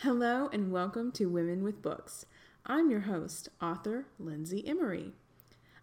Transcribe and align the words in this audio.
Hello 0.00 0.50
and 0.52 0.70
welcome 0.70 1.10
to 1.12 1.24
Women 1.24 1.64
with 1.64 1.80
Books. 1.80 2.26
I'm 2.66 2.90
your 2.90 3.00
host, 3.00 3.48
author 3.62 4.04
Lindsay 4.18 4.62
Emory. 4.68 5.12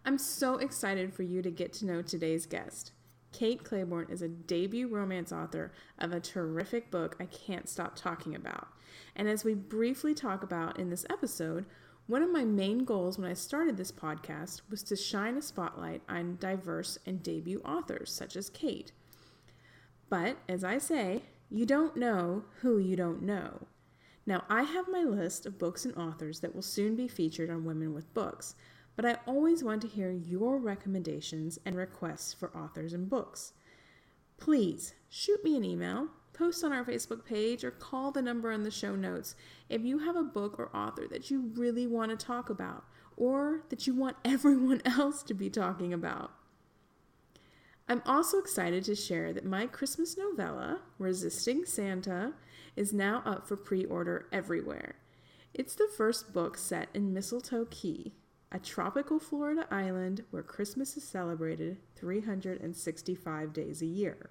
I'm 0.04 0.18
so 0.18 0.56
excited 0.56 1.12
for 1.12 1.24
you 1.24 1.42
to 1.42 1.50
get 1.50 1.72
to 1.74 1.86
know 1.86 2.00
today's 2.00 2.46
guest. 2.46 2.92
Kate 3.32 3.64
Clayborn 3.64 4.08
is 4.08 4.22
a 4.22 4.28
debut 4.28 4.86
romance 4.86 5.32
author 5.32 5.72
of 5.98 6.12
a 6.12 6.20
terrific 6.20 6.92
book 6.92 7.16
I 7.18 7.24
can't 7.26 7.68
stop 7.68 7.96
talking 7.96 8.36
about. 8.36 8.68
And 9.16 9.28
as 9.28 9.42
we 9.42 9.54
briefly 9.54 10.14
talk 10.14 10.44
about 10.44 10.78
in 10.78 10.90
this 10.90 11.04
episode, 11.10 11.66
one 12.06 12.22
of 12.22 12.30
my 12.30 12.44
main 12.44 12.84
goals 12.84 13.18
when 13.18 13.28
I 13.28 13.34
started 13.34 13.76
this 13.76 13.90
podcast 13.90 14.60
was 14.70 14.84
to 14.84 14.94
shine 14.94 15.36
a 15.36 15.42
spotlight 15.42 16.02
on 16.08 16.38
diverse 16.38 16.98
and 17.04 17.20
debut 17.20 17.60
authors 17.64 18.12
such 18.12 18.36
as 18.36 18.48
Kate. 18.48 18.92
But 20.08 20.36
as 20.48 20.62
I 20.62 20.78
say, 20.78 21.22
you 21.50 21.66
don't 21.66 21.96
know 21.96 22.44
who 22.60 22.78
you 22.78 22.94
don't 22.94 23.20
know. 23.20 23.66
Now, 24.26 24.44
I 24.48 24.62
have 24.62 24.88
my 24.88 25.02
list 25.02 25.44
of 25.44 25.58
books 25.58 25.84
and 25.84 25.94
authors 25.96 26.40
that 26.40 26.54
will 26.54 26.62
soon 26.62 26.96
be 26.96 27.08
featured 27.08 27.50
on 27.50 27.64
Women 27.64 27.92
with 27.92 28.14
Books, 28.14 28.54
but 28.96 29.04
I 29.04 29.18
always 29.26 29.62
want 29.62 29.82
to 29.82 29.88
hear 29.88 30.10
your 30.10 30.58
recommendations 30.58 31.58
and 31.64 31.76
requests 31.76 32.32
for 32.32 32.56
authors 32.56 32.92
and 32.92 33.08
books. 33.08 33.52
Please 34.38 34.94
shoot 35.08 35.44
me 35.44 35.56
an 35.56 35.64
email, 35.64 36.08
post 36.32 36.64
on 36.64 36.72
our 36.72 36.84
Facebook 36.84 37.24
page, 37.24 37.64
or 37.64 37.70
call 37.70 38.10
the 38.10 38.22
number 38.22 38.50
in 38.50 38.62
the 38.62 38.70
show 38.70 38.96
notes 38.96 39.34
if 39.68 39.82
you 39.82 39.98
have 39.98 40.16
a 40.16 40.22
book 40.22 40.58
or 40.58 40.74
author 40.74 41.06
that 41.08 41.30
you 41.30 41.50
really 41.54 41.86
want 41.86 42.10
to 42.10 42.26
talk 42.26 42.48
about 42.48 42.84
or 43.16 43.62
that 43.68 43.86
you 43.86 43.94
want 43.94 44.16
everyone 44.24 44.80
else 44.84 45.22
to 45.22 45.34
be 45.34 45.50
talking 45.50 45.92
about. 45.92 46.32
I'm 47.86 48.02
also 48.06 48.38
excited 48.38 48.84
to 48.84 48.94
share 48.94 49.34
that 49.34 49.44
my 49.44 49.66
Christmas 49.66 50.16
novella, 50.16 50.80
Resisting 50.98 51.66
Santa, 51.66 52.32
is 52.76 52.92
now 52.92 53.22
up 53.24 53.46
for 53.46 53.56
pre 53.56 53.84
order 53.84 54.26
everywhere. 54.32 54.96
It's 55.52 55.74
the 55.74 55.88
first 55.96 56.32
book 56.32 56.58
set 56.58 56.88
in 56.94 57.12
Mistletoe 57.12 57.66
Key, 57.70 58.12
a 58.50 58.58
tropical 58.58 59.18
Florida 59.18 59.66
island 59.70 60.24
where 60.30 60.42
Christmas 60.42 60.96
is 60.96 61.04
celebrated 61.04 61.78
365 61.96 63.52
days 63.52 63.80
a 63.80 63.86
year. 63.86 64.30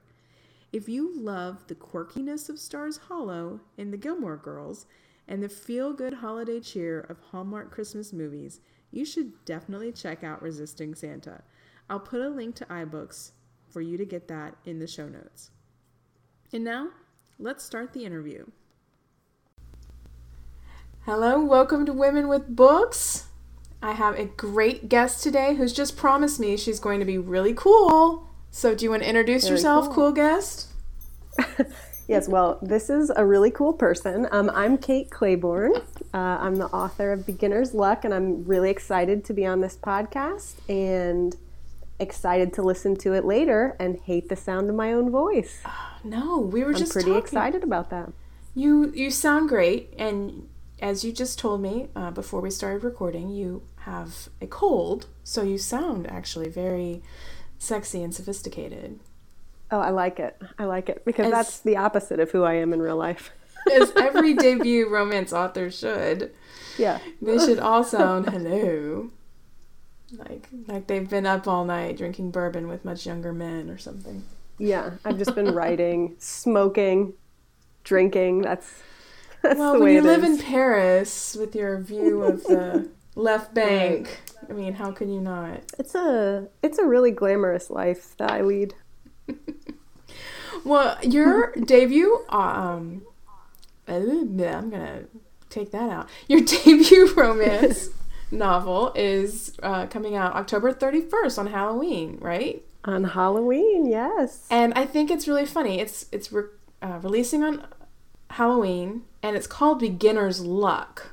If 0.74 0.90
you 0.90 1.16
love 1.16 1.68
the 1.68 1.76
quirkiness 1.76 2.50
of 2.50 2.60
Stars 2.60 2.98
Hollow 2.98 3.62
and 3.78 3.94
the 3.94 3.98
Gilmore 3.98 4.38
Girls 4.38 4.86
and 5.28 5.42
the 5.42 5.50
feel 5.50 5.94
good 5.94 6.16
holiday 6.16 6.60
cheer 6.60 7.00
of 7.00 7.20
Hallmark 7.32 7.72
Christmas 7.72 8.12
movies, 8.12 8.60
you 8.92 9.06
should 9.06 9.46
definitely 9.46 9.92
check 9.92 10.24
out 10.24 10.42
Resisting 10.42 10.96
Santa. 10.96 11.44
I'll 11.90 12.00
put 12.00 12.22
a 12.22 12.30
link 12.30 12.56
to 12.56 12.66
iBooks 12.66 13.32
for 13.70 13.82
you 13.82 13.98
to 13.98 14.06
get 14.06 14.28
that 14.28 14.56
in 14.66 14.80
the 14.80 14.88
show 14.88 15.08
notes. 15.08 15.52
And 16.52 16.64
now, 16.64 16.90
let's 17.44 17.64
start 17.64 17.92
the 17.92 18.06
interview. 18.06 18.46
Hello, 21.06 21.44
welcome 21.44 21.86
to 21.86 21.92
Women 21.92 22.30
with 22.30 22.56
Books. 22.56 23.26
I 23.82 23.92
have 23.92 24.18
a 24.18 24.24
great 24.24 24.88
guest 24.88 25.22
today 25.22 25.56
who's 25.56 25.74
just 25.74 25.98
promised 25.98 26.40
me 26.40 26.56
she's 26.56 26.80
going 26.80 27.02
to 27.02 27.06
be 27.06 27.18
really 27.18 27.54
cool. 27.54 28.30
So, 28.50 28.74
do 28.74 28.86
you 28.86 28.92
want 28.92 29.04
to 29.04 29.10
introduce 29.10 29.44
Very 29.44 29.56
yourself, 29.56 29.88
cool. 29.88 29.96
cool 29.96 30.12
guest? 30.14 30.70
Yes, 32.06 32.28
well, 32.28 32.60
this 32.62 32.90
is 32.90 33.14
a 33.16 33.26
really 33.26 33.50
cool 33.50 33.72
person. 33.72 34.28
Um, 34.30 34.52
I'm 34.54 34.78
Kate 34.78 35.10
Clayborn. 35.10 35.78
Uh, 36.14 36.18
I'm 36.18 36.58
the 36.58 36.66
author 36.66 37.14
of 37.14 37.26
Beginner's 37.26 37.74
Luck, 37.74 38.04
and 38.04 38.14
I'm 38.14 38.44
really 38.44 38.70
excited 38.70 39.24
to 39.24 39.34
be 39.34 39.46
on 39.46 39.62
this 39.62 39.78
podcast 39.78 40.56
and 40.68 41.34
excited 42.04 42.54
to 42.54 42.62
listen 42.62 42.96
to 42.98 43.14
it 43.14 43.26
later 43.26 43.76
and 43.80 44.00
hate 44.00 44.30
the 44.30 44.36
sound 44.36 44.70
of 44.70 44.76
my 44.76 44.94
own 44.94 45.10
voice. 45.10 45.62
No, 46.06 46.38
we 46.38 46.66
were 46.66 46.72
I'm 46.72 46.76
just 46.78 46.92
pretty 46.92 47.12
talking. 47.12 47.24
excited 47.24 47.64
about 47.64 47.90
that. 47.90 48.12
You 48.54 48.92
you 48.94 49.10
sound 49.10 49.48
great, 49.48 49.94
and 49.98 50.50
as 50.82 51.06
you 51.06 51.14
just 51.14 51.40
told 51.40 51.62
me 51.62 51.88
uh, 51.96 52.12
before 52.12 52.42
we 52.42 52.50
started 52.52 52.84
recording, 52.84 53.30
you 53.30 53.62
have 53.86 54.28
a 54.42 54.48
cold, 54.48 55.08
so 55.24 55.44
you 55.44 55.58
sound 55.58 56.06
actually 56.12 56.50
very 56.50 57.02
sexy 57.58 58.04
and 58.04 58.14
sophisticated. 58.14 59.00
Oh, 59.72 59.80
I 59.80 59.92
like 59.92 60.20
it. 60.20 60.36
I 60.60 60.66
like 60.66 60.90
it 60.90 61.06
because 61.06 61.28
As- 61.28 61.32
that's 61.32 61.60
the 61.62 61.78
opposite 61.78 62.20
of 62.20 62.32
who 62.32 62.44
I 62.44 62.56
am 62.56 62.74
in 62.74 62.82
real 62.82 62.98
life. 62.98 63.32
As 63.72 63.94
every 63.96 64.34
debut 64.46 64.90
romance 64.90 65.32
author 65.32 65.72
should. 65.72 66.34
Yeah. 66.78 67.00
They 67.22 67.38
should 67.40 67.60
all 67.60 67.86
sound 67.86 68.28
hello. 68.30 69.10
Like 70.18 70.48
like 70.68 70.88
they've 70.88 71.10
been 71.10 71.26
up 71.26 71.48
all 71.48 71.66
night 71.66 71.98
drinking 71.98 72.32
bourbon 72.32 72.68
with 72.68 72.86
much 72.86 73.06
younger 73.06 73.34
men 73.34 73.70
or 73.70 73.78
something. 73.78 74.24
Yeah. 74.58 74.92
I've 75.04 75.18
just 75.18 75.36
been 75.36 75.54
writing, 75.54 76.16
smoking, 76.20 77.14
drinking. 77.84 78.42
That's, 78.42 78.82
that's 79.42 79.60
well, 79.60 79.74
the 79.74 79.80
when 79.80 79.94
you 79.94 80.02
live 80.02 80.24
is. 80.24 80.40
in 80.40 80.46
Paris 80.46 81.36
with 81.38 81.56
your 81.56 81.80
view 81.80 82.24
of 82.24 82.44
the 82.44 82.90
left 83.16 83.54
bank, 83.54 84.22
I 84.50 84.54
mean, 84.54 84.74
how 84.74 84.92
can 84.92 85.10
you 85.12 85.20
not? 85.20 85.62
It's 85.80 85.96
a 85.96 86.48
it's 86.62 86.78
a 86.78 86.86
really 86.86 87.12
glamorous 87.12 87.70
life 87.70 88.16
that 88.18 88.32
I 88.32 88.42
lead. 88.42 88.76
Well, 90.64 90.98
your 91.04 91.52
debut, 91.52 92.24
um, 92.30 93.02
uh, 93.88 93.96
I'm 93.96 94.70
gonna 94.70 95.04
take 95.50 95.72
that 95.72 95.90
out. 95.90 96.10
Your 96.28 96.40
debut 96.40 97.14
romance 97.16 97.90
novel 98.32 98.92
is 98.96 99.56
uh, 99.62 99.86
coming 99.88 100.16
out 100.16 100.34
October 100.36 100.74
31st 100.74 101.38
on 101.40 101.48
Halloween, 101.48 102.18
right? 102.22 102.64
On 102.86 103.04
Halloween, 103.04 103.86
yes. 103.86 104.46
And 104.50 104.74
I 104.76 104.86
think 104.86 105.10
it's 105.12 105.28
really 105.28 105.46
funny. 105.46 105.80
It's 105.80 106.06
it's 106.12 106.32
re- 106.32 106.44
uh, 106.82 107.00
releasing 107.02 107.44
on 107.44 107.66
Halloween, 108.32 109.04
and 109.22 109.36
it's 109.36 109.48
called 109.48 109.80
Beginner's 109.80 110.42
Luck. 110.42 111.12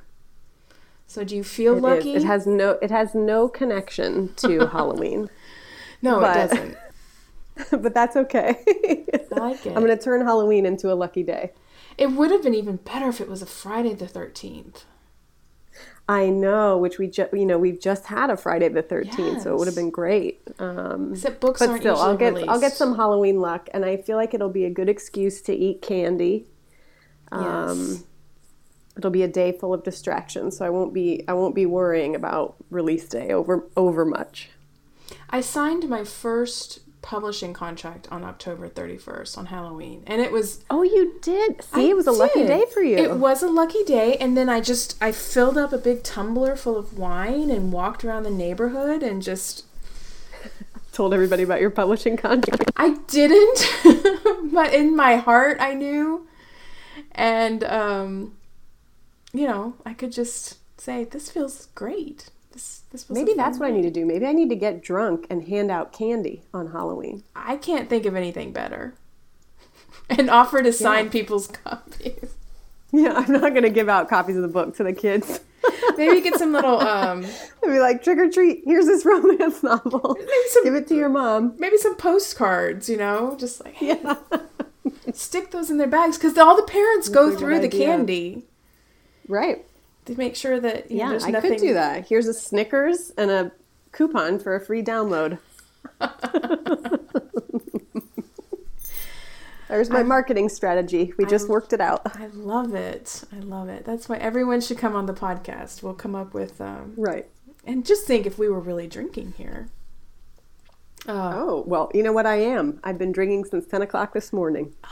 So 1.06 1.22
do 1.24 1.36
you 1.36 1.44
feel 1.44 1.74
It 1.74 1.76
is. 1.78 1.82
lucky? 1.82 2.14
It 2.14 2.24
has 2.24 2.46
no 2.46 2.70
it 2.82 2.90
has 2.90 3.14
no 3.14 3.48
connection 3.48 4.34
to 4.36 4.66
Halloween. 4.72 5.28
no, 6.02 6.20
but- 6.20 6.36
it 6.36 6.50
doesn't. 6.50 6.76
but 7.82 7.92
that's 7.94 8.16
okay. 8.16 8.56
I 8.66 9.38
like 9.38 9.66
it. 9.66 9.76
I'm 9.76 9.84
going 9.84 9.96
to 9.96 10.02
turn 10.02 10.22
Halloween 10.22 10.64
into 10.64 10.90
a 10.90 10.94
lucky 10.94 11.22
day. 11.22 11.52
It 11.98 12.06
would 12.12 12.30
have 12.30 12.42
been 12.42 12.54
even 12.54 12.76
better 12.76 13.08
if 13.08 13.20
it 13.20 13.28
was 13.28 13.42
a 13.42 13.46
Friday 13.46 13.92
the 13.92 14.06
13th. 14.06 14.84
I 16.08 16.28
know, 16.28 16.76
which 16.76 16.98
we 16.98 17.06
just 17.06 17.32
you 17.32 17.46
know 17.46 17.58
we've 17.58 17.80
just 17.80 18.06
had 18.06 18.30
a 18.30 18.36
Friday 18.36 18.68
the 18.68 18.82
13th, 18.82 19.42
so 19.42 19.52
it 19.52 19.58
would 19.58 19.68
have 19.68 19.76
been 19.76 19.90
great. 19.90 20.40
Um, 20.58 21.12
Except 21.12 21.40
books 21.40 21.60
but 21.60 21.78
still, 21.78 21.96
I'll 21.96 22.16
get 22.16 22.36
I'll 22.48 22.60
get 22.60 22.72
some 22.72 22.96
Halloween 22.96 23.40
luck, 23.40 23.68
and 23.72 23.84
I 23.84 23.96
feel 23.96 24.16
like 24.16 24.34
it'll 24.34 24.48
be 24.48 24.64
a 24.64 24.70
good 24.70 24.88
excuse 24.88 25.40
to 25.42 25.54
eat 25.54 25.82
candy. 25.82 26.46
Yes. 27.32 27.42
Um, 27.42 28.04
It'll 28.96 29.10
be 29.10 29.22
a 29.22 29.28
day 29.28 29.52
full 29.52 29.72
of 29.72 29.82
distractions, 29.82 30.58
so 30.58 30.66
I 30.66 30.68
won't 30.70 30.92
be 30.92 31.24
I 31.28 31.32
won't 31.32 31.54
be 31.54 31.64
worrying 31.64 32.14
about 32.14 32.56
release 32.70 33.08
day 33.08 33.30
over 33.30 33.64
over 33.76 34.04
much. 34.04 34.50
I 35.30 35.40
signed 35.40 35.88
my 35.88 36.04
first 36.04 36.80
publishing 37.02 37.52
contract 37.52 38.06
on 38.10 38.24
October 38.24 38.68
31st 38.68 39.38
on 39.38 39.46
Halloween, 39.46 40.02
and 40.06 40.20
it 40.20 40.30
was 40.32 40.64
Oh, 40.70 40.82
you 40.82 41.14
did. 41.22 41.62
See, 41.62 41.86
I 41.86 41.90
it 41.90 41.96
was 41.96 42.06
a 42.06 42.12
lucky 42.12 42.46
day 42.46 42.64
for 42.72 42.82
you. 42.82 42.96
It 42.96 43.16
was 43.16 43.42
a 43.42 43.48
lucky 43.48 43.84
day, 43.84 44.16
and 44.16 44.36
then 44.36 44.48
I 44.48 44.60
just 44.60 44.96
I 45.02 45.12
filled 45.12 45.56
up 45.56 45.72
a 45.72 45.78
big 45.78 46.02
tumbler 46.02 46.56
full 46.56 46.76
of 46.76 46.98
wine 46.98 47.50
and 47.50 47.72
walked 47.72 48.04
around 48.04 48.24
the 48.24 48.30
neighborhood 48.30 49.02
and 49.02 49.22
just 49.22 49.64
Told 50.92 51.14
everybody 51.14 51.42
about 51.44 51.60
your 51.60 51.70
publishing 51.70 52.16
contract. 52.16 52.72
I 52.76 52.96
didn't, 53.06 54.52
but 54.52 54.74
in 54.74 54.96
my 54.96 55.16
heart 55.16 55.58
I 55.60 55.74
knew, 55.74 56.26
and 57.12 57.62
um, 57.64 58.36
you 59.32 59.46
know 59.46 59.74
I 59.86 59.94
could 59.94 60.12
just 60.12 60.58
say 60.80 61.04
this 61.04 61.30
feels 61.30 61.66
great. 61.74 62.30
Maybe 63.08 63.34
that's 63.34 63.58
what 63.58 63.68
I 63.68 63.70
need 63.70 63.82
to 63.82 63.90
do. 63.90 64.04
Maybe 64.04 64.26
I 64.26 64.32
need 64.32 64.48
to 64.50 64.56
get 64.56 64.82
drunk 64.82 65.26
and 65.30 65.46
hand 65.46 65.70
out 65.70 65.92
candy 65.92 66.42
on 66.52 66.72
Halloween. 66.72 67.22
I 67.36 67.56
can't 67.56 67.88
think 67.88 68.04
of 68.04 68.16
anything 68.16 68.52
better. 68.52 68.94
and 70.10 70.28
offer 70.28 70.60
to 70.62 70.72
sign 70.72 71.08
people's 71.10 71.46
copies. 71.64 72.34
Yeah, 72.92 73.12
I'm 73.14 73.32
not 73.32 73.50
going 73.50 73.62
to 73.62 73.70
give 73.70 73.88
out 73.88 74.08
copies 74.08 74.34
of 74.36 74.42
the 74.42 74.48
book 74.48 74.74
to 74.76 74.82
the 74.84 74.92
kids. 74.92 75.38
Maybe 75.96 76.20
get 76.20 76.36
some 76.38 76.52
little 76.52 76.80
um 76.80 77.24
I'd 77.62 77.66
be 77.68 77.78
like, 77.78 78.02
trick 78.02 78.18
or 78.18 78.30
treat, 78.30 78.62
here's 78.64 78.86
this 78.86 79.04
romance 79.04 79.62
novel. 79.62 80.16
some- 80.48 80.64
Give 80.64 80.74
it 80.74 80.88
to 80.88 80.96
your 80.96 81.08
mom. 81.10 81.54
maybe 81.58 81.76
some 81.76 81.94
postcards, 81.96 82.88
you 82.88 82.96
know, 82.96 83.36
just 83.38 83.62
like 83.64 83.80
Yeah. 83.80 84.16
stick 85.12 85.50
those 85.50 85.70
in 85.70 85.76
their 85.76 85.86
bags 85.86 86.16
because 86.16 86.36
all 86.38 86.56
the 86.56 86.62
parents 86.62 87.08
go 87.08 87.36
through 87.36 87.58
the 87.60 87.66
idea. 87.66 87.86
candy 87.86 88.42
Right. 89.28 89.64
To 90.10 90.18
make 90.18 90.36
sure 90.36 90.58
that 90.60 90.90
you 90.90 90.98
know, 90.98 91.04
Yeah, 91.04 91.10
there's 91.10 91.24
I 91.24 91.30
nothing. 91.30 91.50
could 91.52 91.60
do 91.60 91.74
that. 91.74 92.06
Here's 92.08 92.26
a 92.28 92.34
Snickers 92.34 93.12
and 93.16 93.30
a 93.30 93.52
coupon 93.92 94.38
for 94.38 94.54
a 94.54 94.60
free 94.60 94.82
download. 94.82 95.38
There's 99.68 99.88
my 99.88 100.02
marketing 100.02 100.48
strategy. 100.48 101.12
We 101.16 101.26
just 101.26 101.48
worked 101.48 101.72
it 101.72 101.80
out. 101.80 102.02
I 102.18 102.26
love 102.32 102.74
it. 102.74 103.22
I 103.32 103.38
love 103.38 103.68
it. 103.68 103.84
That's 103.84 104.08
why 104.08 104.16
everyone 104.16 104.60
should 104.60 104.78
come 104.78 104.96
on 104.96 105.06
the 105.06 105.12
podcast. 105.14 105.80
We'll 105.82 105.94
come 105.94 106.16
up 106.16 106.34
with 106.34 106.60
um, 106.60 106.94
Right. 106.96 107.28
and 107.64 107.86
just 107.86 108.04
think 108.04 108.26
if 108.26 108.36
we 108.36 108.48
were 108.48 108.58
really 108.58 108.88
drinking 108.88 109.34
here. 109.36 109.68
Uh, 111.06 111.32
Oh, 111.36 111.64
well, 111.68 111.88
you 111.94 112.02
know 112.02 112.12
what 112.12 112.26
I 112.26 112.36
am? 112.36 112.80
I've 112.82 112.98
been 112.98 113.12
drinking 113.12 113.44
since 113.44 113.64
10 113.66 113.82
o'clock 113.82 114.12
this 114.12 114.32
morning. 114.32 114.74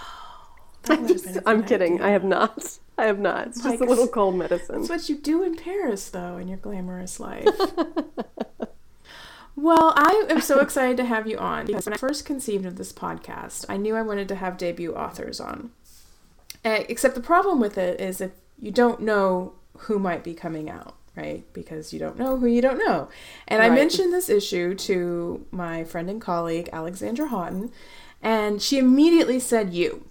that 0.88 1.00
would 1.00 1.10
have 1.10 1.24
been 1.24 1.38
a 1.38 1.42
I'm 1.46 1.64
kidding. 1.64 1.94
idea. 1.94 2.06
I 2.06 2.10
have 2.10 2.24
not. 2.24 2.78
I 2.96 3.04
have 3.04 3.18
not. 3.18 3.48
It's 3.48 3.62
just 3.62 3.80
a 3.80 3.84
little 3.84 4.08
cold 4.08 4.34
medicine. 4.36 4.76
That's 4.78 4.88
what 4.88 5.08
you 5.08 5.16
do 5.16 5.42
in 5.42 5.56
Paris, 5.56 6.08
though, 6.10 6.36
in 6.36 6.48
your 6.48 6.58
glamorous 6.58 7.20
life. 7.20 7.46
well, 9.56 9.92
I 9.96 10.26
am 10.28 10.40
so 10.40 10.60
excited 10.60 10.96
to 10.98 11.04
have 11.04 11.26
you 11.26 11.38
on 11.38 11.66
because 11.66 11.86
when 11.86 11.94
I 11.94 11.96
first 11.98 12.24
conceived 12.24 12.66
of 12.66 12.76
this 12.76 12.92
podcast, 12.92 13.64
I 13.68 13.76
knew 13.76 13.94
I 13.94 14.02
wanted 14.02 14.28
to 14.28 14.34
have 14.34 14.56
debut 14.58 14.94
authors 14.94 15.40
on. 15.40 15.70
Uh, 16.64 16.80
except 16.88 17.14
the 17.14 17.20
problem 17.20 17.60
with 17.60 17.78
it 17.78 18.00
is 18.00 18.20
if 18.20 18.32
you 18.60 18.70
don't 18.72 19.00
know 19.00 19.54
who 19.78 19.98
might 19.98 20.24
be 20.24 20.34
coming 20.34 20.68
out, 20.68 20.96
right? 21.16 21.44
Because 21.52 21.92
you 21.92 22.00
don't 22.00 22.18
know 22.18 22.36
who 22.36 22.46
you 22.46 22.60
don't 22.60 22.78
know. 22.78 23.08
And 23.46 23.62
I 23.62 23.70
mentioned 23.70 24.12
this 24.12 24.28
issue 24.28 24.74
to 24.74 25.46
my 25.52 25.84
friend 25.84 26.10
and 26.10 26.20
colleague, 26.20 26.68
Alexandra 26.72 27.28
Haughton, 27.28 27.70
and 28.20 28.60
she 28.60 28.78
immediately 28.78 29.38
said 29.38 29.72
you. 29.72 30.07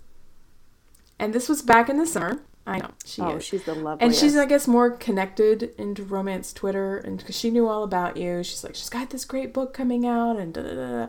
And 1.19 1.33
this 1.33 1.49
was 1.49 1.61
back 1.61 1.89
in 1.89 1.97
the 1.97 2.05
summer. 2.05 2.41
I 2.65 2.79
know 2.79 2.91
she 3.05 3.21
oh, 3.21 3.37
is. 3.37 3.45
she's 3.45 3.63
the 3.63 3.73
loveliest. 3.73 4.01
And 4.01 4.13
she's, 4.13 4.35
I 4.37 4.45
guess, 4.45 4.67
more 4.67 4.91
connected 4.91 5.73
into 5.77 6.03
romance 6.03 6.51
Twitter, 6.51 6.97
and 6.97 7.17
because 7.17 7.37
she 7.37 7.49
knew 7.49 7.67
all 7.67 7.83
about 7.83 8.17
you, 8.17 8.43
she's 8.43 8.63
like, 8.63 8.75
she's 8.75 8.89
got 8.89 9.09
this 9.09 9.23
great 9.23 9.53
book 9.53 9.73
coming 9.73 10.05
out, 10.05 10.37
and 10.37 10.53
da 10.53 10.63
da 10.63 10.75
da. 10.75 11.07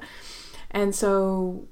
And 0.70 0.94
so 0.94 1.66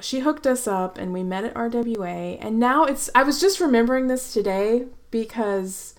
she 0.00 0.20
hooked 0.20 0.46
us 0.46 0.66
up, 0.66 0.96
and 0.96 1.12
we 1.12 1.22
met 1.22 1.44
at 1.44 1.54
RWA. 1.54 2.38
And 2.40 2.58
now 2.58 2.84
it's, 2.84 3.10
I 3.14 3.22
was 3.24 3.40
just 3.40 3.60
remembering 3.60 4.06
this 4.06 4.32
today 4.32 4.86
because 5.10 5.94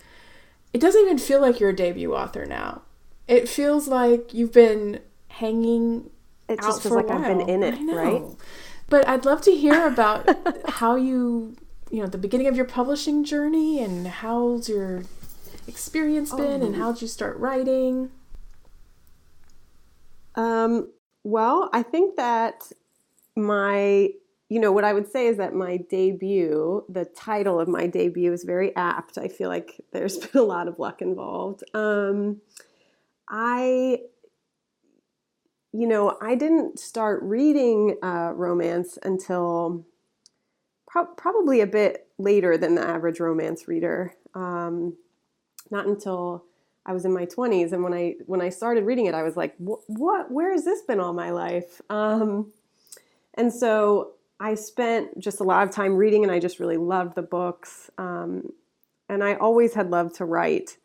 it 0.73 0.81
doesn't 0.81 1.01
even 1.01 1.17
feel 1.17 1.39
like 1.39 1.59
you're 1.59 1.69
a 1.69 1.75
debut 1.75 2.15
author 2.15 2.45
now. 2.45 2.81
It 3.27 3.47
feels 3.47 3.87
like 3.87 4.33
you've 4.33 4.53
been 4.53 5.01
hanging 5.27 6.09
it 6.47 6.59
out 6.59 6.65
just 6.65 6.83
feels 6.83 6.95
like 6.95 7.09
I've 7.09 7.23
been 7.23 7.47
in 7.47 7.63
it, 7.63 7.79
right? 7.93 8.23
But 8.89 9.07
I'd 9.07 9.25
love 9.25 9.41
to 9.41 9.51
hear 9.51 9.85
about 9.85 10.29
how 10.69 10.95
you, 10.95 11.57
you 11.89 12.01
know, 12.01 12.07
the 12.07 12.17
beginning 12.17 12.47
of 12.47 12.55
your 12.55 12.65
publishing 12.65 13.23
journey 13.23 13.81
and 13.83 14.07
how's 14.07 14.67
your 14.69 15.03
experience 15.67 16.33
been 16.33 16.61
and 16.61 16.75
Oh. 16.75 16.79
how'd 16.79 17.01
you 17.01 17.07
start 17.07 17.37
writing? 17.37 18.11
Um, 20.35 20.89
well, 21.23 21.69
I 21.73 21.83
think 21.83 22.15
that 22.17 22.71
my, 23.35 24.09
you 24.49 24.59
know, 24.59 24.71
what 24.71 24.83
I 24.83 24.93
would 24.93 25.07
say 25.11 25.27
is 25.27 25.37
that 25.37 25.53
my 25.53 25.77
debut, 25.77 26.85
the 26.89 27.05
title 27.05 27.59
of 27.59 27.67
my 27.67 27.87
debut 27.87 28.31
is 28.31 28.43
very 28.43 28.75
apt. 28.75 29.17
I 29.17 29.27
feel 29.27 29.49
like 29.49 29.81
there's 29.91 30.17
been 30.27 30.39
a 30.41 30.43
lot 30.45 30.67
of 30.67 30.79
luck 30.79 31.01
involved. 31.01 31.63
Um, 31.73 32.41
I, 33.29 34.01
you 35.73 35.87
know, 35.87 36.17
I 36.21 36.35
didn't 36.35 36.79
start 36.79 37.21
reading 37.23 37.97
uh, 38.01 38.31
romance 38.35 38.97
until 39.03 39.85
pro- 40.97 41.15
probably 41.15 41.61
a 41.61 41.67
bit 41.67 42.07
later 42.17 42.57
than 42.57 42.75
the 42.75 42.81
average 42.81 43.19
romance 43.19 43.67
reader. 43.67 44.13
Um, 44.33 44.95
not 45.69 45.85
until 45.85 46.45
I 46.85 46.93
was 46.93 47.05
in 47.05 47.13
my 47.13 47.25
20s, 47.25 47.73
and 47.73 47.83
when 47.83 47.93
I 47.93 48.15
when 48.25 48.41
I 48.41 48.49
started 48.49 48.85
reading 48.85 49.05
it, 49.05 49.13
I 49.13 49.23
was 49.23 49.35
like, 49.35 49.55
"What? 49.57 50.31
where 50.31 50.51
has 50.51 50.63
this 50.63 50.81
been 50.81 50.99
all 50.99 51.13
my 51.13 51.31
life?" 51.31 51.81
Um, 51.89 52.51
and 53.33 53.53
so 53.53 54.13
I 54.39 54.55
spent 54.55 55.19
just 55.19 55.39
a 55.39 55.43
lot 55.43 55.67
of 55.67 55.73
time 55.73 55.95
reading, 55.95 56.23
and 56.23 56.31
I 56.31 56.39
just 56.39 56.59
really 56.59 56.77
loved 56.77 57.15
the 57.15 57.21
books. 57.21 57.89
Um, 57.97 58.53
and 59.09 59.23
I 59.23 59.35
always 59.35 59.73
had 59.73 59.89
loved 59.89 60.15
to 60.15 60.25
write, 60.25 60.77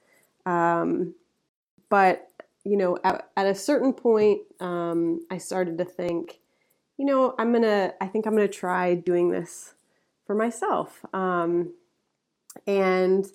um, 0.47 1.15
but 1.89 2.29
you 2.65 2.77
know, 2.77 2.97
at, 3.03 3.29
at 3.37 3.47
a 3.47 3.55
certain 3.55 3.93
point, 3.93 4.43
um, 4.61 5.21
I 5.31 5.39
started 5.39 5.79
to 5.79 5.85
think, 5.85 6.39
you 6.97 7.05
know, 7.05 7.35
I'm 7.39 7.53
gonna. 7.53 7.95
I 8.01 8.07
think 8.07 8.27
I'm 8.27 8.35
gonna 8.35 8.49
try 8.49 8.95
doing 8.95 9.31
this 9.31 9.75
for 10.33 10.37
myself. 10.37 11.05
Um, 11.13 11.75
and 12.67 13.27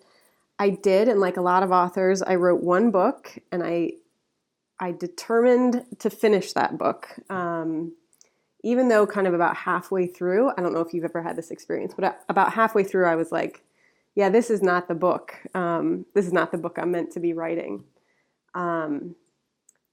I 0.57 0.71
did, 0.71 1.07
and 1.07 1.19
like 1.19 1.37
a 1.37 1.41
lot 1.41 1.61
of 1.61 1.71
authors, 1.71 2.23
I 2.23 2.35
wrote 2.35 2.63
one 2.63 2.89
book, 2.89 3.37
and 3.51 3.63
I 3.63 3.93
I 4.79 4.91
determined 4.91 5.85
to 5.99 6.09
finish 6.09 6.53
that 6.53 6.77
book. 6.77 7.07
Um, 7.29 7.93
even 8.63 8.89
though 8.89 9.05
kind 9.05 9.27
of 9.27 9.33
about 9.33 9.55
halfway 9.55 10.07
through, 10.07 10.49
I 10.57 10.61
don't 10.61 10.73
know 10.73 10.81
if 10.81 10.93
you've 10.93 11.03
ever 11.03 11.21
had 11.21 11.35
this 11.35 11.51
experience, 11.51 11.93
but 11.95 12.23
about 12.29 12.53
halfway 12.53 12.83
through, 12.83 13.05
I 13.05 13.15
was 13.15 13.31
like, 13.31 13.63
"Yeah, 14.15 14.29
this 14.29 14.49
is 14.49 14.63
not 14.63 14.87
the 14.87 14.95
book. 14.95 15.35
Um, 15.53 16.05
this 16.15 16.25
is 16.25 16.33
not 16.33 16.51
the 16.51 16.57
book 16.57 16.77
I'm 16.79 16.91
meant 16.91 17.11
to 17.11 17.19
be 17.19 17.33
writing." 17.33 17.83
Um, 18.55 19.15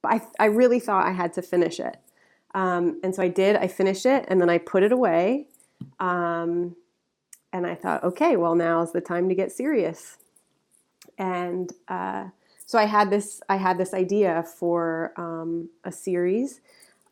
but 0.00 0.12
I 0.14 0.20
I 0.38 0.46
really 0.46 0.80
thought 0.80 1.06
I 1.06 1.12
had 1.12 1.34
to 1.34 1.42
finish 1.42 1.80
it, 1.80 1.98
um, 2.54 3.00
and 3.02 3.14
so 3.14 3.22
I 3.22 3.28
did. 3.28 3.56
I 3.56 3.68
finished 3.68 4.06
it, 4.06 4.24
and 4.28 4.40
then 4.40 4.48
I 4.48 4.56
put 4.56 4.82
it 4.82 4.92
away. 4.92 5.48
Um, 6.00 6.76
and 7.54 7.66
I 7.66 7.74
thought, 7.74 8.04
okay, 8.04 8.36
well, 8.36 8.54
now's 8.54 8.92
the 8.92 9.00
time 9.00 9.30
to 9.30 9.34
get 9.34 9.50
serious 9.50 10.18
and 11.18 11.72
uh, 11.88 12.26
so 12.66 12.78
I 12.78 12.84
had 12.84 13.10
this 13.10 13.40
I 13.48 13.56
had 13.56 13.78
this 13.78 13.94
idea 13.94 14.44
for 14.58 15.12
um, 15.16 15.68
a 15.84 15.92
series 15.92 16.60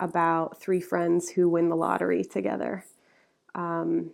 about 0.00 0.61
three 0.61 0.81
friends 0.81 1.31
who 1.31 1.49
win 1.49 1.69
the 1.69 1.77
lottery 1.77 2.25
together, 2.25 2.85
um, 3.55 4.11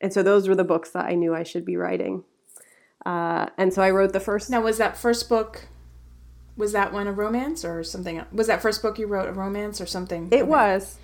and 0.00 0.12
so 0.12 0.22
those 0.22 0.48
were 0.48 0.54
the 0.54 0.64
books 0.64 0.90
that 0.90 1.06
I 1.06 1.14
knew 1.14 1.34
I 1.34 1.42
should 1.42 1.64
be 1.64 1.76
writing. 1.76 2.24
Uh, 3.04 3.46
and 3.58 3.72
so 3.74 3.82
I 3.82 3.90
wrote 3.90 4.12
the 4.12 4.20
first. 4.20 4.50
Now, 4.50 4.60
was 4.60 4.78
that 4.78 4.96
first 4.96 5.28
book? 5.28 5.66
Was 6.56 6.72
that 6.72 6.92
one 6.92 7.06
a 7.06 7.12
romance 7.12 7.64
or 7.64 7.82
something? 7.82 8.18
else? 8.18 8.28
Was 8.32 8.46
that 8.46 8.62
first 8.62 8.82
book 8.82 8.98
you 8.98 9.06
wrote 9.06 9.28
a 9.28 9.32
romance 9.32 9.80
or 9.80 9.86
something? 9.86 10.28
It 10.30 10.46
was, 10.46 10.98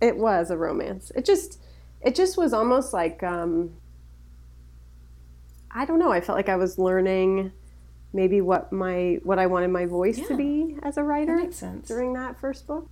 it 0.00 0.18
was 0.18 0.50
a 0.50 0.58
romance. 0.58 1.10
It 1.14 1.24
just, 1.24 1.58
it 2.02 2.14
just 2.14 2.36
was 2.36 2.52
almost 2.52 2.92
like, 2.92 3.22
um, 3.22 3.70
I 5.70 5.84
don't 5.84 5.98
know. 5.98 6.10
I 6.12 6.20
felt 6.20 6.36
like 6.36 6.48
I 6.48 6.56
was 6.56 6.78
learning, 6.78 7.52
maybe 8.12 8.40
what 8.40 8.72
my 8.72 9.18
what 9.22 9.38
I 9.38 9.46
wanted 9.46 9.68
my 9.68 9.86
voice 9.86 10.18
Yeah. 10.18 10.26
to 10.28 10.36
be 10.36 10.76
as 10.82 10.96
a 10.96 11.00
That 11.00 11.06
writer. 11.06 11.52
sense. 11.52 11.86
during 11.88 12.12
that 12.14 12.38
first 12.40 12.66
book. 12.66 12.88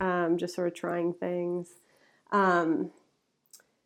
Um, 0.00 0.36
just 0.38 0.54
sort 0.54 0.68
of 0.68 0.74
trying 0.74 1.14
things. 1.14 1.68
Um, 2.32 2.90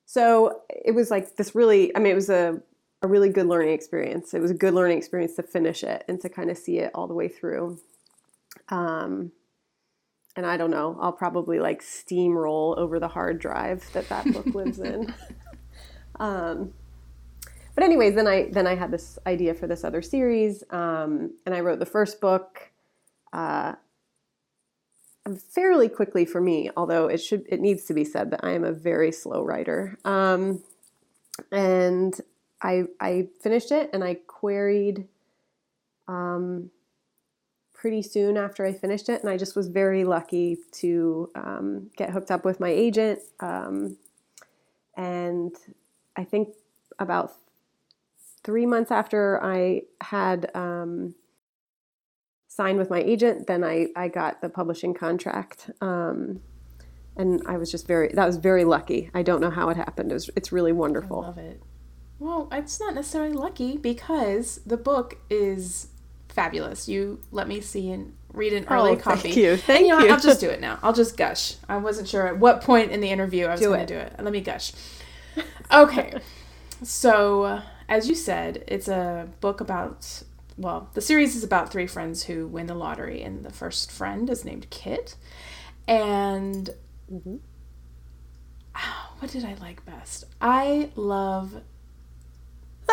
so 0.07 0.63
it 0.69 0.93
was 0.95 1.11
like 1.11 1.37
this 1.37 1.55
really, 1.55 1.95
I 1.95 2.01
mean, 2.01 2.11
it 2.13 2.17
was 2.17 2.31
a, 2.31 2.61
a 3.03 3.07
really 3.09 3.29
good 3.29 3.47
learning 3.47 3.73
experience. 3.73 4.35
It 4.35 4.41
was 4.41 4.51
a 4.51 4.55
good 4.55 4.75
learning 4.75 4.99
experience 4.99 5.37
to 5.37 5.43
finish 5.45 5.85
it 5.85 6.05
and 6.09 6.21
to 6.21 6.29
kind 6.29 6.51
of 6.51 6.59
see 6.59 6.79
it 6.79 6.91
all 6.95 7.07
the 7.07 7.15
way 7.15 7.29
through. 7.29 7.79
Um, 8.71 9.31
and 10.37 10.45
I 10.47 10.57
don't 10.57 10.71
know, 10.71 10.97
I'll 11.01 11.13
probably 11.13 11.61
like 11.61 11.81
steamroll 11.83 12.77
over 12.77 12.99
the 12.99 13.09
hard 13.09 13.39
drive 13.39 13.85
that 13.93 14.09
that 14.09 14.25
book 14.33 14.47
lives 14.47 14.79
in. 14.81 15.15
But 17.75 17.85
anyways, 17.85 18.15
then 18.15 18.27
I 18.27 18.49
then 18.51 18.67
I 18.67 18.75
had 18.75 18.91
this 18.91 19.19
idea 19.27 19.55
for 19.55 19.67
this 19.67 19.85
other 19.85 20.03
series, 20.03 20.65
um, 20.71 21.35
and 21.47 21.55
I 21.55 21.61
wrote 21.61 21.79
the 21.79 21.87
first 21.87 22.21
book 22.21 22.71
uh, 23.33 23.75
fairly 25.55 25.89
quickly 25.89 26.25
for 26.25 26.41
me. 26.41 26.71
Although 26.77 27.07
it 27.07 27.19
should 27.19 27.45
it 27.49 27.61
needs 27.61 27.85
to 27.87 27.95
be 27.95 28.05
said 28.05 28.31
that 28.33 28.41
I 28.43 28.51
am 28.53 28.65
a 28.65 28.73
very 28.73 29.13
slow 29.13 29.43
writer. 29.43 29.99
Um, 30.05 30.63
and 31.51 32.21
I 32.63 32.85
I 33.01 33.29
finished 33.41 33.73
it 33.73 33.91
and 33.93 34.05
I 34.05 34.15
queried 34.27 35.07
um, 36.09 36.71
pretty 37.73 38.03
soon 38.03 38.37
after 38.37 38.67
I 38.67 38.73
finished 38.73 39.09
it, 39.09 39.21
and 39.21 39.31
I 39.31 39.37
just 39.37 39.57
was 39.57 39.69
very 39.69 40.05
lucky 40.05 40.59
to 40.73 41.31
um, 41.35 41.91
get 41.97 42.11
hooked 42.11 42.31
up 42.31 42.45
with 42.45 42.61
my 42.61 42.69
agent. 42.69 43.21
Um, 43.39 43.97
and 44.97 45.55
I 46.17 46.25
think 46.25 46.49
about 46.99 47.37
three 48.45 48.67
months 48.67 48.91
after 48.91 49.43
I 49.43 49.83
had 50.01 50.51
um, 50.55 51.15
signed 52.49 52.79
with 52.79 52.91
my 52.91 53.01
agent, 53.01 53.47
then 53.47 53.63
I, 53.65 53.89
I 53.97 54.09
got 54.09 54.41
the 54.43 54.49
publishing 54.49 54.95
contract. 54.95 55.71
Um, 55.81 56.41
and 57.17 57.43
I 57.47 57.57
was 57.59 57.71
just 57.71 57.87
very, 57.87 58.09
that 58.15 58.27
was 58.27 58.37
very 58.37 58.65
lucky. 58.65 59.11
I 59.15 59.23
don't 59.23 59.41
know 59.41 59.51
how 59.51 59.69
it 59.69 59.77
happened. 59.77 60.11
It 60.11 60.15
was, 60.15 60.31
it's 60.37 60.53
really 60.53 60.71
I 60.71 60.75
wonderful. 60.75 61.23
love 61.23 61.39
it. 61.39 61.61
Well, 62.19 62.49
it's 62.53 62.79
not 62.81 62.95
necessarily 62.95 63.33
lucky 63.33 63.77
because 63.79 64.61
the 64.67 64.77
book 64.77 65.19
is 65.31 65.89
fabulous. 66.29 66.89
You 66.89 67.21
let 67.33 67.49
me 67.49 67.61
see 67.61 67.91
and 67.91 68.15
read 68.33 68.53
an 68.53 68.67
early 68.71 68.93
Oh, 68.93 68.97
copy. 68.97 69.21
thank 69.23 69.37
you. 69.37 69.51
And 69.53 69.61
Thank 69.63 69.81
you 69.87 69.89
know 69.89 69.99
you. 70.01 70.11
I'll 70.13 70.21
just 70.21 70.41
do 70.41 70.49
it 70.51 70.61
now. 70.61 70.79
I'll 70.83 70.93
just 70.93 71.17
gush. 71.17 71.57
I 71.69 71.79
wasn't 71.79 72.09
sure 72.09 72.27
at 72.27 72.39
what 72.39 72.61
point 72.63 72.91
in 72.93 73.01
the 73.01 73.09
interview 73.11 73.47
I 73.47 73.53
was 73.53 73.61
going 73.61 73.81
to 73.81 73.87
do 73.87 73.99
it. 73.99 74.15
Let 74.19 74.33
me 74.33 74.41
gush. 74.41 74.73
Okay. 75.73 76.15
so, 76.83 77.45
uh, 77.45 77.63
as 77.91 78.09
you 78.09 78.15
said, 78.15 78.65
it's 78.67 78.89
a 78.89 79.29
book 79.41 79.61
about, 79.61 80.23
well, 80.57 80.89
the 80.95 81.01
series 81.03 81.37
is 81.37 81.45
about 81.45 81.71
three 81.71 81.87
friends 81.87 82.23
who 82.23 82.47
win 82.47 82.67
the 82.67 82.75
lottery, 82.75 83.21
and 83.23 83.45
the 83.45 83.53
first 83.53 83.91
friend 83.93 84.31
is 84.31 84.45
named 84.45 84.71
Kit. 84.71 85.17
And 85.87 86.71
Mhm. 87.13 87.41
what 89.19 89.31
did 89.31 89.45
I 89.45 89.55
like 89.61 89.85
best? 89.85 90.25
I 90.41 90.91
love 90.97 91.61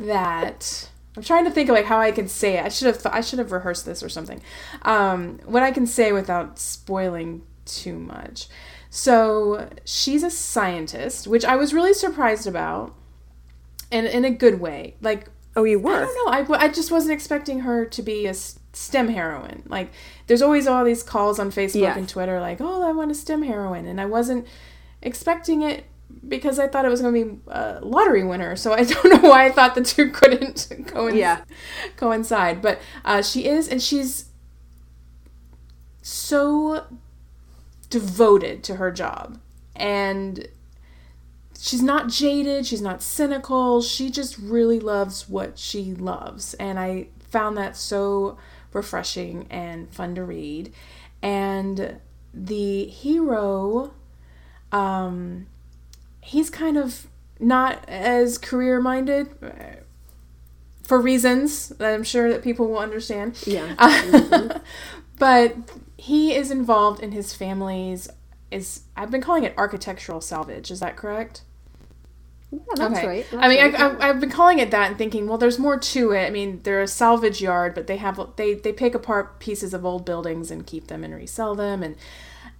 that 0.00 0.90
I'm 1.16 1.22
trying 1.22 1.44
to 1.44 1.50
think 1.50 1.68
of 1.68 1.74
like 1.76 1.86
how 1.86 2.00
I 2.00 2.10
can 2.12 2.28
say 2.28 2.58
it. 2.58 2.64
I 2.64 2.68
should 2.68 2.86
have 2.86 3.06
I 3.06 3.20
should 3.20 3.38
have 3.38 3.52
rehearsed 3.52 3.86
this 3.86 4.02
or 4.02 4.08
something. 4.08 4.40
Um, 4.82 5.38
what 5.44 5.62
I 5.62 5.70
can 5.70 5.86
say 5.86 6.12
without 6.12 6.58
spoiling 6.58 7.42
too 7.64 7.98
much. 7.98 8.48
So 8.90 9.68
she's 9.84 10.22
a 10.22 10.30
scientist, 10.30 11.26
which 11.26 11.44
I 11.44 11.56
was 11.56 11.72
really 11.74 11.94
surprised 11.94 12.46
about. 12.46 12.94
And 13.92 14.06
in 14.06 14.24
a 14.24 14.30
good 14.30 14.60
way. 14.60 14.96
Like 15.00 15.28
Oh, 15.56 15.62
you 15.62 15.78
were. 15.78 15.94
I 15.94 16.00
don't 16.00 16.48
know. 16.48 16.56
I, 16.56 16.64
I 16.64 16.68
just 16.68 16.90
wasn't 16.90 17.12
expecting 17.12 17.60
her 17.60 17.84
to 17.86 18.02
be 18.02 18.26
a 18.26 18.34
STEM 18.34 19.06
heroine. 19.10 19.62
Like, 19.66 19.92
there's 20.26 20.42
always 20.42 20.66
all 20.66 20.84
these 20.84 21.04
calls 21.04 21.38
on 21.38 21.52
Facebook 21.52 21.80
Yeah. 21.82 21.96
and 21.96 22.08
Twitter, 22.08 22.40
like, 22.40 22.60
oh, 22.60 22.82
I 22.82 22.90
want 22.90 23.12
a 23.12 23.14
STEM 23.14 23.42
heroine. 23.44 23.86
And 23.86 24.00
I 24.00 24.04
wasn't 24.06 24.48
expecting 25.00 25.62
it 25.62 25.84
because 26.26 26.58
I 26.58 26.66
thought 26.66 26.84
it 26.84 26.88
was 26.88 27.00
going 27.02 27.14
to 27.14 27.24
be 27.36 27.40
a 27.46 27.78
lottery 27.82 28.24
winner. 28.24 28.56
So 28.56 28.72
I 28.72 28.82
don't 28.84 29.22
know 29.22 29.28
why 29.30 29.46
I 29.46 29.52
thought 29.52 29.76
the 29.76 29.82
two 29.82 30.10
couldn't 30.10 30.56
coinc- 30.88 31.14
Yeah. 31.14 31.44
coincide. 31.96 32.60
But 32.60 32.80
uh, 33.04 33.22
she 33.22 33.46
is, 33.46 33.68
and 33.68 33.80
she's 33.80 34.24
so 36.02 36.84
devoted 37.90 38.64
to 38.64 38.76
her 38.76 38.90
job. 38.90 39.38
And 39.76 40.48
she's 41.64 41.82
not 41.82 42.08
jaded, 42.08 42.66
she's 42.66 42.82
not 42.82 43.02
cynical, 43.02 43.80
she 43.80 44.10
just 44.10 44.36
really 44.36 44.78
loves 44.78 45.30
what 45.30 45.58
she 45.58 45.94
loves. 45.94 46.52
And 46.54 46.78
I 46.78 47.08
found 47.30 47.56
that 47.56 47.74
so 47.74 48.36
refreshing 48.74 49.46
and 49.48 49.90
fun 49.90 50.14
to 50.16 50.24
read. 50.24 50.74
And 51.22 52.00
the 52.34 52.84
hero, 52.84 53.94
um, 54.72 55.46
he's 56.20 56.50
kind 56.50 56.76
of 56.76 57.06
not 57.40 57.82
as 57.88 58.36
career 58.36 58.78
minded 58.78 59.28
uh, 59.42 59.80
for 60.82 61.00
reasons 61.00 61.70
that 61.70 61.94
I'm 61.94 62.04
sure 62.04 62.28
that 62.28 62.42
people 62.42 62.68
will 62.68 62.78
understand. 62.78 63.38
Yeah. 63.46 64.58
but 65.18 65.56
he 65.96 66.34
is 66.34 66.50
involved 66.50 67.02
in 67.02 67.12
his 67.12 67.32
family's 67.32 68.10
is 68.50 68.82
I've 68.94 69.10
been 69.10 69.22
calling 69.22 69.44
it 69.44 69.54
architectural 69.56 70.20
salvage. 70.20 70.70
Is 70.70 70.80
that 70.80 70.94
correct? 70.94 71.40
Yeah, 72.56 72.74
that's 72.76 72.90
Okay. 72.98 73.06
right. 73.06 73.26
I 73.38 73.48
mean, 73.48 73.58
That's 73.58 73.74
I, 73.74 73.88
right. 73.88 73.96
I, 74.00 74.08
I've 74.10 74.20
been 74.20 74.30
calling 74.30 74.58
it 74.60 74.70
that 74.70 74.88
and 74.90 74.98
thinking, 74.98 75.26
well, 75.26 75.38
there's 75.38 75.58
more 75.58 75.78
to 75.78 76.12
it. 76.12 76.26
I 76.26 76.30
mean, 76.30 76.60
they're 76.62 76.82
a 76.82 76.86
salvage 76.88 77.40
yard, 77.42 77.74
but 77.74 77.86
they 77.86 77.96
have 77.96 78.20
they 78.36 78.54
they 78.54 78.72
pick 78.72 78.94
apart 78.94 79.40
pieces 79.40 79.74
of 79.74 79.84
old 79.84 80.04
buildings 80.04 80.50
and 80.50 80.66
keep 80.66 80.86
them 80.88 81.02
and 81.04 81.14
resell 81.14 81.54
them, 81.54 81.82
and 81.82 81.96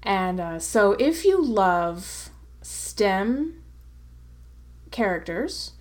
and 0.03 0.41
uh, 0.41 0.59
so 0.59 0.93
if 0.99 1.25
you 1.25 1.43
love 1.43 2.31
STEM 2.63 3.63
characters 4.91 5.73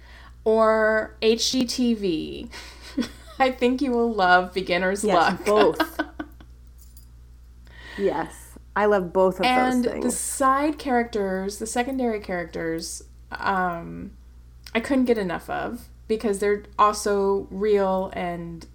or 0.43 1.15
HGTV, 1.21 2.49
I 3.39 3.51
think 3.51 3.81
you 3.81 3.91
will 3.91 4.11
love 4.13 4.53
Beginner's 4.53 5.03
Yes, 5.03 5.15
Luck. 5.15 5.45
both. 5.45 5.99
yes. 7.97 8.57
I 8.75 8.85
love 8.85 9.13
both 9.13 9.39
of 9.39 9.45
and 9.45 9.83
those 9.85 9.91
things. 9.93 9.93
And 9.93 10.03
the 10.03 10.11
side 10.11 10.79
characters, 10.79 11.59
the 11.59 11.67
secondary 11.67 12.19
characters, 12.19 13.03
um, 13.39 14.11
I 14.73 14.79
couldn't 14.79 15.05
get 15.05 15.17
enough 15.17 15.49
of 15.49 15.87
because 16.07 16.39
they're 16.39 16.63
also 16.77 17.47
real 17.49 18.11
and 18.13 18.65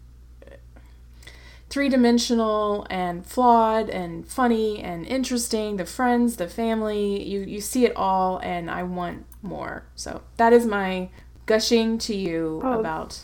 three 1.71 1.89
dimensional 1.91 2.87
and 2.89 3.27
flawed 3.27 3.91
and 3.91 4.27
funny 4.27 4.81
and 4.83 5.07
interesting. 5.07 5.77
The 5.77 5.85
friends, 5.85 6.37
the 6.37 6.49
family, 6.49 7.23
you 7.23 7.41
you 7.41 7.61
see 7.61 7.85
it 7.85 7.95
all, 7.97 8.39
and 8.39 8.71
I 8.71 8.83
want 8.83 9.27
more. 9.43 9.85
So 9.95 10.23
that 10.37 10.53
is 10.53 10.67
my 10.67 11.11
gushing 11.47 11.99
to 11.99 12.15
you 12.17 12.61
Oh. 12.65 12.79
about 12.81 13.21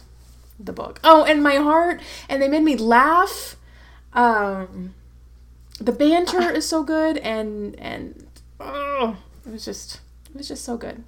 the 0.58 0.72
book. 0.72 1.00
Oh, 1.02 1.24
and 1.24 1.42
my 1.42 1.56
heart, 1.56 2.00
and 2.28 2.40
they 2.42 2.48
made 2.48 2.62
me 2.62 2.76
laugh. 2.76 3.56
Um, 4.12 4.94
the 5.80 5.92
banter 5.92 6.50
is 6.54 6.68
so 6.68 6.82
good, 6.82 7.16
and 7.18 7.78
and 7.80 8.26
oh, 8.60 9.16
it 9.46 9.52
was 9.52 9.64
just 9.64 10.00
it 10.30 10.36
was 10.36 10.48
just 10.48 10.64
so 10.64 10.76
good. 10.76 11.02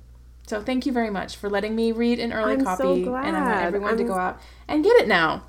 So 0.46 0.62
thank 0.62 0.86
you 0.86 0.92
very 0.92 1.10
much 1.10 1.36
for 1.36 1.50
letting 1.50 1.74
me 1.74 1.90
read 1.92 2.20
an 2.20 2.32
early 2.32 2.52
I'm 2.52 2.60
so 2.60 2.66
copy, 2.66 3.02
and 3.04 3.36
I 3.36 3.40
want 3.42 3.64
everyone 3.64 3.96
to 3.96 4.02
I'm- 4.04 4.06
go 4.06 4.14
out 4.14 4.40
and 4.68 4.84
get 4.84 4.96
it 4.96 5.08
now. 5.08 5.44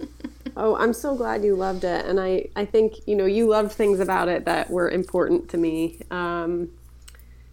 Oh, 0.54 0.76
I'm 0.76 0.92
so 0.92 1.16
glad 1.16 1.42
you 1.44 1.54
loved 1.56 1.82
it. 1.82 2.04
And 2.04 2.20
I, 2.20 2.46
I 2.54 2.66
think, 2.66 3.06
you 3.06 3.16
know, 3.16 3.24
you 3.24 3.48
loved 3.48 3.72
things 3.72 4.00
about 4.00 4.28
it 4.28 4.44
that 4.44 4.68
were 4.68 4.90
important 4.90 5.48
to 5.50 5.56
me. 5.56 6.00
Um, 6.10 6.68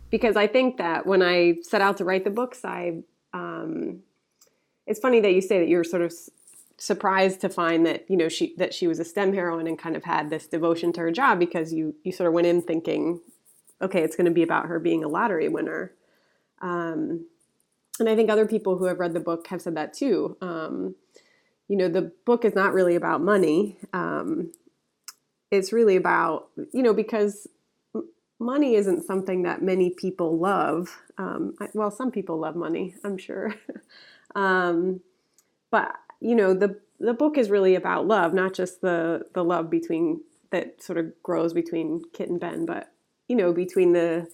because 0.09 0.35
I 0.35 0.47
think 0.47 0.77
that 0.77 1.05
when 1.05 1.21
I 1.21 1.59
set 1.61 1.81
out 1.81 1.95
to 1.97 2.03
write 2.03 2.25
the 2.25 2.29
books, 2.29 2.65
I, 2.65 3.03
um, 3.33 3.99
it's 4.85 4.99
funny 4.99 5.21
that 5.21 5.31
you 5.31 5.39
say 5.39 5.59
that 5.59 5.69
you're 5.69 5.85
sort 5.85 6.01
of 6.01 6.13
surprised 6.77 7.39
to 7.41 7.47
find 7.47 7.85
that, 7.85 8.03
you 8.09 8.17
know, 8.17 8.27
she, 8.27 8.53
that 8.57 8.73
she 8.73 8.85
was 8.85 8.99
a 8.99 9.05
STEM 9.05 9.33
heroine 9.33 9.67
and 9.67 9.79
kind 9.79 9.95
of 9.95 10.03
had 10.03 10.29
this 10.29 10.47
devotion 10.47 10.91
to 10.93 10.99
her 10.99 11.11
job 11.11 11.39
because 11.39 11.71
you, 11.71 11.95
you 12.03 12.11
sort 12.11 12.27
of 12.27 12.33
went 12.33 12.47
in 12.47 12.61
thinking, 12.61 13.21
okay, 13.81 14.01
it's 14.01 14.15
going 14.15 14.25
to 14.25 14.31
be 14.31 14.43
about 14.43 14.67
her 14.67 14.79
being 14.79 15.03
a 15.03 15.07
lottery 15.07 15.47
winner. 15.47 15.93
Um, 16.61 17.25
and 17.99 18.09
I 18.09 18.15
think 18.15 18.29
other 18.29 18.45
people 18.45 18.77
who 18.77 18.85
have 18.85 18.99
read 18.99 19.13
the 19.13 19.19
book 19.19 19.47
have 19.47 19.61
said 19.61 19.75
that 19.75 19.93
too. 19.93 20.37
Um, 20.41 20.95
you 21.67 21.77
know, 21.77 21.87
the 21.87 22.11
book 22.25 22.45
is 22.45 22.55
not 22.55 22.73
really 22.73 22.95
about 22.95 23.21
money. 23.21 23.77
Um, 23.93 24.51
it's 25.51 25.73
really 25.73 25.95
about, 25.95 26.49
you 26.73 26.81
know, 26.83 26.93
because 26.93 27.47
money 28.39 28.75
isn't 28.75 29.05
something 29.05 29.43
that 29.43 29.61
many 29.61 29.89
people 29.89 30.37
love. 30.37 30.97
Um, 31.17 31.55
I, 31.59 31.67
well, 31.73 31.91
some 31.91 32.11
people 32.11 32.39
love 32.39 32.55
money, 32.55 32.95
I'm 33.03 33.17
sure. 33.17 33.53
um, 34.35 35.01
but, 35.71 35.93
you 36.21 36.35
know, 36.35 36.53
the, 36.53 36.79
the 36.99 37.13
book 37.13 37.37
is 37.37 37.49
really 37.49 37.75
about 37.75 38.07
love, 38.07 38.33
not 38.33 38.53
just 38.53 38.81
the, 38.81 39.25
the 39.33 39.43
love 39.43 39.69
between 39.69 40.21
that 40.51 40.81
sort 40.81 40.97
of 40.97 41.11
grows 41.21 41.53
between 41.53 42.01
Kit 42.13 42.29
and 42.29 42.39
Ben, 42.39 42.65
but, 42.65 42.91
you 43.29 43.35
know, 43.37 43.53
between 43.53 43.93
the 43.93 44.27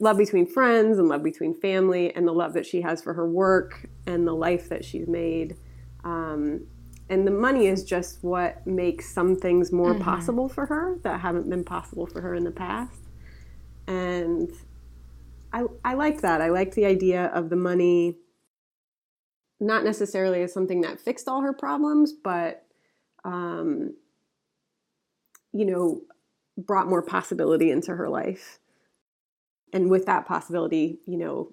love 0.00 0.18
between 0.18 0.44
friends 0.44 0.98
and 0.98 1.08
love 1.08 1.22
between 1.22 1.54
family 1.54 2.14
and 2.14 2.26
the 2.26 2.32
love 2.32 2.52
that 2.52 2.66
she 2.66 2.82
has 2.82 3.00
for 3.00 3.14
her 3.14 3.28
work 3.30 3.88
and 4.06 4.26
the 4.26 4.34
life 4.34 4.68
that 4.68 4.84
she's 4.84 5.06
made. 5.06 5.56
Um, 6.02 6.66
and 7.08 7.26
the 7.26 7.30
money 7.30 7.68
is 7.68 7.84
just 7.84 8.22
what 8.22 8.66
makes 8.66 9.08
some 9.10 9.36
things 9.36 9.70
more 9.70 9.94
possible 9.98 10.48
for 10.48 10.66
her 10.66 10.98
that 11.04 11.20
haven't 11.20 11.48
been 11.48 11.64
possible 11.64 12.06
for 12.06 12.20
her 12.20 12.34
in 12.34 12.44
the 12.44 12.50
past. 12.50 12.98
And 13.86 14.50
I, 15.52 15.64
I 15.84 15.94
liked 15.94 16.22
that. 16.22 16.40
I 16.40 16.48
like 16.48 16.74
the 16.74 16.86
idea 16.86 17.26
of 17.26 17.50
the 17.50 17.56
money 17.56 18.16
not 19.60 19.84
necessarily 19.84 20.42
as 20.42 20.52
something 20.52 20.80
that 20.80 20.98
fixed 20.98 21.28
all 21.28 21.42
her 21.42 21.52
problems, 21.52 22.12
but, 22.12 22.66
um, 23.24 23.94
you 25.52 25.64
know, 25.64 26.00
brought 26.56 26.88
more 26.88 27.02
possibility 27.02 27.70
into 27.70 27.94
her 27.94 28.08
life. 28.08 28.58
And 29.72 29.90
with 29.90 30.06
that 30.06 30.26
possibility, 30.26 31.00
you 31.06 31.18
know, 31.18 31.52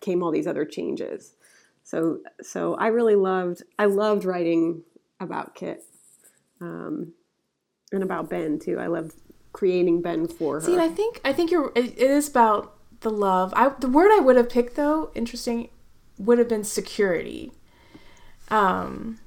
came 0.00 0.22
all 0.22 0.30
these 0.30 0.46
other 0.46 0.64
changes. 0.64 1.34
So, 1.82 2.20
so 2.40 2.74
I 2.74 2.86
really 2.88 3.16
loved. 3.16 3.62
I 3.78 3.86
loved 3.86 4.24
writing 4.24 4.82
about 5.20 5.54
Kit, 5.54 5.82
um, 6.60 7.12
and 7.90 8.02
about 8.02 8.30
Ben 8.30 8.58
too. 8.58 8.78
I 8.78 8.86
loved 8.86 9.14
creating 9.52 10.00
Ben 10.00 10.28
for 10.28 10.54
her. 10.54 10.60
See, 10.60 10.78
I 10.78 10.88
think 10.88 11.20
I 11.24 11.32
think 11.32 11.50
you're. 11.50 11.72
It, 11.74 11.98
it 11.98 12.10
is 12.10 12.28
about 12.28 12.74
the 13.00 13.10
love. 13.10 13.52
I 13.56 13.70
the 13.70 13.88
word 13.88 14.10
I 14.12 14.20
would 14.20 14.36
have 14.36 14.48
picked 14.48 14.76
though, 14.76 15.10
interesting, 15.14 15.68
would 16.18 16.38
have 16.38 16.48
been 16.48 16.64
security. 16.64 17.52
Um, 18.48 19.18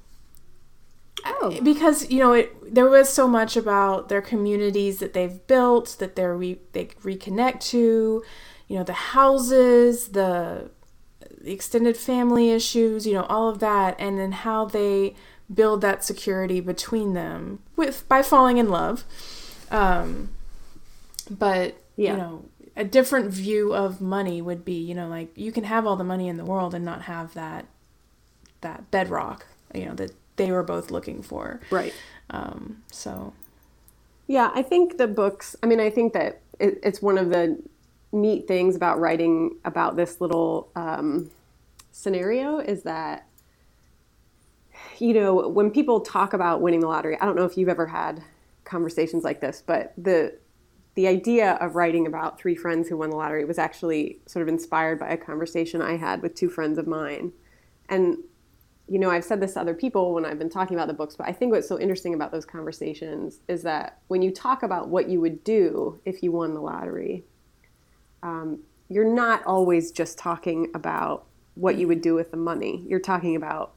oh, 1.24 1.58
because 1.62 2.10
you 2.10 2.18
know 2.18 2.32
it 2.32 2.74
there 2.74 2.88
was 2.88 3.08
so 3.12 3.26
much 3.28 3.56
about 3.56 4.08
their 4.08 4.22
communities 4.22 4.98
that 4.98 5.12
they've 5.12 5.46
built 5.46 5.96
that 5.98 6.16
they're 6.16 6.36
re, 6.36 6.58
they 6.72 6.86
reconnect 7.02 7.60
to 7.60 8.22
you 8.68 8.76
know 8.76 8.84
the 8.84 8.92
houses 8.92 10.08
the, 10.08 10.70
the 11.40 11.52
extended 11.52 11.96
family 11.96 12.50
issues 12.50 13.06
you 13.06 13.14
know 13.14 13.24
all 13.24 13.48
of 13.48 13.58
that 13.60 13.94
and 13.98 14.18
then 14.18 14.32
how 14.32 14.64
they 14.64 15.14
build 15.52 15.80
that 15.80 16.04
security 16.04 16.60
between 16.60 17.14
them 17.14 17.60
with 17.76 18.06
by 18.08 18.20
falling 18.22 18.58
in 18.58 18.68
love 18.68 19.04
um 19.70 20.28
but 21.30 21.76
Yeah. 21.96 22.12
you 22.12 22.16
know 22.18 22.44
a 22.76 22.84
different 22.84 23.30
view 23.30 23.72
of 23.74 24.00
money 24.00 24.42
would 24.42 24.64
be 24.64 24.74
you 24.74 24.94
know 24.94 25.08
like 25.08 25.30
you 25.36 25.52
can 25.52 25.64
have 25.64 25.86
all 25.86 25.96
the 25.96 26.04
money 26.04 26.28
in 26.28 26.36
the 26.36 26.44
world 26.44 26.74
and 26.74 26.84
not 26.84 27.02
have 27.02 27.32
that 27.34 27.66
that 28.60 28.90
bedrock 28.90 29.46
you 29.74 29.84
know 29.86 29.94
that 29.94 30.10
they 30.36 30.50
were 30.52 30.62
both 30.62 30.90
looking 30.90 31.22
for 31.22 31.60
right. 31.70 31.94
um 32.30 32.82
so 32.90 33.32
Yeah, 34.26 34.50
I 34.54 34.62
think 34.62 34.98
the 34.98 35.06
books. 35.06 35.54
I 35.62 35.66
mean, 35.66 35.80
I 35.80 35.90
think 35.90 36.12
that 36.14 36.40
it, 36.58 36.80
it's 36.82 37.00
one 37.00 37.18
of 37.18 37.30
the 37.30 37.62
neat 38.12 38.48
things 38.48 38.74
about 38.74 38.98
writing 38.98 39.56
about 39.64 39.96
this 39.96 40.20
little 40.20 40.70
um, 40.74 41.30
scenario 41.92 42.58
is 42.58 42.82
that 42.82 43.26
you 44.98 45.12
know 45.12 45.48
when 45.48 45.70
people 45.70 46.00
talk 46.00 46.32
about 46.32 46.60
winning 46.60 46.80
the 46.80 46.88
lottery. 46.88 47.16
I 47.20 47.24
don't 47.24 47.36
know 47.36 47.44
if 47.44 47.56
you've 47.56 47.68
ever 47.68 47.86
had 47.86 48.22
conversations 48.64 49.22
like 49.22 49.40
this, 49.40 49.62
but 49.64 49.92
the 49.96 50.36
the 50.96 51.06
idea 51.06 51.52
of 51.60 51.76
writing 51.76 52.06
about 52.06 52.40
three 52.40 52.56
friends 52.56 52.88
who 52.88 52.96
won 52.96 53.10
the 53.10 53.16
lottery 53.16 53.44
was 53.44 53.58
actually 53.58 54.18
sort 54.26 54.42
of 54.42 54.48
inspired 54.48 54.98
by 54.98 55.08
a 55.10 55.16
conversation 55.16 55.82
I 55.82 55.98
had 55.98 56.22
with 56.22 56.34
two 56.34 56.48
friends 56.48 56.78
of 56.78 56.86
mine, 56.86 57.32
and 57.88 58.18
you 58.88 58.98
know, 58.98 59.10
I've 59.10 59.24
said 59.24 59.40
this 59.40 59.54
to 59.54 59.60
other 59.60 59.74
people 59.74 60.14
when 60.14 60.24
I've 60.24 60.38
been 60.38 60.50
talking 60.50 60.76
about 60.76 60.86
the 60.86 60.94
books, 60.94 61.16
but 61.16 61.26
I 61.26 61.32
think 61.32 61.52
what's 61.52 61.68
so 61.68 61.78
interesting 61.78 62.14
about 62.14 62.30
those 62.30 62.44
conversations 62.44 63.40
is 63.48 63.62
that 63.62 63.98
when 64.06 64.22
you 64.22 64.30
talk 64.30 64.62
about 64.62 64.88
what 64.88 65.08
you 65.08 65.20
would 65.20 65.42
do 65.42 66.00
if 66.04 66.22
you 66.22 66.30
won 66.30 66.54
the 66.54 66.60
lottery, 66.60 67.24
um, 68.22 68.60
you're 68.88 69.12
not 69.12 69.44
always 69.44 69.90
just 69.90 70.18
talking 70.18 70.70
about 70.74 71.24
what 71.54 71.76
you 71.76 71.88
would 71.88 72.00
do 72.00 72.14
with 72.14 72.30
the 72.30 72.36
money. 72.36 72.84
You're 72.86 73.00
talking 73.00 73.34
about 73.34 73.72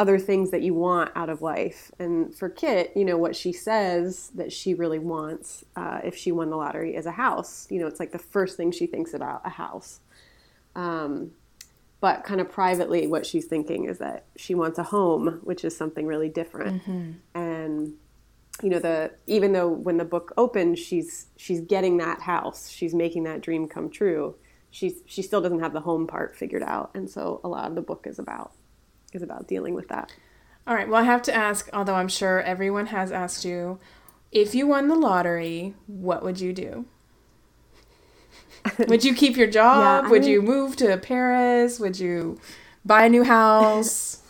other 0.00 0.18
things 0.18 0.50
that 0.50 0.62
you 0.62 0.72
want 0.72 1.12
out 1.14 1.28
of 1.28 1.42
life. 1.42 1.92
And 1.98 2.34
for 2.34 2.48
Kit, 2.48 2.92
you 2.96 3.04
know, 3.04 3.18
what 3.18 3.36
she 3.36 3.52
says 3.52 4.30
that 4.34 4.50
she 4.50 4.72
really 4.74 4.98
wants 4.98 5.64
uh, 5.76 6.00
if 6.02 6.16
she 6.16 6.32
won 6.32 6.48
the 6.50 6.56
lottery 6.56 6.96
is 6.96 7.04
a 7.06 7.12
house. 7.12 7.68
You 7.70 7.80
know, 7.80 7.86
it's 7.86 8.00
like 8.00 8.10
the 8.10 8.18
first 8.18 8.56
thing 8.56 8.72
she 8.72 8.86
thinks 8.86 9.12
about 9.12 9.42
a 9.44 9.50
house. 9.50 10.00
Um, 10.74 11.32
but 12.00 12.24
kind 12.24 12.40
of 12.40 12.50
privately, 12.50 13.06
what 13.06 13.26
she's 13.26 13.46
thinking 13.46 13.84
is 13.84 13.98
that 13.98 14.24
she 14.36 14.54
wants 14.54 14.78
a 14.78 14.82
home, 14.82 15.40
which 15.42 15.64
is 15.64 15.76
something 15.76 16.06
really 16.06 16.28
different. 16.28 16.82
Mm-hmm. 16.82 17.10
And 17.38 17.94
you 18.62 18.70
know, 18.70 18.78
the 18.78 19.12
even 19.26 19.52
though 19.52 19.68
when 19.68 19.98
the 19.98 20.04
book 20.04 20.32
opens, 20.36 20.78
she's 20.78 21.26
she's 21.36 21.60
getting 21.60 21.98
that 21.98 22.22
house, 22.22 22.68
she's 22.68 22.94
making 22.94 23.24
that 23.24 23.42
dream 23.42 23.68
come 23.68 23.90
true. 23.90 24.34
She's 24.70 24.94
she 25.06 25.22
still 25.22 25.40
doesn't 25.40 25.60
have 25.60 25.72
the 25.72 25.80
home 25.80 26.06
part 26.06 26.36
figured 26.36 26.62
out, 26.62 26.90
and 26.94 27.08
so 27.08 27.40
a 27.44 27.48
lot 27.48 27.68
of 27.68 27.74
the 27.74 27.82
book 27.82 28.06
is 28.06 28.18
about 28.18 28.52
is 29.12 29.22
about 29.22 29.46
dealing 29.48 29.74
with 29.74 29.88
that. 29.88 30.12
All 30.66 30.74
right. 30.74 30.88
Well, 30.88 31.00
I 31.00 31.04
have 31.04 31.22
to 31.22 31.34
ask, 31.34 31.68
although 31.72 31.94
I'm 31.94 32.08
sure 32.08 32.40
everyone 32.40 32.86
has 32.86 33.10
asked 33.10 33.44
you, 33.44 33.80
if 34.30 34.54
you 34.54 34.66
won 34.66 34.88
the 34.88 34.94
lottery, 34.94 35.74
what 35.86 36.22
would 36.22 36.40
you 36.40 36.52
do? 36.52 36.84
would 38.88 39.04
you 39.04 39.14
keep 39.14 39.36
your 39.36 39.46
job? 39.46 40.04
Yeah, 40.04 40.10
would 40.10 40.22
mean, 40.22 40.30
you 40.30 40.42
move 40.42 40.76
to 40.76 40.96
Paris? 40.98 41.80
Would 41.80 41.98
you 41.98 42.40
buy 42.84 43.06
a 43.06 43.08
new 43.08 43.24
house? 43.24 44.22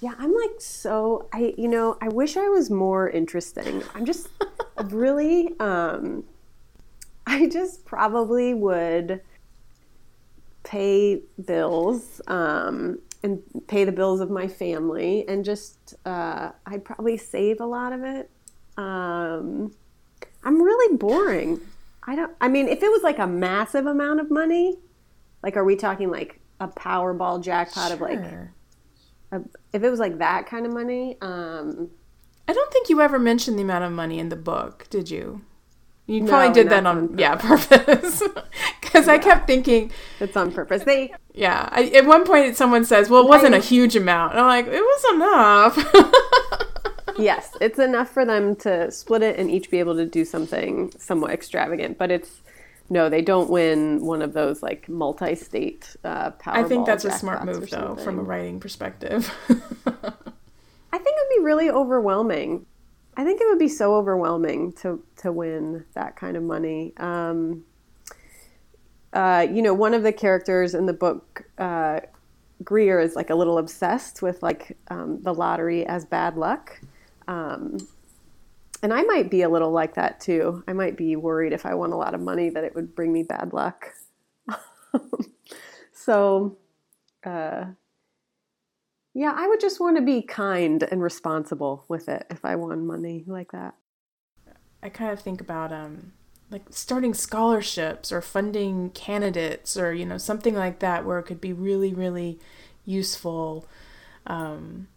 yeah, 0.00 0.14
I'm 0.18 0.34
like 0.34 0.60
so 0.60 1.28
I 1.32 1.54
you 1.56 1.68
know, 1.68 1.96
I 2.00 2.08
wish 2.08 2.36
I 2.36 2.48
was 2.48 2.70
more 2.70 3.08
interesting. 3.08 3.82
I'm 3.94 4.04
just 4.04 4.28
really 4.84 5.54
um 5.60 6.24
I 7.26 7.46
just 7.48 7.84
probably 7.84 8.54
would 8.54 9.20
pay 10.62 11.22
bills 11.44 12.20
um, 12.26 12.98
and 13.22 13.42
pay 13.66 13.84
the 13.84 13.92
bills 13.92 14.20
of 14.20 14.30
my 14.30 14.48
family 14.48 15.24
and 15.28 15.44
just 15.44 15.94
uh, 16.04 16.50
I'd 16.66 16.84
probably 16.84 17.16
save 17.16 17.60
a 17.60 17.66
lot 17.66 17.92
of 17.92 18.02
it. 18.02 18.30
Um, 18.76 19.72
I'm 20.42 20.62
really 20.62 20.96
boring. 20.96 21.60
I 22.04 22.16
don't. 22.16 22.34
I 22.40 22.48
mean, 22.48 22.68
if 22.68 22.82
it 22.82 22.90
was 22.90 23.02
like 23.02 23.18
a 23.18 23.26
massive 23.26 23.86
amount 23.86 24.20
of 24.20 24.30
money, 24.30 24.78
like 25.42 25.56
are 25.56 25.64
we 25.64 25.76
talking 25.76 26.10
like 26.10 26.40
a 26.58 26.68
Powerball 26.68 27.42
jackpot 27.42 27.88
sure. 27.88 27.94
of 27.94 28.00
like, 28.00 28.18
a, 29.32 29.42
if 29.72 29.82
it 29.82 29.90
was 29.90 30.00
like 30.00 30.18
that 30.18 30.46
kind 30.46 30.66
of 30.66 30.72
money? 30.72 31.16
Um, 31.20 31.90
I 32.48 32.52
don't 32.52 32.72
think 32.72 32.88
you 32.88 33.00
ever 33.00 33.18
mentioned 33.18 33.58
the 33.58 33.62
amount 33.62 33.84
of 33.84 33.92
money 33.92 34.18
in 34.18 34.28
the 34.28 34.36
book, 34.36 34.86
did 34.90 35.10
you? 35.10 35.42
You 36.06 36.24
probably 36.24 36.48
no, 36.48 36.54
did 36.54 36.70
that 36.70 36.86
on, 36.86 37.10
on 37.10 37.18
yeah 37.18 37.36
purpose 37.36 38.20
because 38.80 39.06
yeah. 39.06 39.12
I 39.12 39.18
kept 39.18 39.46
thinking 39.46 39.92
it's 40.18 40.36
on 40.36 40.50
purpose. 40.50 40.82
They 40.82 41.14
yeah. 41.34 41.68
I, 41.70 41.84
at 41.90 42.04
one 42.04 42.24
point, 42.24 42.56
someone 42.56 42.84
says, 42.84 43.08
"Well, 43.08 43.22
it 43.22 43.28
wasn't 43.28 43.54
I, 43.54 43.58
a 43.58 43.60
huge 43.60 43.94
amount." 43.94 44.32
And 44.32 44.40
I'm 44.40 44.46
like, 44.48 44.66
"It 44.66 44.80
was 44.80 45.04
enough." 45.14 46.66
yes, 47.20 47.56
it's 47.60 47.78
enough 47.78 48.10
for 48.10 48.24
them 48.24 48.56
to 48.56 48.90
split 48.90 49.22
it 49.22 49.38
and 49.38 49.50
each 49.50 49.70
be 49.70 49.78
able 49.78 49.96
to 49.96 50.06
do 50.06 50.24
something 50.24 50.92
somewhat 50.98 51.30
extravagant. 51.30 51.98
But 51.98 52.10
it's 52.10 52.40
no, 52.90 53.08
they 53.08 53.22
don't 53.22 53.48
win 53.48 54.04
one 54.04 54.20
of 54.20 54.32
those 54.32 54.62
like 54.62 54.88
multi-state 54.88 55.96
uh, 56.04 56.32
Powerball. 56.32 56.64
I 56.64 56.64
think 56.64 56.86
that's 56.86 57.04
a 57.04 57.12
smart 57.12 57.44
move, 57.44 57.70
though, 57.70 57.94
from 57.94 58.18
a 58.18 58.22
writing 58.22 58.58
perspective. 58.58 59.32
I 59.48 60.98
think 60.98 61.16
it'd 61.16 61.36
be 61.36 61.42
really 61.42 61.70
overwhelming. 61.70 62.66
I 63.16 63.24
think 63.24 63.40
it 63.40 63.46
would 63.48 63.60
be 63.60 63.68
so 63.68 63.94
overwhelming 63.94 64.72
to 64.74 65.02
to 65.18 65.30
win 65.30 65.84
that 65.94 66.16
kind 66.16 66.36
of 66.36 66.42
money. 66.42 66.92
Um, 66.96 67.64
uh, 69.12 69.46
you 69.50 69.62
know, 69.62 69.74
one 69.74 69.94
of 69.94 70.02
the 70.02 70.12
characters 70.12 70.74
in 70.74 70.86
the 70.86 70.92
book, 70.92 71.44
uh, 71.58 72.00
Greer, 72.64 73.00
is 73.00 73.14
like 73.14 73.30
a 73.30 73.34
little 73.34 73.58
obsessed 73.58 74.20
with 74.20 74.42
like 74.42 74.76
um, 74.88 75.22
the 75.22 75.34
lottery 75.34 75.86
as 75.86 76.04
bad 76.04 76.36
luck. 76.36 76.80
Um, 77.30 77.78
and 78.82 78.92
I 78.92 79.02
might 79.02 79.30
be 79.30 79.42
a 79.42 79.48
little 79.48 79.70
like 79.70 79.94
that 79.94 80.18
too. 80.18 80.64
I 80.66 80.72
might 80.72 80.96
be 80.96 81.14
worried 81.14 81.52
if 81.52 81.64
I 81.64 81.74
won 81.74 81.92
a 81.92 81.96
lot 81.96 82.12
of 82.12 82.20
money 82.20 82.50
that 82.50 82.64
it 82.64 82.74
would 82.74 82.96
bring 82.96 83.12
me 83.12 83.22
bad 83.22 83.52
luck. 83.52 83.94
so, 85.92 86.58
uh, 87.24 87.66
yeah, 89.14 89.32
I 89.36 89.46
would 89.46 89.60
just 89.60 89.78
want 89.78 89.96
to 89.96 90.02
be 90.02 90.22
kind 90.22 90.82
and 90.82 91.00
responsible 91.00 91.84
with 91.86 92.08
it 92.08 92.26
if 92.30 92.44
I 92.44 92.56
won 92.56 92.84
money 92.84 93.22
like 93.28 93.52
that. 93.52 93.76
I 94.82 94.88
kind 94.88 95.12
of 95.12 95.20
think 95.20 95.40
about 95.40 95.72
um 95.72 96.12
like 96.50 96.62
starting 96.70 97.14
scholarships 97.14 98.10
or 98.10 98.20
funding 98.20 98.90
candidates 98.90 99.76
or 99.76 99.92
you 99.92 100.06
know 100.06 100.18
something 100.18 100.54
like 100.54 100.80
that 100.80 101.04
where 101.04 101.18
it 101.18 101.24
could 101.24 101.40
be 101.40 101.52
really 101.52 101.92
really 101.92 102.38
useful 102.86 103.68
um 104.26 104.88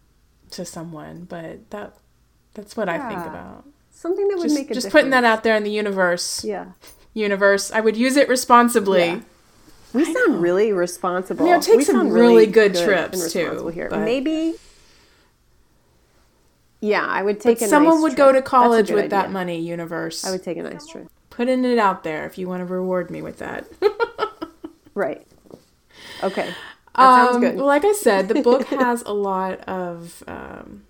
to 0.51 0.63
someone, 0.63 1.25
but 1.25 1.69
that 1.71 1.97
that's 2.53 2.75
what 2.77 2.87
yeah. 2.87 3.05
I 3.05 3.09
think 3.09 3.25
about. 3.25 3.65
Something 3.91 4.27
that 4.27 4.37
would 4.37 4.43
just, 4.43 4.55
make 4.55 4.69
a 4.69 4.73
just 4.73 4.87
difference. 4.87 4.91
putting 4.91 5.09
that 5.11 5.23
out 5.23 5.43
there 5.43 5.55
in 5.55 5.63
the 5.63 5.71
universe. 5.71 6.43
Yeah. 6.43 6.71
Universe. 7.13 7.71
I 7.71 7.79
would 7.79 7.95
use 7.95 8.17
it 8.17 8.27
responsibly. 8.27 9.05
Yeah. 9.05 9.21
We 9.93 10.01
I 10.01 10.05
sound 10.05 10.33
know. 10.33 10.39
really 10.39 10.73
responsible. 10.73 11.45
Yeah, 11.45 11.59
take 11.59 11.77
we 11.77 11.83
some 11.83 12.09
really, 12.09 12.47
good, 12.47 12.73
good, 12.73 12.85
trips 12.85 13.31
too. 13.31 13.67
Here. 13.67 13.89
But... 13.89 13.99
Maybe. 13.99 14.55
Yeah, 16.81 17.05
I 17.05 17.21
would 17.21 17.39
take. 17.39 17.59
But 17.59 17.69
someone 17.69 17.95
nice 17.95 18.01
would 18.01 18.09
trip. 18.09 18.17
go 18.17 18.31
to 18.33 18.41
college 18.41 18.89
with 18.89 19.05
idea. 19.05 19.09
that 19.09 19.31
money. 19.31 19.59
Universe. 19.59 20.25
I 20.25 20.31
would 20.31 20.43
take 20.43 20.57
a 20.57 20.63
nice 20.63 20.85
trip. 20.87 21.07
Putting 21.29 21.63
it 21.63 21.77
out 21.77 22.03
there 22.03 22.25
if 22.25 22.37
you 22.37 22.47
want 22.47 22.59
to 22.61 22.65
reward 22.65 23.09
me 23.09 23.21
with 23.21 23.37
that. 23.37 23.65
right. 24.95 25.25
Okay. 26.23 26.53
That 26.95 27.03
um, 27.03 27.27
sounds 27.27 27.39
good. 27.39 27.55
Like 27.55 27.85
I 27.85 27.93
said, 27.93 28.27
the 28.27 28.41
book 28.41 28.67
has 28.67 29.01
a 29.03 29.13
lot 29.13 29.61
of 29.61 30.23
um, 30.27 30.83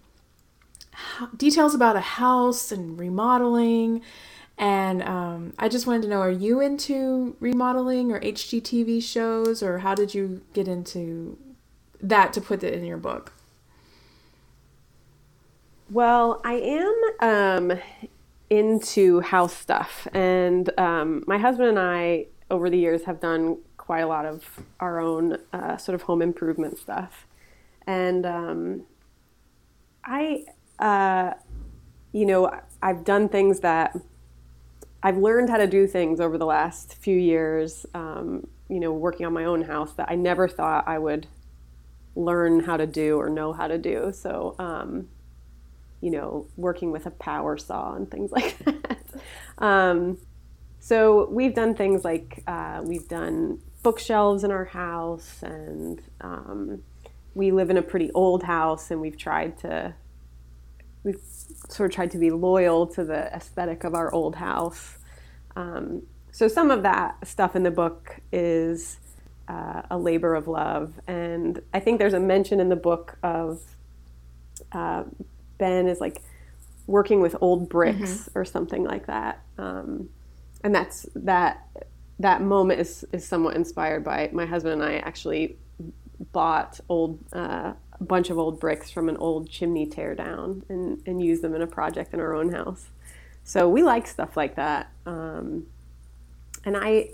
details 1.36 1.76
about 1.76 1.96
a 1.96 2.02
house 2.02 2.72
and 2.72 3.00
remodeling 3.00 4.02
and 4.58 5.02
um, 5.04 5.54
I 5.58 5.68
just 5.68 5.88
wanted 5.88 6.04
to 6.04 6.08
know 6.08 6.20
are 6.20 6.30
you 6.30 6.60
into 6.60 7.36
remodeling 7.40 8.12
or 8.12 8.20
HGTV 8.20 9.02
shows, 9.02 9.64
or 9.64 9.80
how 9.80 9.96
did 9.96 10.14
you 10.14 10.42
get 10.54 10.68
into 10.68 11.38
that 12.02 12.34
to 12.34 12.42
put 12.42 12.64
it 12.64 12.74
in 12.74 12.86
your 12.86 12.98
book? 12.98 13.34
Well, 15.90 16.42
I 16.44 16.54
am 16.54 17.72
um, 17.72 17.80
into 18.50 19.22
house 19.22 19.56
stuff, 19.56 20.08
and 20.14 20.70
um, 20.80 21.24
my 21.26 21.40
husband 21.40 21.70
and 21.70 21.80
I, 21.80 22.28
over 22.52 22.70
the 22.70 22.78
years, 22.78 23.04
have 23.06 23.20
done 23.20 23.58
quite 23.78 24.02
a 24.02 24.08
lot 24.08 24.26
of 24.26 24.62
our 24.80 25.00
own 25.00 25.38
uh, 25.52 25.78
sort 25.78 25.96
of 25.96 26.04
home 26.04 26.22
improvement 26.22 26.78
stuff. 26.78 27.28
And 27.86 28.26
um, 28.26 28.84
I, 30.06 30.46
uh, 30.84 31.34
you 32.12 32.26
know, 32.26 32.52
I've 32.82 33.06
done 33.06 33.30
things 33.30 33.62
that 33.62 33.98
I've 35.02 35.18
learned 35.18 35.50
how 35.50 35.58
to 35.58 35.66
do 35.66 35.88
things 35.88 36.20
over 36.20 36.38
the 36.38 36.46
last 36.46 36.96
few 36.96 37.18
years, 37.18 37.86
um, 37.94 38.48
you 38.68 38.82
know, 38.82 38.92
working 38.92 39.26
on 39.26 39.32
my 39.32 39.46
own 39.46 39.64
house 39.64 39.94
that 39.94 40.12
I 40.12 40.16
never 40.16 40.48
thought 40.50 40.86
I 40.86 41.00
would 41.00 41.28
learn 42.16 42.60
how 42.60 42.76
to 42.76 42.86
do 42.86 43.18
or 43.18 43.30
know 43.30 43.54
how 43.54 43.68
to 43.68 43.78
do. 43.78 44.12
So, 44.14 44.56
um, 44.60 45.08
you 46.02 46.12
know, 46.12 46.48
working 46.58 46.92
with 46.92 47.06
a 47.06 47.12
power 47.12 47.58
saw 47.58 47.96
and 47.96 48.12
things 48.12 48.32
like 48.34 48.58
that. 48.60 49.06
um, 49.60 50.18
so 50.80 51.30
we've 51.30 51.56
done 51.56 51.76
things 51.76 52.04
like 52.04 52.44
uh, 52.46 52.82
we've 52.84 53.08
done 53.08 53.62
bookshelves 53.84 54.44
in 54.44 54.52
our 54.52 54.66
house, 54.66 55.42
and 55.44 56.02
um, 56.20 56.84
we 57.36 57.52
live 57.52 57.70
in 57.70 57.78
a 57.78 57.82
pretty 57.82 58.12
old 58.12 58.44
house, 58.44 58.92
and 58.92 59.00
we've 59.00 59.18
tried 59.18 59.58
to 59.60 59.96
we've 61.04 61.22
sort 61.70 61.90
of 61.90 61.96
tried 61.96 62.12
to 62.12 62.18
be 62.18 62.32
loyal 62.32 62.88
to 62.88 63.04
the 63.04 63.34
aesthetic 63.34 63.84
of 63.84 63.94
our 63.94 64.14
old 64.14 64.36
house. 64.36 64.98
Um, 65.56 66.04
so 66.32 66.48
some 66.48 66.72
of 66.72 66.84
that 66.84 67.28
stuff 67.28 67.56
in 67.56 67.64
the 67.64 67.72
book 67.72 68.20
is 68.32 68.98
uh, 69.48 69.84
a 69.92 69.98
labor 69.98 70.36
of 70.36 70.48
love, 70.48 71.00
and 71.08 71.62
I 71.74 71.80
think 71.80 72.00
there's 72.00 72.14
a 72.14 72.20
mention 72.20 72.60
in 72.60 72.70
the 72.70 72.76
book 72.76 73.18
of 73.22 73.62
uh, 74.72 75.04
Ben 75.58 75.88
is 75.88 76.02
like 76.02 76.22
working 76.88 77.22
with 77.22 77.36
old 77.40 77.70
bricks 77.70 78.00
mm-hmm. 78.00 78.40
or 78.40 78.46
something 78.46 78.84
like 78.84 79.06
that, 79.08 79.42
um, 79.58 80.10
and 80.64 80.74
that's 80.74 81.06
that 81.16 81.68
that 82.20 82.42
moment 82.42 82.80
is 82.80 83.06
is 83.12 83.28
somewhat 83.28 83.56
inspired 83.56 84.04
by 84.04 84.30
my 84.32 84.46
husband 84.46 84.82
and 84.82 84.92
I 84.92 84.98
actually 84.98 85.58
bought 86.32 86.80
old 86.90 87.20
uh, 87.34 87.74
a 88.00 88.04
bunch 88.04 88.30
of 88.30 88.38
old 88.38 88.60
bricks 88.60 88.90
from 88.92 89.10
an 89.10 89.18
old 89.18 89.50
chimney 89.50 89.86
tear 89.86 90.16
down 90.16 90.64
and, 90.70 91.02
and 91.06 91.24
use 91.24 91.42
them 91.42 91.54
in 91.54 91.62
a 91.62 91.68
project 91.68 92.14
in 92.14 92.20
our 92.20 92.34
own 92.34 92.52
house. 92.52 92.88
So 93.44 93.70
we 93.70 93.84
like 93.84 94.08
stuff 94.08 94.36
like 94.38 94.56
that. 94.56 94.92
Um, 95.06 95.68
and 96.66 96.78
I, 96.78 97.10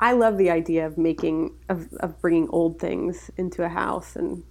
I 0.00 0.12
love 0.12 0.38
the 0.38 0.50
idea 0.50 0.86
of 0.86 0.98
making, 0.98 1.54
of, 1.68 1.92
of 1.94 2.20
bringing 2.20 2.48
old 2.48 2.78
things 2.78 3.30
into 3.36 3.64
a 3.64 3.68
house 3.68 4.16
and, 4.16 4.44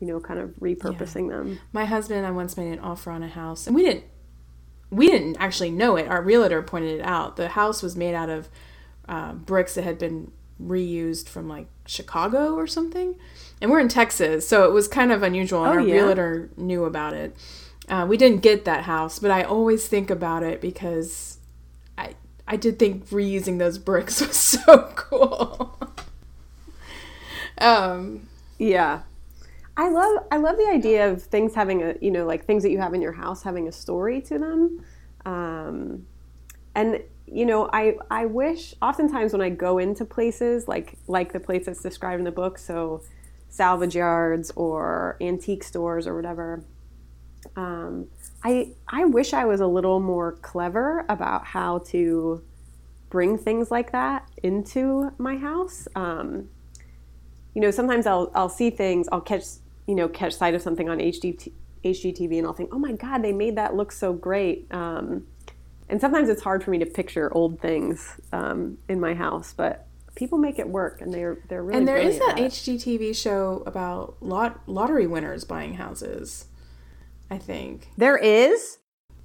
you 0.00 0.06
know, 0.06 0.20
kind 0.20 0.40
of 0.40 0.50
repurposing 0.60 1.28
yeah. 1.28 1.36
them. 1.36 1.60
My 1.72 1.84
husband 1.84 2.18
and 2.18 2.26
I 2.26 2.30
once 2.30 2.56
made 2.56 2.72
an 2.72 2.78
offer 2.78 3.10
on 3.10 3.22
a 3.22 3.28
house 3.28 3.66
and 3.66 3.74
we 3.74 3.82
didn't, 3.82 4.04
we 4.90 5.08
didn't 5.08 5.36
actually 5.38 5.70
know 5.70 5.96
it. 5.96 6.08
Our 6.08 6.22
realtor 6.22 6.62
pointed 6.62 7.00
it 7.00 7.04
out. 7.04 7.36
The 7.36 7.48
house 7.48 7.82
was 7.82 7.94
made 7.94 8.14
out 8.14 8.30
of 8.30 8.48
uh, 9.08 9.32
bricks 9.32 9.74
that 9.74 9.84
had 9.84 9.98
been 9.98 10.32
reused 10.62 11.28
from 11.28 11.48
like 11.48 11.66
Chicago 11.88 12.54
or 12.54 12.66
something. 12.66 13.16
And 13.60 13.70
we're 13.70 13.80
in 13.80 13.88
Texas, 13.88 14.46
so 14.46 14.64
it 14.64 14.72
was 14.72 14.86
kind 14.86 15.10
of 15.10 15.22
unusual, 15.24 15.64
and 15.64 15.70
Oh, 15.72 15.74
our 15.74 15.80
yeah? 15.80 15.94
realtor 15.94 16.48
knew 16.56 16.84
about 16.84 17.12
it. 17.14 17.34
Uh, 17.88 18.06
we 18.08 18.16
didn't 18.16 18.42
get 18.42 18.64
that 18.66 18.84
house, 18.84 19.18
but 19.18 19.30
I 19.32 19.42
always 19.42 19.88
think 19.88 20.10
about 20.10 20.42
it 20.42 20.60
because 20.60 21.38
I 21.96 22.14
I 22.46 22.56
did 22.56 22.78
think 22.78 23.08
reusing 23.08 23.58
those 23.58 23.78
bricks 23.78 24.20
was 24.26 24.36
so 24.36 24.92
cool. 24.94 25.78
um, 27.60 28.28
Yeah. 28.58 29.00
I 29.76 29.90
love 29.90 30.24
I 30.32 30.38
love 30.38 30.56
the 30.56 30.68
idea 30.68 31.08
of 31.10 31.22
things 31.22 31.54
having 31.54 31.82
a 31.84 31.94
you 32.00 32.10
know 32.10 32.26
like 32.26 32.44
things 32.46 32.64
that 32.64 32.70
you 32.70 32.78
have 32.78 32.94
in 32.94 33.00
your 33.00 33.12
house 33.12 33.44
having 33.44 33.68
a 33.68 33.72
story 33.72 34.20
to 34.22 34.36
them, 34.38 34.84
um, 35.24 36.04
and 36.74 37.00
you 37.32 37.46
know 37.46 37.68
I 37.72 37.96
I 38.10 38.26
wish 38.26 38.74
oftentimes 38.82 39.32
when 39.32 39.42
I 39.42 39.50
go 39.50 39.78
into 39.78 40.04
places 40.04 40.68
like 40.68 40.94
like 41.06 41.32
the 41.32 41.40
place 41.40 41.66
that's 41.66 41.82
described 41.82 42.18
in 42.20 42.24
the 42.24 42.32
book, 42.32 42.58
so 42.58 43.02
salvage 43.48 43.96
yards 43.96 44.50
or 44.56 45.16
antique 45.20 45.64
stores 45.64 46.06
or 46.06 46.14
whatever. 46.14 46.62
Um, 47.56 48.08
I 48.44 48.72
I 48.88 49.04
wish 49.04 49.32
I 49.32 49.44
was 49.44 49.60
a 49.60 49.66
little 49.66 50.00
more 50.00 50.32
clever 50.32 51.04
about 51.08 51.44
how 51.44 51.78
to 51.90 52.42
bring 53.10 53.38
things 53.38 53.70
like 53.70 53.92
that 53.92 54.28
into 54.42 55.10
my 55.18 55.36
house. 55.36 55.88
Um, 55.94 56.48
you 57.54 57.60
know, 57.60 57.70
sometimes 57.70 58.06
I'll 58.06 58.30
I'll 58.34 58.48
see 58.48 58.70
things, 58.70 59.08
I'll 59.10 59.20
catch 59.20 59.44
you 59.86 59.94
know 59.94 60.08
catch 60.08 60.34
sight 60.34 60.54
of 60.54 60.62
something 60.62 60.88
on 60.88 60.98
HD, 60.98 61.50
HGTV, 61.84 62.38
and 62.38 62.46
I'll 62.46 62.52
think, 62.52 62.70
oh 62.72 62.78
my 62.78 62.92
god, 62.92 63.22
they 63.22 63.32
made 63.32 63.56
that 63.56 63.74
look 63.74 63.92
so 63.92 64.12
great. 64.12 64.66
Um, 64.70 65.26
and 65.88 66.00
sometimes 66.00 66.28
it's 66.28 66.42
hard 66.42 66.62
for 66.62 66.70
me 66.70 66.78
to 66.78 66.86
picture 66.86 67.32
old 67.34 67.60
things 67.60 68.20
um, 68.32 68.78
in 68.88 69.00
my 69.00 69.14
house, 69.14 69.52
but 69.56 69.86
people 70.14 70.38
make 70.38 70.58
it 70.58 70.68
work, 70.68 71.00
and 71.00 71.12
they're 71.12 71.38
they're 71.48 71.62
really. 71.62 71.78
and 71.78 71.88
there 71.88 71.96
is 71.96 72.18
that 72.18 72.34
brilliant 72.36 72.52
at 72.52 72.68
it. 72.68 72.78
HGTV 72.78 73.16
show 73.16 73.62
about 73.66 74.16
lot 74.20 74.60
lottery 74.68 75.06
winners 75.06 75.44
buying 75.44 75.74
houses. 75.74 76.46
I 77.30 77.38
think. 77.38 77.88
There 77.96 78.16
is. 78.16 78.78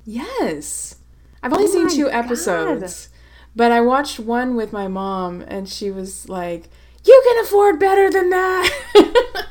Yes. 0.05 0.97
I've 1.41 1.53
only 1.53 1.65
Oh 1.67 1.87
seen 1.87 1.89
two 1.89 2.05
God. 2.05 2.13
episodes, 2.25 3.09
but 3.55 3.71
I 3.71 3.81
watched 3.81 4.19
one 4.19 4.55
with 4.55 4.71
my 4.73 4.87
mom, 4.87 5.41
and 5.47 5.67
she 5.67 5.91
was 5.91 6.27
like, 6.29 6.69
"You 7.05 7.21
can 7.25 7.43
afford 7.45 7.79
better 7.79 8.09
than 8.09 8.29
that." 8.29 8.69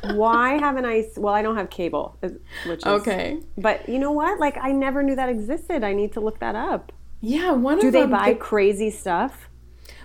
Why 0.15 0.59
haven't 0.59 0.85
I? 0.87 1.05
Well, 1.17 1.35
I 1.35 1.43
don't 1.43 1.57
have 1.57 1.71
cable, 1.71 2.17
uh, 2.23 2.29
which 2.67 2.81
is 2.81 2.87
okay. 2.87 3.41
But 3.57 3.89
you 3.89 3.99
know 3.99 4.13
what? 4.13 4.39
Like, 4.41 4.57
I 4.61 4.73
never 4.73 5.03
knew 5.03 5.17
that 5.17 5.29
existed. 5.29 5.85
I 5.85 5.93
need 5.93 6.13
to 6.15 6.21
look 6.21 6.39
that 6.41 6.55
up. 6.55 6.93
Yeah, 7.23 7.53
one 7.53 7.79
Do 7.79 7.87
of 7.87 7.93
them. 7.93 8.03
Do 8.03 8.07
they 8.09 8.13
buy 8.13 8.33
the- 8.35 8.39
crazy 8.39 8.91
stuff? 8.91 9.49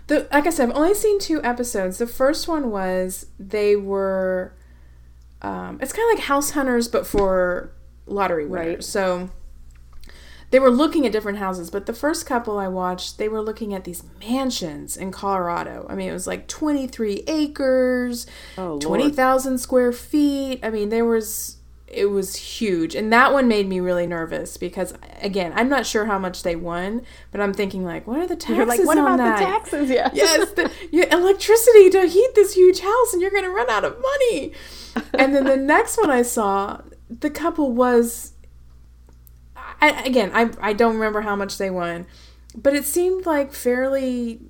The, 0.06 0.26
like 0.32 0.48
I 0.48 0.52
said, 0.52 0.70
I've 0.70 0.76
only 0.78 0.94
seen 0.94 1.20
two 1.20 1.44
episodes. 1.44 1.98
The 1.98 2.08
first 2.08 2.48
one 2.48 2.72
was 2.72 3.26
they 3.38 3.76
were. 3.76 4.54
Um, 5.42 5.80
it's 5.82 5.92
kind 5.92 6.10
of 6.12 6.18
like 6.18 6.26
House 6.28 6.52
Hunters, 6.52 6.88
but 6.88 7.06
for 7.06 7.74
lottery 8.06 8.46
winners. 8.48 8.68
Right. 8.76 8.84
So 8.84 9.30
they 10.50 10.60
were 10.60 10.70
looking 10.72 11.06
at 11.06 11.12
different 11.12 11.40
houses, 11.40 11.70
but 11.70 11.86
the 11.88 11.94
first 11.94 12.26
couple 12.26 12.58
I 12.58 12.70
watched, 12.70 13.18
they 13.18 13.28
were 13.28 13.42
looking 13.42 13.74
at 13.74 13.84
these 13.84 14.02
mansions 14.22 14.96
in 14.96 15.12
Colorado. 15.12 15.86
I 15.90 15.96
mean, 15.96 16.10
it 16.10 16.14
was 16.14 16.26
like 16.26 16.48
23 16.48 17.24
acres, 17.28 18.26
Oh, 18.58 18.70
Lord. 18.70 18.82
20,000 18.82 19.58
square 19.58 19.92
feet. 19.92 20.60
I 20.64 20.70
mean, 20.70 20.88
there 20.90 21.04
was. 21.06 21.57
It 21.88 22.08
was 22.08 22.36
huge. 22.36 22.96
And 22.96 23.14
that 23.14 23.32
one 23.32 23.48
made 23.48 23.68
me 23.68 23.80
really 23.80 24.06
nervous 24.06 24.58
because, 24.58 24.94
again, 25.22 25.54
I'm 25.56 25.70
not 25.70 25.86
sure 25.86 26.06
how 26.06 26.20
much 26.20 26.44
they 26.44 26.56
won, 26.56 27.04
but 27.32 27.40
I'm 27.40 27.54
thinking, 27.54 27.86
like, 27.86 28.06
what 28.06 28.20
are 28.20 28.28
the 28.28 28.36
taxes 28.36 28.58
You're 28.58 28.66
like, 28.66 28.84
what 28.84 28.98
about 28.98 29.18
that? 29.18 29.40
the 29.40 29.46
taxes? 29.46 29.90
Yeah. 29.90 30.10
yes, 30.14 30.52
the, 30.56 30.70
your 30.92 31.08
electricity 31.10 31.90
to 31.92 32.06
heat 32.08 32.30
this 32.36 32.54
huge 32.56 32.82
house, 32.82 33.14
and 33.14 33.22
you're 33.22 33.32
going 33.32 33.46
to 33.46 33.50
run 33.52 33.70
out 33.70 33.86
of 33.86 33.96
money. 34.02 34.52
And 35.14 35.34
then 35.34 35.46
the 35.46 35.56
next 35.76 35.98
one 35.98 36.12
I 36.12 36.24
saw, 36.24 36.82
the 37.10 37.30
couple 37.30 37.72
was, 37.72 38.34
I, 39.80 40.04
again, 40.04 40.32
I 40.34 40.50
I 40.60 40.74
don't 40.74 40.96
remember 40.96 41.22
how 41.22 41.36
much 41.36 41.58
they 41.58 41.70
won, 41.70 42.06
but 42.56 42.74
it 42.74 42.84
seemed 42.86 43.26
like 43.26 43.54
fairly 43.54 44.42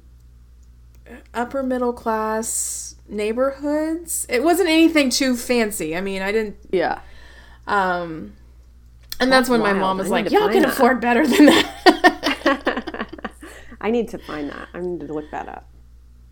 upper 1.34 1.62
middle 1.63 1.93
class 1.93 2.95
neighborhoods. 3.08 4.26
It 4.30 4.43
wasn't 4.43 4.69
anything 4.69 5.10
too 5.10 5.36
fancy. 5.36 5.95
I 5.95 6.02
mean, 6.02 6.21
I 6.21 6.32
didn't. 6.32 6.58
yeah. 6.71 7.02
Um, 7.67 8.34
and 9.19 9.32
that's, 9.32 9.47
That's 9.47 9.49
when 9.49 9.62
my 9.62 9.73
mom 9.73 9.97
was 9.97 10.08
I 10.08 10.12
like, 10.12 10.32
"Y'all 10.32 10.49
can 10.49 10.62
that." 10.63 10.73
afford 10.73 11.01
better 11.01 11.25
than 11.25 11.45
that." 11.47 13.08
I 13.82 13.91
need 13.91 14.10
to 14.10 14.17
find 14.17 14.49
that. 14.49 14.67
I 14.73 14.80
need 14.82 14.99
to 15.01 15.13
look 15.13 15.30
that 15.32 15.47
up. 15.47 15.67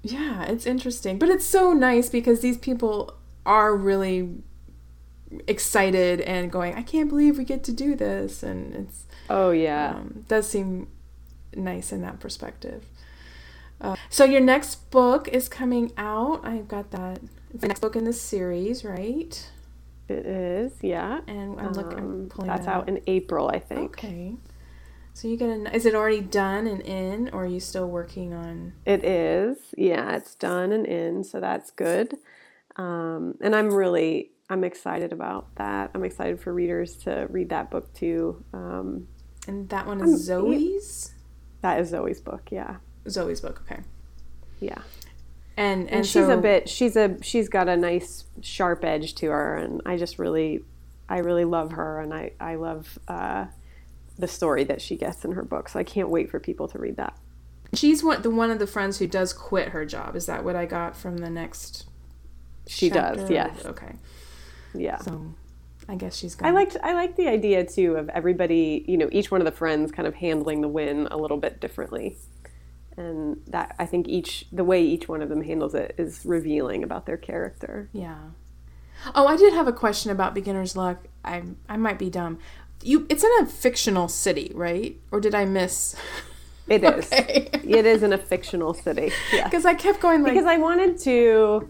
Yeah, 0.02 0.44
it's 0.44 0.66
interesting. 0.66 1.18
But 1.20 1.30
it's 1.30 1.46
so 1.46 1.74
nice 1.74 2.10
because 2.10 2.42
these 2.42 2.58
people 2.58 3.16
are 3.46 3.76
really 3.76 4.36
excited 5.48 6.22
and 6.22 6.52
going, 6.52 6.76
I 6.76 6.82
can't 6.84 7.10
believe 7.10 7.38
we 7.38 7.44
get 7.44 7.64
to 7.66 7.72
do 7.74 7.96
this. 7.96 8.44
And 8.44 8.76
it's 8.76 9.06
Oh 9.30 9.52
yeah. 9.52 9.96
um, 9.96 10.26
does 10.28 10.48
seem 10.48 10.88
nice 11.56 11.92
in 11.92 12.02
that 12.02 12.20
perspective. 12.20 12.86
Uh, 13.82 13.96
so 14.10 14.24
your 14.26 14.42
next 14.42 14.90
book 14.92 15.28
is 15.28 15.50
coming 15.50 15.92
out. 15.98 16.46
I've 16.46 16.68
got 16.68 16.92
that. 16.92 17.20
It's 17.52 17.62
the 17.62 17.68
next 17.68 17.80
book 17.80 17.96
in 17.96 18.06
this 18.06 18.22
series, 18.22 18.84
right? 18.86 19.50
It 20.08 20.26
is. 20.26 20.74
Yeah. 20.82 21.22
And 21.28 21.60
I'm 21.60 21.74
looking. 21.74 21.98
I'm 21.98 22.06
Um, 22.40 22.48
that's 22.48 22.66
that 22.66 22.72
out 22.72 22.90
in 22.90 23.02
April, 23.08 23.50
I 23.50 23.60
think. 23.60 23.92
Okay. 23.92 24.36
So 25.14 25.28
you 25.28 25.38
get 25.38 25.50
a. 25.50 25.76
Is 25.76 25.86
it 25.86 25.96
already 25.96 26.22
done 26.22 26.68
and 26.68 26.82
in, 26.82 27.30
or 27.34 27.44
are 27.44 27.48
you 27.48 27.60
still 27.60 27.88
working 27.88 28.34
on? 28.34 28.74
It 28.86 29.04
is. 29.04 29.58
Yeah, 29.78 30.16
it's 30.16 30.36
done 30.36 30.72
and 30.72 30.86
in, 30.86 31.24
so 31.24 31.40
that's 31.40 31.72
good. 31.72 32.16
Um, 32.76 33.36
and 33.42 33.56
I'm 33.56 33.74
really 33.74 34.32
I'm 34.50 34.64
excited 34.64 35.12
about 35.14 35.56
that. 35.56 35.92
I'm 35.96 36.04
excited 36.04 36.40
for 36.40 36.54
readers 36.54 36.98
to 36.98 37.28
read 37.32 37.50
that 37.50 37.72
book 37.72 37.94
too. 37.94 38.44
Um, 38.54 39.08
And 39.48 39.70
that 39.70 39.88
one 39.88 40.02
I'm- 40.02 40.10
is 40.14 40.24
Zoe's. 40.24 41.14
that 41.62 41.80
is 41.80 41.90
Zoe's 41.90 42.20
book. 42.22 42.50
Yeah. 42.52 42.78
Zoe's 43.10 43.40
book. 43.42 43.62
Okay. 43.66 43.82
Yeah. 44.60 44.80
And 45.58 45.82
and, 45.82 45.90
and 45.90 46.06
she's 46.06 46.26
so, 46.26 46.38
a 46.38 46.42
bit 46.42 46.68
she's 46.68 46.96
a 46.96 47.18
she's 47.22 47.48
got 47.50 47.70
a 47.70 47.78
nice 47.78 48.26
sharp 48.42 48.84
edge 48.84 49.16
to 49.16 49.28
her 49.28 49.56
and 49.56 49.82
i 49.86 49.96
just 49.96 50.20
really 50.20 50.64
i 51.08 51.20
really 51.20 51.46
love 51.46 51.72
her 51.72 52.02
and 52.02 52.14
i 52.14 52.32
i 52.40 52.56
love 52.56 53.00
uh, 53.08 53.46
the 54.20 54.28
story 54.28 54.64
that 54.66 54.82
she 54.82 54.98
gets 54.98 55.24
in 55.24 55.32
her 55.32 55.44
book 55.44 55.70
so 55.70 55.80
i 55.80 55.84
can't 55.84 56.10
wait 56.10 56.30
for 56.30 56.40
people 56.40 56.68
to 56.68 56.78
read 56.78 56.98
that 56.98 57.18
She's 57.74 58.04
one 58.04 58.22
the 58.22 58.30
one 58.30 58.52
of 58.52 58.60
the 58.60 58.68
friends 58.68 59.00
who 59.00 59.08
does 59.08 59.34
quit 59.34 59.70
her 59.70 59.86
job. 59.86 60.16
Is 60.16 60.28
that 60.28 60.46
what 60.46 60.56
I 60.56 60.66
got 60.66 60.96
from 60.96 61.18
the 61.18 61.30
next? 61.30 61.86
she 62.68 62.90
does 62.90 63.30
yes 63.30 63.66
Okay. 63.66 63.96
yeah 64.74 64.98
So, 65.00 65.34
I 65.90 65.96
guess 65.96 66.16
she's. 66.16 66.36
i 66.38 66.44
Gonna, 66.44 66.56
liked 66.56 66.78
i 66.84 66.94
like 66.94 67.16
the 67.16 67.28
idea 67.28 67.66
too 67.66 67.96
of 67.96 68.08
everybody 68.10 68.86
you 68.88 68.98
know 68.98 69.10
each 69.12 69.30
one 69.30 69.42
of 69.42 69.46
the 69.46 69.52
friends 69.52 69.92
kind 69.92 70.08
of 70.08 70.16
handling 70.16 70.62
the 70.62 70.68
win 70.68 71.08
a 71.12 71.18
little 71.18 71.38
bit 71.38 71.60
differently 71.60 72.18
and 72.98 73.42
that 73.48 73.76
i 73.80 73.86
think 73.86 74.08
each 74.08 74.46
the 74.52 74.64
way 74.64 74.82
each 74.84 75.08
one 75.08 75.22
of 75.22 75.30
them 75.30 75.42
handles 75.44 75.74
it 75.76 75.94
is 75.98 76.22
revealing 76.26 76.84
about 76.84 77.06
their 77.06 77.18
character 77.18 77.90
Yeah. 77.94 78.18
Oh, 79.14 79.28
I 79.28 79.36
did 79.36 79.54
have 79.54 79.68
a 79.68 79.74
question 79.74 80.10
about 80.10 80.34
beginner's 80.34 80.76
luck. 80.78 81.06
I 81.24 81.44
I 81.68 81.76
might 81.78 82.00
be 82.00 82.10
dumb. 82.10 82.40
You, 82.82 83.06
it's 83.10 83.24
in 83.24 83.32
a 83.42 83.46
fictional 83.46 84.08
city, 84.08 84.52
right? 84.56 84.98
Or 85.12 85.20
did 85.20 85.36
I 85.36 85.46
miss? 85.46 85.96
It 86.68 86.84
is. 86.84 87.12
Okay. 87.14 87.50
it 87.64 87.86
is 87.86 88.02
in 88.02 88.12
a 88.12 88.18
fictional 88.18 88.74
city 88.74 89.12
yeah 89.34 89.44
Because 89.44 89.66
I 89.66 89.76
kept 89.76 90.00
going 90.00 90.24
like. 90.24 90.34
because 90.34 90.48
I 90.48 90.58
wanted 90.58 90.98
to, 91.02 91.70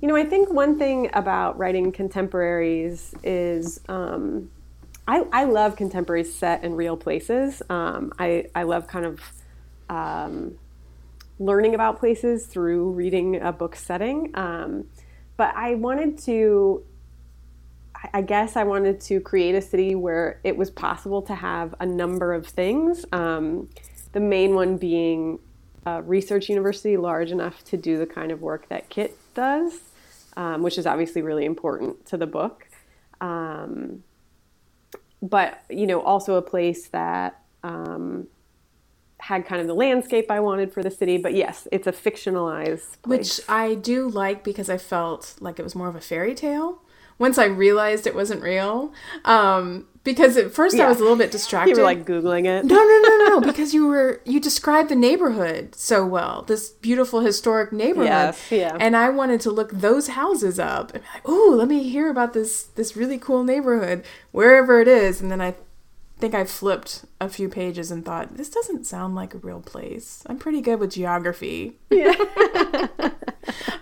you 0.00 0.06
know, 0.08 0.14
I 0.14 0.24
think 0.24 0.52
one 0.52 0.78
thing 0.78 1.10
about 1.14 1.58
writing 1.58 1.90
contemporaries 1.90 3.12
is 3.24 3.80
um, 3.88 4.48
I, 5.08 5.24
I 5.32 5.44
love 5.44 5.74
contemporaries 5.74 6.32
set 6.32 6.62
in 6.62 6.76
real 6.76 6.96
places. 6.96 7.60
Um, 7.68 8.12
I, 8.20 8.46
I 8.54 8.62
love 8.62 8.86
kind 8.86 9.04
of 9.04 9.20
um, 9.90 10.56
learning 11.38 11.74
about 11.74 11.98
places 11.98 12.46
through 12.46 12.92
reading 12.92 13.42
a 13.42 13.52
book 13.52 13.76
setting. 13.76 14.30
Um, 14.34 14.86
but 15.36 15.54
I 15.56 15.74
wanted 15.74 16.18
to, 16.20 16.84
I- 18.14 18.22
guess 18.22 18.56
I 18.56 18.64
wanted 18.64 19.00
to 19.02 19.20
create 19.20 19.54
a 19.54 19.60
city 19.60 19.94
where 19.94 20.40
it 20.44 20.56
was 20.56 20.70
possible 20.70 21.22
to 21.22 21.34
have 21.34 21.74
a 21.80 21.86
number 21.86 22.32
of 22.32 22.46
things. 22.46 23.04
Um, 23.12 23.68
the 24.12 24.20
main 24.20 24.54
one 24.54 24.76
being 24.76 25.38
a 25.86 26.02
research 26.02 26.48
university 26.48 26.96
large 26.96 27.30
enough 27.30 27.64
to 27.64 27.76
do 27.76 27.98
the 27.98 28.06
kind 28.06 28.30
of 28.30 28.42
work 28.42 28.68
that 28.68 28.88
Kit 28.88 29.16
does, 29.34 29.80
um, 30.36 30.62
which 30.62 30.76
is 30.78 30.86
obviously 30.86 31.22
really 31.22 31.46
important 31.46 32.04
to 32.06 32.16
the 32.16 32.26
book. 32.26 32.68
Um, 33.20 34.04
but 35.22 35.62
you 35.70 35.86
know, 35.86 36.00
also 36.00 36.34
a 36.34 36.42
place 36.42 36.88
that 36.88 37.42
um, 37.62 38.26
had 39.20 39.46
kind 39.46 39.60
of 39.60 39.66
the 39.66 39.74
landscape 39.74 40.30
I 40.30 40.40
wanted 40.40 40.72
for 40.72 40.82
the 40.82 40.90
city. 40.90 41.18
But 41.18 41.34
yes, 41.34 41.66
it's 41.72 41.86
a 41.86 41.92
fictionalized 41.92 43.02
place. 43.02 43.38
which 43.38 43.40
I 43.48 43.74
do 43.74 44.08
like 44.08 44.44
because 44.44 44.68
I 44.70 44.78
felt 44.78 45.34
like 45.40 45.58
it 45.58 45.62
was 45.62 45.74
more 45.74 45.88
of 45.88 45.96
a 45.96 46.00
fairy 46.00 46.34
tale, 46.34 46.82
once 47.18 47.36
I 47.38 47.44
realized 47.44 48.06
it 48.06 48.14
wasn't 48.14 48.42
real. 48.42 48.92
Um, 49.24 49.86
because 50.02 50.38
at 50.38 50.50
first 50.54 50.80
I 50.80 50.88
was 50.88 50.96
a 50.98 51.02
little 51.02 51.18
bit 51.18 51.30
distracted. 51.30 51.70
You 51.76 51.76
were 51.76 51.82
like 51.84 52.06
googling 52.06 52.46
it. 52.46 52.64
no, 52.64 52.74
no, 52.74 52.98
no, 53.02 53.16
no, 53.28 53.40
because 53.42 53.74
you 53.74 53.86
were 53.86 54.22
you 54.24 54.40
described 54.40 54.88
the 54.88 54.96
neighborhood 54.96 55.74
so 55.74 56.06
well. 56.06 56.42
This 56.48 56.70
beautiful 56.70 57.20
historic 57.20 57.70
neighborhood. 57.70 58.06
Yes, 58.08 58.50
yeah. 58.50 58.74
And 58.80 58.96
I 58.96 59.10
wanted 59.10 59.42
to 59.42 59.50
look 59.50 59.70
those 59.72 60.08
houses 60.08 60.58
up 60.58 60.94
and 60.94 61.02
be 61.04 61.08
like, 61.12 61.22
"Oh, 61.26 61.54
let 61.54 61.68
me 61.68 61.86
hear 61.90 62.08
about 62.08 62.32
this 62.32 62.62
this 62.62 62.96
really 62.96 63.18
cool 63.18 63.44
neighborhood 63.44 64.02
wherever 64.32 64.80
it 64.80 64.88
is." 64.88 65.20
And 65.20 65.30
then 65.30 65.42
I 65.42 65.54
think 66.20 66.34
I 66.34 66.44
flipped 66.44 67.04
a 67.20 67.28
few 67.28 67.48
pages 67.48 67.90
and 67.90 68.04
thought, 68.04 68.36
"This 68.36 68.48
doesn't 68.50 68.86
sound 68.86 69.14
like 69.14 69.34
a 69.34 69.38
real 69.38 69.60
place. 69.60 70.22
I'm 70.26 70.38
pretty 70.38 70.60
good 70.60 70.78
with 70.80 70.92
geography. 70.92 71.78
Yeah. 71.90 72.14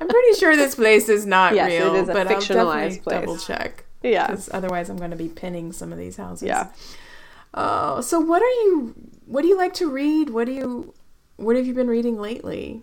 I'm 0.01 0.09
pretty 0.09 0.38
sure 0.38 0.57
this 0.57 0.74
place 0.74 1.09
is 1.09 1.27
not 1.27 1.55
Yes, 1.55 1.70
real, 1.70 1.94
is 1.96 2.09
a 2.09 2.12
but 2.12 2.27
I'll 2.29 2.37
fictionalized 2.37 2.44
definitely 2.48 2.98
place. 3.01 3.20
double 3.20 3.38
check." 3.38 3.85
yeah. 4.03 4.29
because 4.29 4.48
otherwise 4.53 4.88
I'm 4.88 4.96
going 4.96 5.11
to 5.11 5.16
be 5.16 5.29
pinning 5.29 5.72
some 5.72 5.92
of 5.92 5.98
these 5.98 6.16
houses. 6.16 6.46
Yeah. 6.48 6.68
Oh, 7.55 8.01
so 8.01 8.20
what 8.20 8.42
are 8.42 8.46
you? 8.62 8.94
What 9.27 9.42
do 9.42 9.48
you 9.48 9.57
like 9.57 9.74
to 9.74 9.90
read? 9.90 10.31
What 10.31 10.46
do 10.46 10.53
you? 10.53 10.94
What 11.37 11.57
have 11.57 11.66
you 11.66 11.74
been 11.74 11.88
reading 11.88 12.18
lately? 12.20 12.83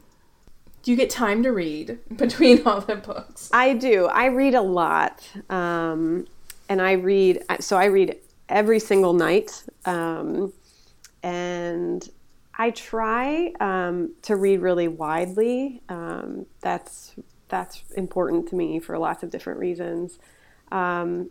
Do 0.84 0.92
you 0.92 0.98
get 0.98 1.10
time 1.10 1.42
to 1.44 1.52
read 1.52 1.98
between 2.16 2.62
all 2.66 2.82
the 2.82 2.96
books? 2.96 3.50
I 3.54 3.74
do. 3.74 4.06
I 4.08 4.26
read 4.28 4.54
a 4.54 4.62
lot. 4.62 5.28
Um, 5.50 6.28
and 6.70 6.82
I 6.82 6.94
read, 6.94 7.44
so 7.60 7.78
I 7.78 7.86
read 7.86 8.18
every 8.50 8.80
single 8.80 9.14
night. 9.14 9.64
Um, 9.86 10.54
and 11.24 12.08
I 12.58 12.72
try 12.72 13.54
um, 13.60 14.14
to 14.24 14.36
read 14.36 14.62
really 14.62 14.88
widely. 14.88 15.82
Um, 15.90 16.46
that's, 16.62 17.16
that's 17.50 17.84
important 17.96 18.50
to 18.50 18.56
me 18.56 18.80
for 18.80 18.98
lots 18.98 19.24
of 19.24 19.30
different 19.30 19.60
reasons. 19.60 20.20
Um, 20.72 21.30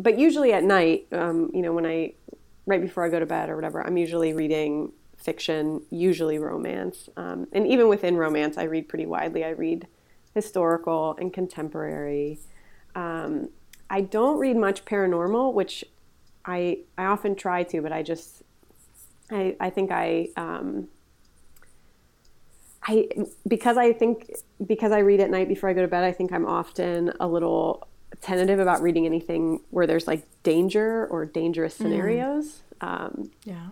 but 0.00 0.18
usually 0.18 0.52
at 0.52 0.64
night, 0.64 1.06
um, 1.12 1.50
you 1.54 1.62
know, 1.62 1.72
when 1.72 1.86
I, 1.86 2.14
right 2.66 2.80
before 2.80 3.04
I 3.04 3.08
go 3.08 3.20
to 3.20 3.26
bed 3.26 3.50
or 3.50 3.56
whatever, 3.56 3.86
I'm 3.86 3.96
usually 3.96 4.32
reading 4.32 4.92
fiction, 5.16 5.82
usually 5.90 6.38
romance. 6.38 7.08
Um, 7.16 7.46
and 7.52 7.66
even 7.66 7.88
within 7.88 8.16
romance, 8.16 8.58
I 8.58 8.64
read 8.64 8.88
pretty 8.88 9.06
widely. 9.06 9.44
I 9.44 9.50
read 9.50 9.86
historical 10.34 11.16
and 11.20 11.32
contemporary. 11.32 12.40
I 13.90 14.00
don't 14.00 14.38
read 14.38 14.56
much 14.56 14.84
paranormal, 14.84 15.52
which 15.52 15.84
I 16.46 16.78
I 16.98 17.04
often 17.06 17.34
try 17.34 17.62
to, 17.64 17.80
but 17.82 17.92
I 17.92 18.02
just 18.02 18.42
I 19.30 19.56
I 19.60 19.70
think 19.70 19.90
I 19.90 20.28
um, 20.36 20.88
I 22.82 23.08
because 23.48 23.76
I 23.76 23.92
think 23.92 24.30
because 24.66 24.92
I 24.92 24.98
read 24.98 25.20
at 25.20 25.30
night 25.30 25.48
before 25.48 25.68
I 25.70 25.72
go 25.72 25.82
to 25.82 25.88
bed, 25.88 26.04
I 26.04 26.12
think 26.12 26.32
I'm 26.32 26.46
often 26.46 27.12
a 27.20 27.26
little 27.26 27.86
tentative 28.20 28.60
about 28.60 28.82
reading 28.82 29.06
anything 29.06 29.60
where 29.70 29.86
there's 29.86 30.06
like 30.06 30.26
danger 30.42 31.06
or 31.06 31.24
dangerous 31.24 31.74
scenarios. 31.74 32.62
Um, 32.80 33.30
Yeah. 33.44 33.68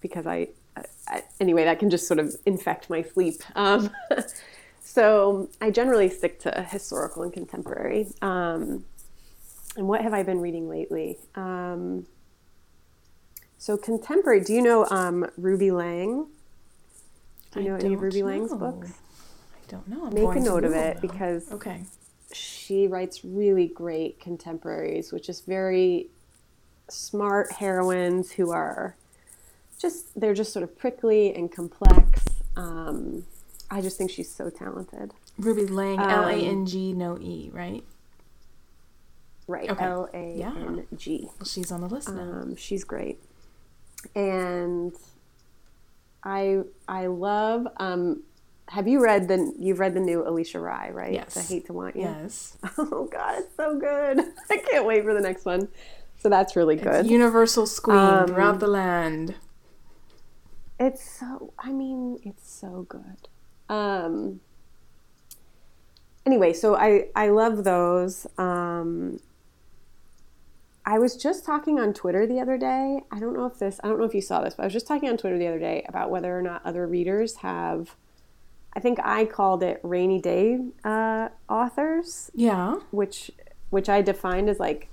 because 0.00 0.26
I, 0.26 0.48
I 1.08 1.22
anyway 1.40 1.64
that 1.64 1.78
can 1.78 1.90
just 1.90 2.06
sort 2.06 2.18
of 2.18 2.34
infect 2.44 2.90
my 2.90 3.02
sleep. 3.02 3.36
Um, 3.54 3.90
so 4.82 5.48
I 5.60 5.70
generally 5.70 6.08
stick 6.10 6.40
to 6.40 6.62
historical 6.68 7.22
and 7.22 7.32
contemporary. 7.32 8.08
Um, 8.22 8.84
and 9.76 9.86
what 9.88 10.00
have 10.02 10.12
I 10.14 10.22
been 10.22 10.40
reading 10.40 10.68
lately? 10.68 11.18
Um, 11.34 12.06
so 13.58 13.76
contemporary. 13.76 14.40
Do 14.40 14.52
you 14.52 14.62
know 14.62 14.86
um, 14.90 15.26
Ruby 15.36 15.70
Lang? 15.70 16.26
Do 17.52 17.60
you 17.62 17.68
know 17.70 17.76
any 17.76 17.94
of 17.94 18.00
Ruby 18.02 18.22
Lang's 18.22 18.52
books? 18.52 18.90
I 19.54 19.70
don't 19.70 19.88
know. 19.88 20.06
I'm 20.06 20.14
Make 20.14 20.36
a 20.36 20.40
note 20.40 20.64
of 20.64 20.72
it 20.72 20.96
now. 20.96 21.00
because 21.00 21.50
Okay. 21.50 21.82
she 22.32 22.86
writes 22.86 23.24
really 23.24 23.66
great 23.66 24.20
contemporaries, 24.20 25.12
which 25.12 25.28
is 25.28 25.40
very 25.40 26.08
smart 26.88 27.50
heroines 27.52 28.32
who 28.32 28.50
are 28.52 28.94
just 29.78 30.18
they're 30.18 30.34
just 30.34 30.52
sort 30.52 30.62
of 30.62 30.76
prickly 30.78 31.34
and 31.34 31.50
complex. 31.50 32.22
Um, 32.56 33.24
I 33.70 33.80
just 33.80 33.98
think 33.98 34.10
she's 34.10 34.30
so 34.32 34.50
talented. 34.50 35.12
Ruby 35.38 35.66
Lang, 35.66 35.98
Um, 35.98 36.08
L 36.10 36.28
A 36.28 36.34
N 36.34 36.64
G, 36.66 36.92
no 36.92 37.18
E, 37.18 37.50
right? 37.52 37.82
Right, 39.48 39.70
Okay. 39.70 39.84
L 39.84 40.08
A 40.12 40.42
N 40.42 40.86
G. 40.96 41.28
Well, 41.38 41.46
she's 41.46 41.70
on 41.72 41.80
the 41.80 41.88
list 41.88 42.08
now. 42.10 42.20
Um, 42.22 42.56
she's 42.56 42.84
great, 42.84 43.18
and 44.14 44.92
I 46.22 46.60
I 46.88 47.06
love. 47.06 47.66
Um, 47.78 48.22
have 48.68 48.88
you 48.88 49.02
read 49.02 49.28
the 49.28 49.52
You've 49.58 49.78
read 49.78 49.94
the 49.94 50.00
new 50.00 50.24
Alisha 50.24 50.60
Rai, 50.62 50.90
right? 50.90 51.12
Yes. 51.12 51.36
I 51.36 51.42
hate 51.42 51.66
to 51.66 51.72
want 51.72 51.94
you. 51.96 52.02
yes. 52.02 52.56
Oh 52.78 53.08
God, 53.10 53.38
it's 53.38 53.56
so 53.56 53.78
good! 53.78 54.20
I 54.50 54.56
can't 54.56 54.84
wait 54.86 55.04
for 55.04 55.14
the 55.14 55.20
next 55.20 55.44
one. 55.44 55.68
So 56.18 56.28
that's 56.28 56.56
really 56.56 56.76
good. 56.76 56.94
It's 57.04 57.08
universal 57.08 57.66
scream 57.66 57.98
Um, 57.98 58.26
throughout 58.28 58.58
the 58.58 58.66
land. 58.66 59.34
It's 60.80 61.02
so, 61.18 61.52
I 61.58 61.72
mean, 61.72 62.18
it's 62.22 62.50
so 62.50 62.86
good. 62.88 63.28
Um, 63.68 64.40
anyway, 66.24 66.52
so 66.52 66.74
I, 66.74 67.06
I 67.14 67.28
love 67.28 67.64
those. 67.64 68.26
Um, 68.36 69.20
I 70.88 70.98
was 71.00 71.16
just 71.16 71.44
talking 71.44 71.80
on 71.80 71.92
Twitter 71.92 72.26
the 72.26 72.38
other 72.40 72.56
day. 72.56 73.02
I 73.10 73.18
don't 73.18 73.34
know 73.34 73.44
if 73.46 73.58
this, 73.58 73.80
I 73.82 73.88
don't 73.88 73.98
know 73.98 74.04
if 74.04 74.14
you 74.14 74.20
saw 74.20 74.40
this, 74.42 74.54
but 74.54 74.62
I 74.62 74.66
was 74.66 74.72
just 74.72 74.86
talking 74.86 75.08
on 75.08 75.16
Twitter 75.16 75.36
the 75.36 75.48
other 75.48 75.58
day 75.58 75.84
about 75.88 76.10
whether 76.10 76.36
or 76.38 76.42
not 76.42 76.64
other 76.64 76.86
readers 76.86 77.36
have, 77.36 77.96
I 78.72 78.78
think 78.80 79.00
I 79.02 79.24
called 79.24 79.62
it 79.64 79.80
rainy 79.82 80.20
day 80.20 80.60
uh, 80.84 81.30
authors 81.48 82.30
Yeah. 82.34 82.76
which 82.92 83.30
which 83.70 83.88
I 83.88 84.00
defined 84.00 84.48
as 84.48 84.60
like 84.60 84.88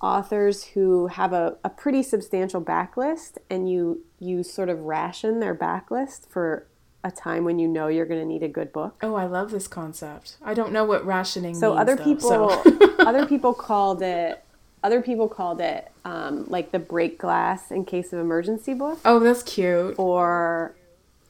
authors 0.00 0.64
who 0.64 1.08
have 1.08 1.32
a, 1.34 1.58
a 1.62 1.68
pretty 1.68 2.02
substantial 2.02 2.62
backlist 2.62 3.36
and 3.50 3.70
you 3.70 4.04
you 4.18 4.42
sort 4.42 4.68
of 4.70 4.80
ration 4.84 5.40
their 5.40 5.54
backlist 5.54 6.26
for 6.28 6.66
a 7.04 7.10
time 7.10 7.44
when 7.44 7.58
you 7.58 7.68
know 7.68 7.88
you're 7.88 8.06
going 8.06 8.20
to 8.20 8.26
need 8.26 8.42
a 8.42 8.48
good 8.48 8.72
book. 8.72 8.98
Oh, 9.02 9.14
I 9.14 9.26
love 9.26 9.50
this 9.50 9.68
concept. 9.68 10.36
I 10.42 10.54
don't 10.54 10.72
know 10.72 10.84
what 10.84 11.04
rationing 11.06 11.54
So 11.54 11.70
means. 11.70 11.80
other 11.82 11.96
though, 11.96 12.04
people 12.04 12.28
so- 12.30 12.96
other 13.00 13.26
people 13.26 13.52
called 13.54 14.00
it 14.02 14.42
other 14.82 15.02
people 15.02 15.28
called 15.28 15.60
it 15.60 15.90
um, 16.04 16.44
like 16.48 16.70
the 16.72 16.78
break 16.78 17.18
glass 17.18 17.70
in 17.70 17.84
case 17.84 18.12
of 18.12 18.18
emergency 18.20 18.74
book 18.74 18.98
oh, 19.04 19.18
that's 19.18 19.42
cute. 19.42 19.94
or 19.98 20.74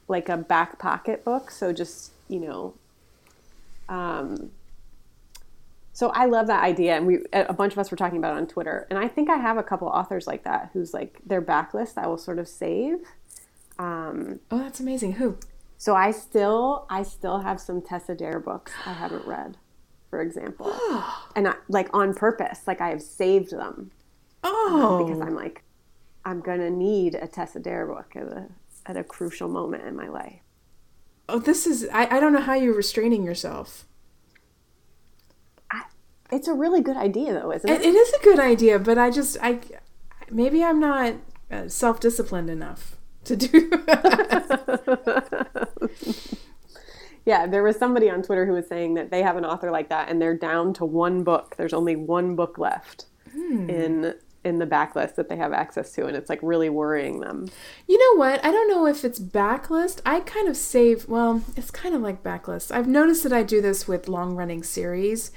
like 0.07 0.29
a 0.29 0.37
back 0.37 0.79
pocket 0.79 1.23
book. 1.23 1.51
So 1.51 1.71
just 1.73 2.11
you 2.27 2.39
know, 2.39 2.73
um, 3.87 4.51
so 5.93 6.09
I 6.09 6.25
love 6.25 6.47
that 6.47 6.63
idea, 6.63 6.95
and 6.95 7.05
we 7.07 7.19
a 7.33 7.53
bunch 7.53 7.73
of 7.73 7.79
us 7.79 7.91
were 7.91 7.97
talking 7.97 8.17
about 8.17 8.35
it 8.35 8.37
on 8.37 8.47
Twitter, 8.47 8.87
and 8.89 8.97
I 8.99 9.07
think 9.07 9.29
I 9.29 9.37
have 9.37 9.57
a 9.57 9.63
couple 9.63 9.87
authors 9.87 10.27
like 10.27 10.43
that 10.43 10.69
who's 10.73 10.93
like 10.93 11.19
their 11.25 11.41
backlist 11.41 11.97
I 11.97 12.07
will 12.07 12.17
sort 12.17 12.39
of 12.39 12.47
save. 12.47 12.97
Um, 13.77 14.39
Oh, 14.51 14.57
that's 14.59 14.79
amazing. 14.79 15.13
Who? 15.13 15.37
so 15.77 15.95
I 15.95 16.11
still 16.11 16.85
I 16.89 17.03
still 17.03 17.39
have 17.39 17.59
some 17.61 17.81
Tessa 17.81 18.13
Dare 18.15 18.39
books 18.39 18.71
I 18.85 18.93
haven't 18.93 19.25
read, 19.25 19.57
for 20.09 20.21
example, 20.21 20.73
and 21.35 21.47
I, 21.47 21.55
like 21.67 21.89
on 21.93 22.13
purpose, 22.13 22.61
like 22.67 22.81
I 22.81 22.89
have 22.89 23.01
saved 23.01 23.51
them 23.51 23.91
Oh, 24.43 25.03
because 25.05 25.21
I'm 25.21 25.35
like, 25.35 25.63
I'm 26.25 26.41
gonna 26.41 26.69
need 26.69 27.15
a 27.15 27.27
Tessa 27.27 27.59
Dare 27.59 27.85
book 27.85 28.13
at 28.15 28.23
a 28.23 28.47
at 28.85 28.97
a 28.97 29.03
crucial 29.03 29.49
moment 29.49 29.85
in 29.85 29.95
my 29.95 30.07
life. 30.07 30.39
oh, 31.27 31.39
this 31.39 31.67
is. 31.67 31.87
I, 31.93 32.17
I 32.17 32.19
don't 32.19 32.33
know 32.33 32.41
how 32.41 32.55
you're 32.55 32.73
restraining 32.73 33.23
yourself. 33.23 33.85
I, 35.71 35.83
it's 36.31 36.47
a 36.47 36.53
really 36.53 36.81
good 36.81 36.97
idea, 36.97 37.33
though, 37.33 37.51
isn't 37.51 37.69
It, 37.69 37.81
it? 37.81 37.85
it 37.87 37.95
is 37.95 38.13
a 38.13 38.23
good 38.23 38.39
idea, 38.39 38.79
but 38.79 38.97
I 38.97 39.11
just 39.11 39.37
I 39.41 39.59
maybe 40.31 40.63
I'm 40.63 40.79
not 40.79 41.15
uh, 41.51 41.67
self 41.67 41.99
disciplined 41.99 42.49
enough 42.49 42.97
to 43.25 43.35
do. 43.35 43.69
yeah, 47.25 47.47
there 47.47 47.63
was 47.63 47.77
somebody 47.77 48.09
on 48.09 48.21
Twitter 48.21 48.45
who 48.45 48.53
was 48.53 48.67
saying 48.67 48.95
that 48.95 49.11
they 49.11 49.21
have 49.23 49.37
an 49.37 49.45
author 49.45 49.71
like 49.71 49.89
that, 49.89 50.09
and 50.09 50.21
they're 50.21 50.37
down 50.37 50.73
to 50.75 50.85
one 50.85 51.23
book. 51.23 51.55
There's 51.57 51.73
only 51.73 51.95
one 51.95 52.35
book 52.35 52.57
left 52.57 53.05
hmm. 53.31 53.69
in 53.69 54.15
in 54.43 54.57
the 54.57 54.65
backlist 54.65 55.15
that 55.15 55.27
they 55.27 55.35
have 55.35 55.51
access 55.51 55.91
to, 55.91 56.05
and 56.05 56.15
it's 56.15 56.29
like 56.29 56.39
really 56.41 56.69
worrying 56.69 57.19
them. 57.19 57.49
You 57.87 57.97
know 57.97 58.19
what? 58.19 58.43
I 58.43 58.51
don't 58.51 58.69
know 58.69 58.85
if 58.85 59.03
it's 59.03 59.19
backlist. 59.19 60.01
I 60.05 60.21
kind 60.21 60.47
of 60.47 60.55
save, 60.55 61.09
well, 61.09 61.43
it's 61.57 61.71
kind 61.71 61.93
of 61.93 62.01
like 62.01 62.23
backlist. 62.23 62.71
I've 62.71 62.87
noticed 62.87 63.23
that 63.23 63.33
I 63.33 63.43
do 63.43 63.61
this 63.61 63.87
with 63.87 64.07
long 64.07 64.35
running 64.35 64.63
series 64.63 65.31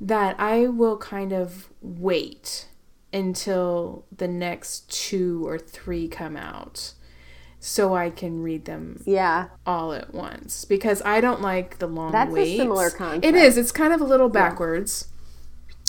that 0.00 0.38
I 0.38 0.66
will 0.66 0.98
kind 0.98 1.32
of 1.32 1.70
wait 1.80 2.68
until 3.12 4.04
the 4.14 4.28
next 4.28 4.90
two 4.90 5.46
or 5.46 5.58
three 5.58 6.08
come 6.08 6.36
out 6.36 6.92
so 7.64 7.94
I 7.94 8.10
can 8.10 8.42
read 8.42 8.64
them 8.64 9.00
Yeah, 9.06 9.46
all 9.64 9.92
at 9.92 10.12
once 10.12 10.64
because 10.64 11.00
I 11.04 11.20
don't 11.20 11.40
like 11.40 11.78
the 11.78 11.86
long 11.86 12.10
That's 12.10 12.34
a 12.36 12.56
similar 12.56 12.90
concept. 12.90 13.24
It 13.24 13.36
is. 13.36 13.56
It's 13.56 13.70
kind 13.70 13.92
of 13.92 14.00
a 14.00 14.04
little 14.04 14.28
backwards. 14.28 15.06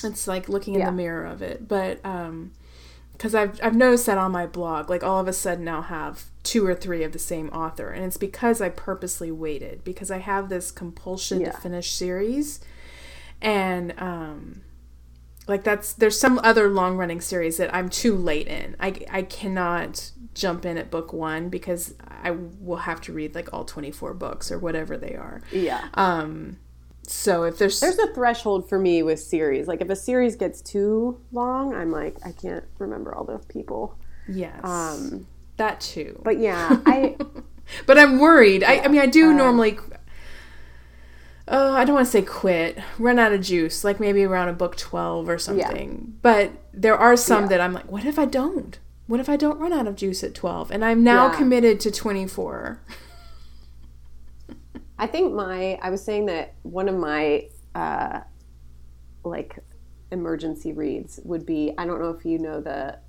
It's 0.03 0.27
like 0.27 0.47
looking 0.47 0.75
in 0.75 0.81
Yeah. 0.81 0.87
the 0.87 0.91
mirror 0.91 1.25
of 1.25 1.41
it, 1.41 1.67
but 1.67 1.99
um 2.05 2.51
because 3.13 3.33
I've 3.33 3.59
I've 3.63 3.75
noticed 3.75 4.05
that 4.05 4.19
on 4.19 4.31
my 4.31 4.45
blog, 4.45 4.87
like 4.87 5.03
all 5.03 5.19
of 5.19 5.27
a 5.27 5.33
sudden 5.33 5.67
I'll 5.67 5.81
have 5.83 6.25
two 6.43 6.63
or 6.67 6.75
three 6.75 7.03
of 7.03 7.11
the 7.11 7.17
same 7.19 7.49
author, 7.49 7.89
and 7.89 8.05
it's 8.05 8.17
because 8.17 8.61
I 8.61 8.69
purposely 8.69 9.31
waited 9.31 9.83
because 9.83 10.11
I 10.11 10.19
have 10.19 10.49
this 10.49 10.69
compulsion 10.71 11.41
Yeah. 11.41 11.53
to 11.53 11.57
finish 11.57 11.91
series, 11.91 12.59
and 13.41 13.93
um 13.97 14.61
like 15.47 15.63
that's 15.63 15.93
there's 15.93 16.19
some 16.19 16.39
other 16.43 16.69
long 16.69 16.97
running 16.97 17.19
series 17.19 17.57
that 17.57 17.73
I'm 17.73 17.89
too 17.89 18.15
late 18.15 18.47
in. 18.47 18.75
I 18.79 18.93
I 19.09 19.21
cannot 19.23 20.11
jump 20.33 20.65
in 20.65 20.77
at 20.77 20.89
book 20.89 21.13
one 21.13 21.49
because 21.49 21.93
I 22.09 22.31
will 22.31 22.77
have 22.77 23.01
to 23.01 23.13
read 23.13 23.35
like 23.35 23.53
all 23.53 23.65
24 23.65 24.13
books 24.15 24.51
or 24.51 24.57
whatever 24.59 24.97
they 24.97 25.15
are. 25.15 25.41
Yeah. 25.51 25.87
Um, 25.93 26.57
so 27.05 27.43
if 27.43 27.57
there's 27.57 27.79
There's 27.79 27.99
a 27.99 28.13
threshold 28.13 28.67
for 28.69 28.79
me 28.79 29.03
with 29.03 29.19
series. 29.19 29.67
Like 29.67 29.81
if 29.81 29.89
a 29.89 29.95
series 29.95 30.35
gets 30.35 30.61
too 30.61 31.19
long, 31.31 31.73
I'm 31.75 31.91
like 31.91 32.15
I 32.25 32.31
can't 32.31 32.63
remember 32.79 33.13
all 33.13 33.23
the 33.25 33.39
people. 33.49 33.97
yes, 34.27 34.59
Um, 34.63 35.27
that 35.57 35.81
too. 35.81 36.19
but 36.23 36.39
yeah, 36.39 36.79
I 36.85 37.15
But 37.85 37.97
I'm 37.97 38.19
worried. 38.19 38.63
I, 38.63 38.79
I 38.79 38.87
mean, 38.89 39.01
I 39.01 39.05
do 39.05 39.29
Uh, 39.29 39.33
normally. 39.33 39.77
Uh, 41.45 41.73
I 41.75 41.83
don't 41.83 41.95
want 41.95 42.07
to 42.07 42.11
say 42.11 42.21
quit, 42.21 42.77
run 42.97 43.19
out 43.19 43.33
of 43.33 43.41
juice, 43.41 43.83
like 43.83 43.99
maybe 43.99 44.23
around 44.23 44.47
a 44.47 44.53
book 44.53 44.77
12 44.77 45.27
or 45.27 45.37
something. 45.37 45.89
Yeah. 45.91 46.19
But 46.21 46.51
there 46.73 46.97
are 46.97 47.17
some 47.17 47.43
Yeah. 47.43 47.49
that 47.49 47.61
I'm 47.61 47.73
like, 47.73 47.91
what 47.91 48.05
if 48.05 48.17
I 48.17 48.23
don't? 48.25 48.79
What 49.07 49.19
if 49.19 49.27
I 49.29 49.35
don't 49.35 49.59
run 49.59 49.73
out 49.73 49.87
of 49.87 49.95
juice 49.95 50.23
at 50.23 50.33
12? 50.33 50.71
And 50.71 50.83
I'm 50.83 51.03
now 51.03 51.25
Yeah. 51.27 51.37
committed 51.37 51.79
to 51.81 51.91
24. 51.91 52.79
I 54.97 55.07
think 55.07 55.33
my 55.33 55.77
I 55.81 55.89
was 55.89 56.03
saying 56.03 56.27
that 56.27 56.53
one 56.63 56.87
of 56.87 56.95
my 56.95 57.47
uh, 57.75 58.21
like 59.23 59.59
emergency 60.11 60.71
reads 60.71 61.19
would 61.23 61.45
be 61.45 61.73
I 61.77 61.85
don't 61.85 61.99
know 61.99 62.11
if 62.11 62.23
you 62.25 62.37
know 62.39 62.61
the 62.61 62.99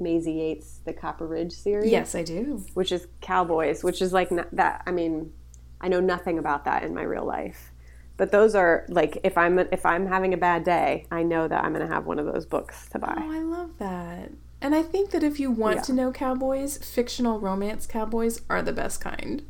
Maisie 0.00 0.32
Yates 0.32 0.80
the 0.84 0.92
Copper 0.92 1.26
Ridge 1.26 1.52
series. 1.52 1.90
Yes, 1.90 2.14
I 2.14 2.22
do. 2.22 2.64
which 2.74 2.90
is 2.92 3.06
cowboys, 3.20 3.84
which 3.84 4.00
is 4.00 4.12
like 4.12 4.30
that. 4.52 4.82
I 4.86 4.90
mean, 4.92 5.32
I 5.80 5.88
know 5.88 6.00
nothing 6.00 6.38
about 6.38 6.64
that 6.64 6.84
in 6.84 6.94
my 6.94 7.02
real 7.02 7.24
life, 7.26 7.72
but 8.16 8.30
those 8.32 8.54
are 8.54 8.86
like 8.88 9.18
if 9.24 9.36
I'm 9.36 9.58
if 9.58 9.84
I'm 9.84 10.06
having 10.06 10.32
a 10.32 10.38
bad 10.38 10.64
day, 10.64 11.06
I 11.10 11.22
know 11.22 11.48
that 11.48 11.62
I'm 11.64 11.74
going 11.74 11.86
to 11.86 11.92
have 11.92 12.06
one 12.06 12.18
of 12.18 12.26
those 12.26 12.46
books 12.46 12.88
to 12.90 12.98
buy. 12.98 13.14
Oh, 13.18 13.30
I 13.30 13.40
love 13.40 13.70
that. 13.78 14.30
And 14.62 14.74
I 14.74 14.82
think 14.82 15.10
that 15.10 15.22
if 15.22 15.38
you 15.40 15.50
want 15.50 15.76
Yeah. 15.76 15.82
to 15.82 15.92
know 15.92 16.12
cowboys, 16.12 16.78
fictional 16.78 17.40
romance 17.40 17.86
cowboys 17.86 18.40
are 18.48 18.62
the 18.62 18.72
best 18.72 19.00
kind. 19.00 19.42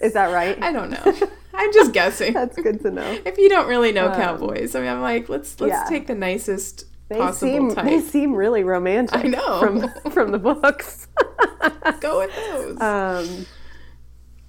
Is 0.00 0.14
that 0.14 0.32
right? 0.32 0.56
I 0.62 0.72
don't 0.72 0.88
know. 0.90 1.28
I'm 1.52 1.72
just 1.74 1.92
guessing. 1.92 2.32
That's 2.40 2.56
good 2.56 2.80
to 2.82 2.90
know. 2.90 3.18
if 3.26 3.36
you 3.36 3.48
don't 3.50 3.68
really 3.68 3.92
know 3.92 4.06
Um, 4.08 4.14
cowboys, 4.14 4.74
I 4.74 4.80
mean, 4.80 4.88
I'm 4.88 5.02
like, 5.02 5.28
let's 5.28 5.60
let's 5.60 5.72
yeah. 5.72 5.84
take 5.88 6.06
the 6.06 6.14
nicest 6.14 6.86
They 7.10 7.18
possible 7.18 7.52
seem 7.52 7.74
type. 7.74 7.84
they 7.84 8.00
seem 8.00 8.34
really 8.34 8.64
romantic. 8.64 9.14
I 9.24 9.28
know. 9.28 9.58
from 9.60 10.10
from 10.10 10.30
the 10.32 10.38
books. 10.38 11.06
Go 12.00 12.20
with 12.20 12.34
those. 12.34 12.80
um, 12.80 13.46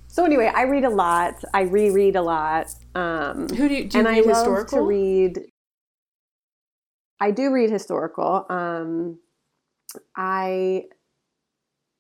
so 0.08 0.24
anyway, 0.24 0.50
I 0.54 0.64
read 0.64 0.86
a 0.86 0.90
lot. 0.90 1.44
I 1.54 1.62
reread 1.64 2.16
a 2.16 2.22
lot. 2.22 2.68
Um, 2.96 3.50
Who 3.50 3.68
do 3.68 3.74
you 3.76 3.86
do? 3.90 3.98
You 3.98 4.00
and 4.00 4.08
I 4.08 4.20
read 4.20 4.26
love 4.28 4.68
to 4.68 4.82
read. 4.82 5.40
I 7.22 7.32
do 7.32 7.52
read 7.54 7.70
historical. 7.70 8.46
Um, 8.50 9.20
I 10.16 10.86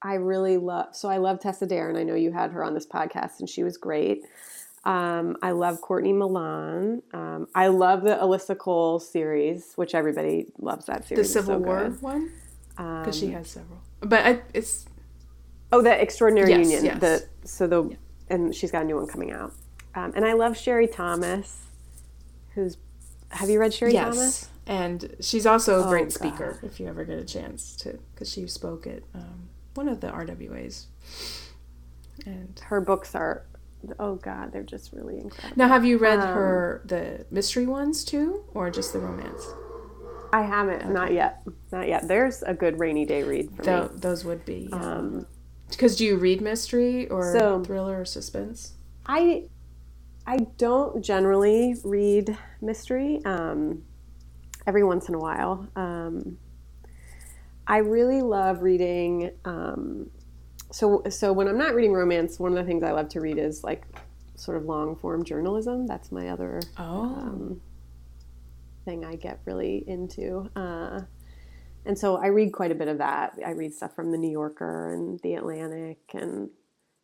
I 0.03 0.15
really 0.15 0.57
love. 0.57 0.95
So 0.95 1.09
I 1.09 1.17
love 1.17 1.39
Tessa 1.39 1.65
Dare, 1.67 1.89
and 1.89 1.97
I 1.97 2.03
know 2.03 2.15
you 2.15 2.31
had 2.31 2.51
her 2.51 2.63
on 2.63 2.73
this 2.73 2.87
podcast, 2.87 3.39
and 3.39 3.47
she 3.47 3.63
was 3.63 3.77
great. 3.77 4.23
Um, 4.83 5.37
I 5.43 5.51
love 5.51 5.79
Courtney 5.79 6.11
Milan. 6.11 7.03
Um, 7.13 7.47
I 7.53 7.67
love 7.67 8.01
the 8.01 8.15
Alyssa 8.15 8.57
Cole 8.57 8.99
series, 8.99 9.73
which 9.75 9.93
everybody 9.93 10.47
loves 10.57 10.87
that 10.87 11.05
series. 11.05 11.27
The 11.27 11.33
Civil 11.33 11.55
so 11.55 11.59
War 11.59 11.83
good. 11.89 12.01
one 12.01 12.31
because 12.75 13.17
she 13.19 13.27
Um, 13.27 13.33
has 13.33 13.47
several. 13.51 13.79
But 13.99 14.25
I, 14.25 14.41
it's 14.55 14.85
Oh, 15.71 15.81
the 15.83 16.01
Extraordinary 16.01 16.49
Yes, 16.49 16.65
Union. 16.67 16.85
yes. 16.85 16.99
The 16.99 17.47
so 17.47 17.67
the 17.67 17.95
and 18.29 18.55
she's 18.55 18.71
got 18.71 18.81
a 18.81 18.85
new 18.85 18.95
one 18.95 19.05
coming 19.07 19.31
out. 19.31 19.53
Um, 19.93 20.13
and 20.15 20.25
I 20.25 20.33
love 20.33 20.57
Sherry 20.57 20.87
Thomas, 20.87 21.59
who's. 22.55 22.77
Have 23.29 23.49
you 23.49 23.59
read 23.59 23.73
Sherry 23.73 23.93
yes, 23.93 24.15
Thomas? 24.15 24.49
And 24.67 25.15
she's 25.19 25.45
also 25.45 25.81
a 25.81 25.85
Oh, 25.85 25.89
great 25.89 26.11
speaker. 26.11 26.59
If 26.63 26.79
you 26.79 26.87
ever 26.87 27.03
get 27.03 27.17
a 27.19 27.25
chance 27.25 27.75
to, 27.77 27.99
because 28.13 28.31
she 28.31 28.47
spoke 28.47 28.85
at 28.87 29.03
um, 29.13 29.49
one 29.73 29.87
of 29.87 30.01
the 30.01 30.07
RWA's. 30.07 30.87
And 32.25 32.59
Her 32.65 32.81
books 32.81 33.15
are, 33.15 33.45
oh 33.99 34.15
God, 34.15 34.51
they're 34.51 34.61
just 34.63 34.93
really 34.93 35.17
incredible. 35.17 35.53
now, 35.57 35.67
have 35.67 35.83
you 35.85 35.97
read 35.97 36.19
Um, 36.19 36.27
her 36.35 36.81
the 36.85 37.25
mystery 37.31 37.65
ones 37.65 38.03
too, 38.03 38.43
or 38.53 38.69
just 38.69 38.93
the 38.93 38.99
romance? 38.99 39.43
I 40.33 40.43
haven't, 40.43 40.91
not 40.93 41.11
yet, 41.11 41.41
not 41.71 41.87
yet. 41.89 42.07
There's 42.07 42.41
a 42.43 42.53
good 42.53 42.79
rainy 42.79 43.05
day 43.05 43.23
read 43.23 43.51
for 43.55 43.63
Tho- 43.63 43.83
me. 43.89 43.89
those 43.95 44.23
would 44.23 44.45
be. 44.45 44.69
Um, 44.71 45.25
Because 45.69 45.95
do 45.97 46.05
you 46.05 46.15
read 46.17 46.41
mystery 46.41 47.09
or 47.09 47.33
So- 47.37 47.63
thriller 47.63 47.99
or 48.01 48.05
suspense? 48.05 48.73
I, 49.05 49.49
I 50.27 50.37
don't 50.57 51.01
generally 51.03 51.75
read 51.83 52.37
mystery. 52.61 53.19
Um, 53.25 53.83
every 54.67 54.83
once 54.83 55.09
in 55.09 55.15
a 55.15 55.19
while. 55.19 55.67
Um, 55.75 56.37
I 57.67 57.77
really 57.77 58.21
love 58.21 58.61
reading. 58.61 59.31
Um, 59.45 60.09
so, 60.71 61.03
so 61.09 61.33
when 61.33 61.47
I'm 61.47 61.57
not 61.57 61.73
reading 61.75 61.93
romance, 61.93 62.39
one 62.39 62.51
of 62.51 62.57
the 62.57 62.63
things 62.63 62.83
I 62.83 62.91
love 62.91 63.09
to 63.09 63.19
read 63.19 63.37
is 63.37 63.63
like 63.63 63.83
sort 64.35 64.57
of 64.57 64.65
long 64.65 64.95
form 64.95 65.23
journalism. 65.23 65.85
That's 65.87 66.11
my 66.11 66.29
other 66.29 66.59
Oh, 66.77 67.03
um, 67.03 67.61
thing 68.85 69.05
I 69.05 69.15
get 69.15 69.39
really 69.45 69.83
into. 69.87 70.49
Uh, 70.55 71.01
and 71.85 71.97
so 71.97 72.17
I 72.17 72.27
read 72.27 72.51
quite 72.51 72.71
a 72.71 72.75
bit 72.75 72.87
of 72.87 72.99
that. 72.99 73.37
I 73.45 73.51
read 73.51 73.73
stuff 73.73 73.95
from 73.95 74.11
the 74.11 74.17
New 74.17 74.31
Yorker 74.31 74.93
and 74.93 75.19
the 75.21 75.35
Atlantic, 75.35 75.99
and 76.13 76.49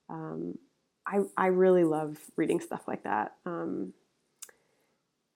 um, 0.10 0.58
I 1.06 1.22
I 1.36 1.48
really 1.48 1.84
love 1.84 2.17
reading 2.36 2.60
stuff 2.60 2.88
like 2.88 3.04
that. 3.04 3.36
Um, 3.46 3.93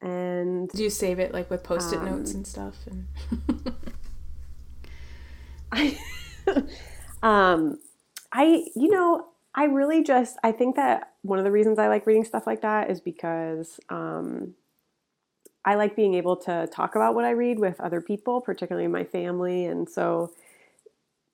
and 0.02 0.70
do 0.70 0.84
you 0.84 0.90
save 0.90 1.20
it 1.20 1.34
like 1.34 1.50
with 1.50 1.64
post-it 1.64 2.00
Um, 2.00 2.06
notes 2.06 2.34
and 2.34 2.46
stuff? 2.46 2.76
And 2.88 3.08
I, 5.72 5.98
um, 7.24 7.80
I, 8.32 8.66
you 8.76 8.90
know, 8.90 9.28
I 9.54 9.66
really 9.66 10.04
just, 10.04 10.38
I 10.44 10.52
think 10.52 10.76
that 10.76 11.14
one 11.22 11.38
of 11.40 11.46
the 11.46 11.52
reasons 11.52 11.78
I 11.78 11.88
like 11.88 12.08
reading 12.08 12.24
stuff 12.24 12.48
like 12.48 12.62
that 12.62 12.90
is 12.90 13.02
because 13.02 13.80
um, 13.90 14.54
I 15.66 15.76
like 15.76 15.96
being 15.96 16.16
able 16.16 16.36
to 16.38 16.68
talk 16.72 16.96
about 16.96 17.16
what 17.16 17.26
I 17.26 17.32
read 17.32 17.60
with 17.60 17.80
other 17.80 18.02
people, 18.02 18.42
particularly 18.42 18.88
my 18.88 19.04
family. 19.04 19.66
And 19.66 19.88
so 19.90 20.32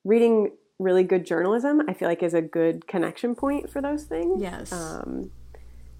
reading 0.03 0.51
really 0.79 1.03
good 1.03 1.25
journalism, 1.25 1.81
I 1.87 1.93
feel 1.93 2.07
like 2.07 2.21
is 2.21 2.33
a 2.33 2.41
good 2.41 2.87
connection 2.87 3.35
point 3.35 3.69
for 3.69 3.81
those 3.81 4.03
things. 4.03 4.41
yes, 4.41 4.71
Um, 4.71 5.31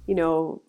you 0.06 0.16
know, 0.16 0.62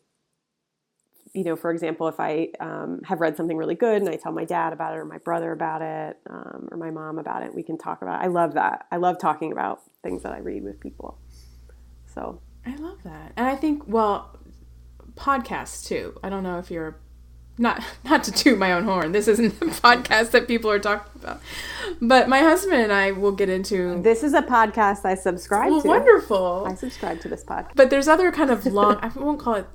you 1.39 1.45
know, 1.45 1.55
for 1.55 1.71
example, 1.71 2.09
if 2.09 2.19
I 2.19 2.49
um, 2.59 3.01
have 3.05 3.21
read 3.21 3.37
something 3.37 3.57
really 3.57 3.77
good 3.77 4.03
and 4.03 4.09
I 4.09 4.17
tell 4.17 4.33
my 4.33 4.45
dad 4.45 4.73
about 4.73 4.95
it 4.95 4.99
or 4.99 5.05
my 5.05 5.19
brother 5.19 5.53
about 5.53 5.83
it 5.83 6.19
um, 6.29 6.69
or 6.73 6.77
my 6.77 6.91
mom 6.91 7.19
about 7.19 7.45
it, 7.45 7.55
we 7.55 7.63
can 7.63 7.79
talk 7.79 8.03
about 8.03 8.21
it. 8.21 8.25
I 8.25 8.27
love 8.27 8.55
that. 8.55 8.87
I 8.91 8.97
love 8.97 9.19
talking 9.21 9.53
about 9.53 9.83
things 10.03 10.25
that 10.25 10.33
I 10.33 10.39
read 10.39 10.65
with 10.65 10.81
people. 10.81 11.17
So 12.13 12.41
I 12.67 12.75
love 12.77 12.99
that, 13.05 13.33
and 13.37 13.47
I 13.47 13.55
think 13.55 13.85
well, 13.87 14.37
podcasts 15.15 15.87
too. 15.87 16.19
I 16.25 16.29
don't 16.29 16.43
know 16.43 16.59
if 16.59 16.71
you're 16.73 16.97
not 17.57 17.83
not 18.05 18.25
to 18.25 18.33
toot 18.33 18.59
my 18.59 18.73
own 18.73 18.85
horn. 18.85 19.13
This 19.13 19.29
isn't 19.29 19.53
a 19.63 19.67
podcast 19.87 20.33
that 20.33 20.49
people 20.49 20.71
are 20.71 20.79
talking 20.81 21.13
about, 21.23 21.41
but 22.01 22.29
my 22.29 22.41
husband 22.41 22.83
and 22.83 22.93
I 22.93 23.13
will 23.13 23.33
get 23.33 23.49
into. 23.49 24.03
this 24.03 24.23
is 24.25 24.35
a 24.35 24.43
podcast 24.43 25.05
I 25.05 25.15
subscribe 25.15 25.71
Well, 25.71 25.83
to. 25.83 25.89
wonderful. 25.89 26.65
I 26.67 26.75
subscribe 26.75 27.21
to 27.21 27.29
this 27.29 27.45
podcast. 27.45 27.73
But 27.77 27.91
there's 27.91 28.09
other 28.09 28.33
kind 28.33 28.51
of 28.51 28.67
long. 28.67 28.97
I 29.03 29.09
won't 29.09 29.39
call 29.41 29.55
it 29.55 29.67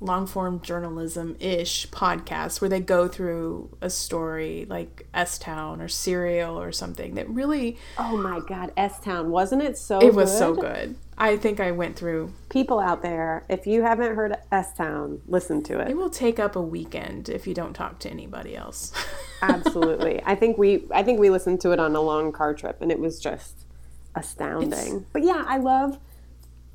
long 0.00 0.26
form 0.26 0.60
journalism 0.62 1.36
ish 1.40 1.86
podcasts 1.90 2.60
where 2.60 2.70
they 2.70 2.80
go 2.80 3.06
through 3.06 3.76
a 3.82 3.90
story 3.90 4.66
like 4.68 5.06
S 5.12 5.38
Town 5.38 5.80
or 5.82 5.88
Serial 5.88 6.58
or 6.58 6.72
something 6.72 7.14
that 7.16 7.28
really 7.28 7.76
Oh 7.98 8.16
my 8.16 8.40
God, 8.40 8.72
S 8.76 8.98
Town, 9.00 9.30
wasn't 9.30 9.62
it 9.62 9.76
so? 9.76 10.00
it 10.00 10.14
was 10.14 10.30
good? 10.30 10.38
so 10.38 10.54
good. 10.54 10.96
I 11.18 11.36
think 11.36 11.60
I 11.60 11.70
went 11.72 11.96
through. 11.96 12.32
People 12.48 12.80
out 12.80 13.02
there, 13.02 13.44
if 13.50 13.66
you 13.66 13.82
haven't 13.82 14.14
heard 14.14 14.36
S 14.50 14.72
Town, 14.72 15.20
listen 15.26 15.62
to 15.64 15.78
it. 15.80 15.90
It 15.90 15.96
will 15.96 16.08
take 16.08 16.38
up 16.38 16.56
a 16.56 16.62
weekend 16.62 17.28
if 17.28 17.46
you 17.46 17.52
don't 17.52 17.74
talk 17.74 17.98
to 18.00 18.10
anybody 18.10 18.56
else. 18.56 18.92
Absolutely. 19.42 20.22
I 20.24 20.34
think 20.34 20.56
we 20.56 20.84
I 20.94 21.02
think 21.02 21.20
we 21.20 21.28
listened 21.28 21.60
to 21.62 21.72
it 21.72 21.78
on 21.78 21.94
a 21.94 22.00
long 22.00 22.32
car 22.32 22.54
trip 22.54 22.80
and 22.80 22.90
it 22.90 22.98
was 22.98 23.20
just 23.20 23.66
astounding. 24.14 25.04
but 25.12 25.22
yeah, 25.22 25.44
I 25.46 25.58
love 25.58 25.98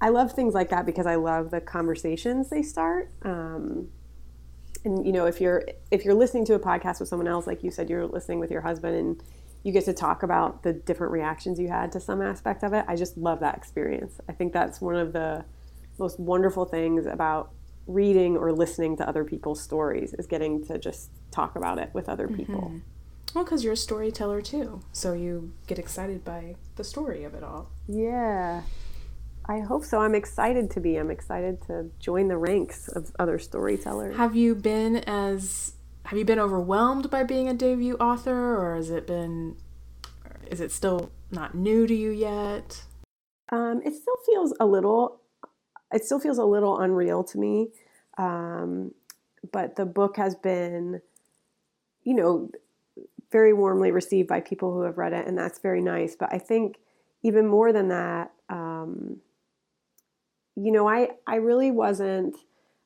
I 0.02 0.10
love 0.10 0.34
things 0.34 0.54
like 0.54 0.70
that 0.70 0.86
because 0.86 1.06
I 1.06 1.16
love 1.16 1.52
the 1.52 1.62
conversations 1.62 2.50
they 2.50 2.62
start. 2.62 3.12
Um, 3.24 3.89
and 4.84 5.06
you 5.06 5.12
know, 5.12 5.26
if 5.26 5.41
you're 5.41 5.64
if 5.91 6.06
you're 6.06 6.14
listening 6.14 6.46
to 6.46 6.54
a 6.54 6.60
podcast 6.60 7.00
with 7.00 7.10
someone 7.10 7.28
else, 7.28 7.48
like 7.48 7.64
you 7.64 7.72
said, 7.72 7.89
you're 7.89 8.06
listening 8.06 8.39
with 8.39 8.52
your 8.52 8.62
husband, 8.62 8.96
and 8.96 9.24
you 9.64 9.72
get 9.72 9.86
to 9.86 9.93
talk 9.93 10.22
about 10.22 10.64
the 10.64 10.74
different 10.74 11.12
reactions 11.12 11.60
you 11.60 11.68
had 11.68 11.91
to 11.93 12.00
some 12.00 12.22
aspect 12.22 12.64
of 12.64 12.74
it. 12.74 12.86
I 12.88 12.96
just 12.96 13.18
love 13.18 13.39
that 13.39 13.58
experience. 13.58 14.20
I 14.30 14.34
think 14.34 14.54
that's 14.54 14.80
one 14.80 14.96
of 14.96 15.12
the 15.12 15.43
most 15.98 16.20
wonderful 16.20 16.66
things 16.66 17.06
about 17.06 17.52
reading 17.88 18.38
or 18.38 18.52
listening 18.52 18.98
to 18.98 19.08
other 19.08 19.24
people's 19.24 19.62
stories 19.62 20.14
is 20.16 20.28
getting 20.28 20.66
to 20.66 20.78
just 20.78 21.10
talk 21.32 21.56
about 21.56 21.80
it 21.80 21.89
with 21.93 22.10
other 22.10 22.28
people. 22.28 22.74
well, 23.34 23.43
because 23.43 23.64
you're 23.64 23.74
a 23.74 23.78
storyteller 23.78 24.41
too, 24.41 24.82
so 24.91 25.14
you 25.14 25.54
get 25.68 25.80
excited 25.80 26.24
by 26.24 26.56
the 26.76 26.84
story 26.84 27.24
of 27.24 27.34
it 27.34 27.43
all. 27.43 27.70
Yeah. 27.88 28.64
I 29.48 29.60
hope 29.60 29.84
so. 29.84 30.02
I'm 30.02 30.16
excited 30.16 30.72
to 30.72 30.80
be. 30.80 30.98
I'm 30.98 31.12
excited 31.12 31.62
to 31.68 31.91
join 32.00 32.28
the 32.28 32.38
ranks 32.38 32.88
of 32.88 33.12
other 33.20 33.38
storytellers. 33.38 34.18
Have 34.18 34.36
you 34.36 34.56
been 34.56 34.98
as 34.98 35.74
have 36.06 36.18
you 36.18 36.26
been 36.26 36.39
overwhelmed 36.39 37.10
by 37.10 37.24
being 37.24 37.48
a 37.50 37.54
debut 37.54 37.96
author, 37.96 38.58
or 38.58 38.76
has 38.76 38.89
it 38.89 39.08
been? 39.08 39.58
Is 40.50 40.62
it 40.62 40.72
still 40.72 41.12
not 41.32 41.56
new 41.56 41.88
to 41.88 41.93
you 41.93 42.12
yet? 42.12 42.84
Um, 43.52 43.82
it 43.84 43.93
still 43.93 44.18
feels 44.26 44.54
a 44.60 44.66
little. 44.66 45.22
It 45.91 46.04
still 46.06 46.20
feels 46.20 46.38
a 46.38 46.43
little 46.43 46.80
unreal 46.80 47.24
to 47.26 47.38
me, 47.38 47.70
um, 48.18 48.93
but 49.52 49.76
the 49.76 49.86
book 49.86 50.18
has 50.18 50.36
been, 50.36 51.02
you 52.04 52.16
know, 52.16 52.50
very 53.32 53.54
warmly 53.54 53.91
received 53.91 54.28
by 54.28 54.41
people 54.41 54.74
who 54.74 54.82
have 54.82 54.98
read 54.98 55.14
it, 55.14 55.28
and 55.28 55.38
that's 55.38 55.60
very 55.60 55.82
nice. 55.82 56.16
But 56.16 56.34
I 56.34 56.39
think 56.39 56.78
even 57.24 57.48
more 57.48 57.72
than 57.72 57.88
that, 57.89 58.32
um, 58.50 59.18
you 60.56 60.72
know, 60.72 60.88
I 60.88 61.10
I 61.28 61.36
really 61.36 61.72
wasn't, 61.72 62.36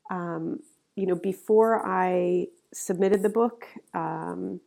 um, 0.09 0.59
you 0.95 1.05
know, 1.05 1.15
before 1.15 1.85
I 1.85 2.47
submitted 2.73 3.21
the 3.21 3.29
book 3.29 3.65
um, 3.93 4.59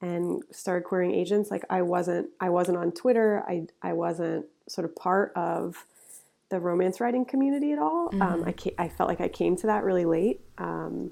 and 0.00 0.42
started 0.50 0.84
querying 0.84 1.14
agents, 1.14 1.50
like 1.50 1.64
I 1.70 1.82
wasn't 1.82 2.28
I 2.40 2.50
wasn't 2.50 2.78
on 2.78 2.92
Twitter. 2.92 3.44
I 3.48 3.66
I 3.82 3.92
wasn't 3.92 4.46
sort 4.68 4.84
of 4.84 4.94
part 4.96 5.32
of 5.36 5.84
the 6.48 6.60
romance 6.60 7.00
writing 7.00 7.24
community 7.24 7.72
at 7.72 7.78
all. 7.78 8.08
Um, 8.12 8.20
mm-hmm. 8.20 8.48
I 8.48 8.52
came, 8.52 8.74
I 8.78 8.88
felt 8.88 9.08
like 9.08 9.20
I 9.20 9.28
came 9.28 9.56
to 9.56 9.66
that 9.66 9.82
really 9.82 10.04
late. 10.04 10.40
Um, 10.58 11.10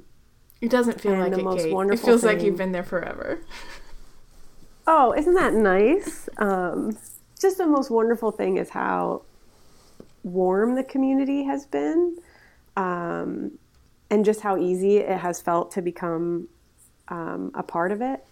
it 0.60 0.70
doesn't 0.70 1.00
feel 1.00 1.18
like 1.18 1.32
the 1.32 1.40
it, 1.40 1.44
most 1.44 1.64
Kate. 1.64 1.74
wonderful. 1.74 2.04
It 2.04 2.10
feels 2.10 2.20
thing, 2.22 2.36
like 2.36 2.42
you've 2.44 2.56
been 2.56 2.72
there 2.72 2.84
forever. 2.84 3.40
Oh, 4.86 5.12
isn't 5.12 5.34
that 5.34 5.54
nice? 5.54 6.28
Um, 6.38 6.96
just 7.40 7.58
the 7.58 7.66
most 7.66 7.90
wonderful 7.90 8.30
thing 8.30 8.58
is 8.58 8.70
how 8.70 9.22
warm 10.24 10.74
the 10.74 10.82
community 10.82 11.44
has 11.44 11.66
been, 11.66 12.16
um, 12.76 13.52
and 14.10 14.24
just 14.24 14.40
how 14.40 14.56
easy 14.56 14.98
it 14.98 15.18
has 15.18 15.40
felt 15.40 15.70
to 15.72 15.82
become 15.82 16.48
um, 17.08 17.52
a 17.54 17.62
part 17.62 17.92
of 17.92 18.00
it. 18.00 18.24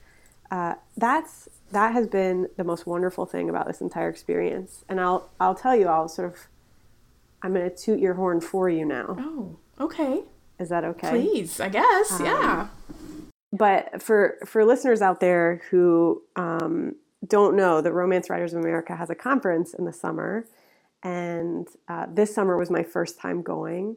Uh, 0.50 0.74
that's 0.96 1.48
that 1.70 1.92
has 1.92 2.06
been 2.06 2.48
the 2.56 2.64
most 2.64 2.86
wonderful 2.86 3.24
thing 3.24 3.48
about 3.48 3.66
this 3.66 3.80
entire 3.80 4.08
experience. 4.08 4.84
And 4.88 5.00
I'll 5.00 5.30
I'll 5.38 5.54
tell 5.54 5.76
you, 5.76 5.86
I'll 5.86 6.08
sort 6.08 6.32
of 6.32 6.38
I'm 7.42 7.54
going 7.54 7.68
to 7.68 7.76
toot 7.76 8.00
your 8.00 8.14
horn 8.14 8.40
for 8.40 8.68
you 8.68 8.84
now. 8.84 9.16
Oh, 9.18 9.56
okay. 9.80 10.22
Is 10.58 10.68
that 10.68 10.84
okay? 10.84 11.10
Please, 11.10 11.60
I 11.60 11.68
guess. 11.68 12.12
Um, 12.12 12.24
yeah 12.24 12.68
but 13.52 14.02
for 14.02 14.38
for 14.46 14.64
listeners 14.64 15.02
out 15.02 15.20
there 15.20 15.60
who 15.70 16.22
um, 16.36 16.96
don't 17.26 17.54
know 17.54 17.80
the 17.80 17.92
Romance 17.92 18.30
Writers 18.30 18.54
of 18.54 18.60
America 18.60 18.96
has 18.96 19.10
a 19.10 19.14
conference 19.14 19.74
in 19.74 19.84
the 19.84 19.92
summer, 19.92 20.46
and 21.02 21.68
uh, 21.88 22.06
this 22.12 22.34
summer 22.34 22.56
was 22.56 22.70
my 22.70 22.82
first 22.82 23.18
time 23.18 23.42
going, 23.42 23.96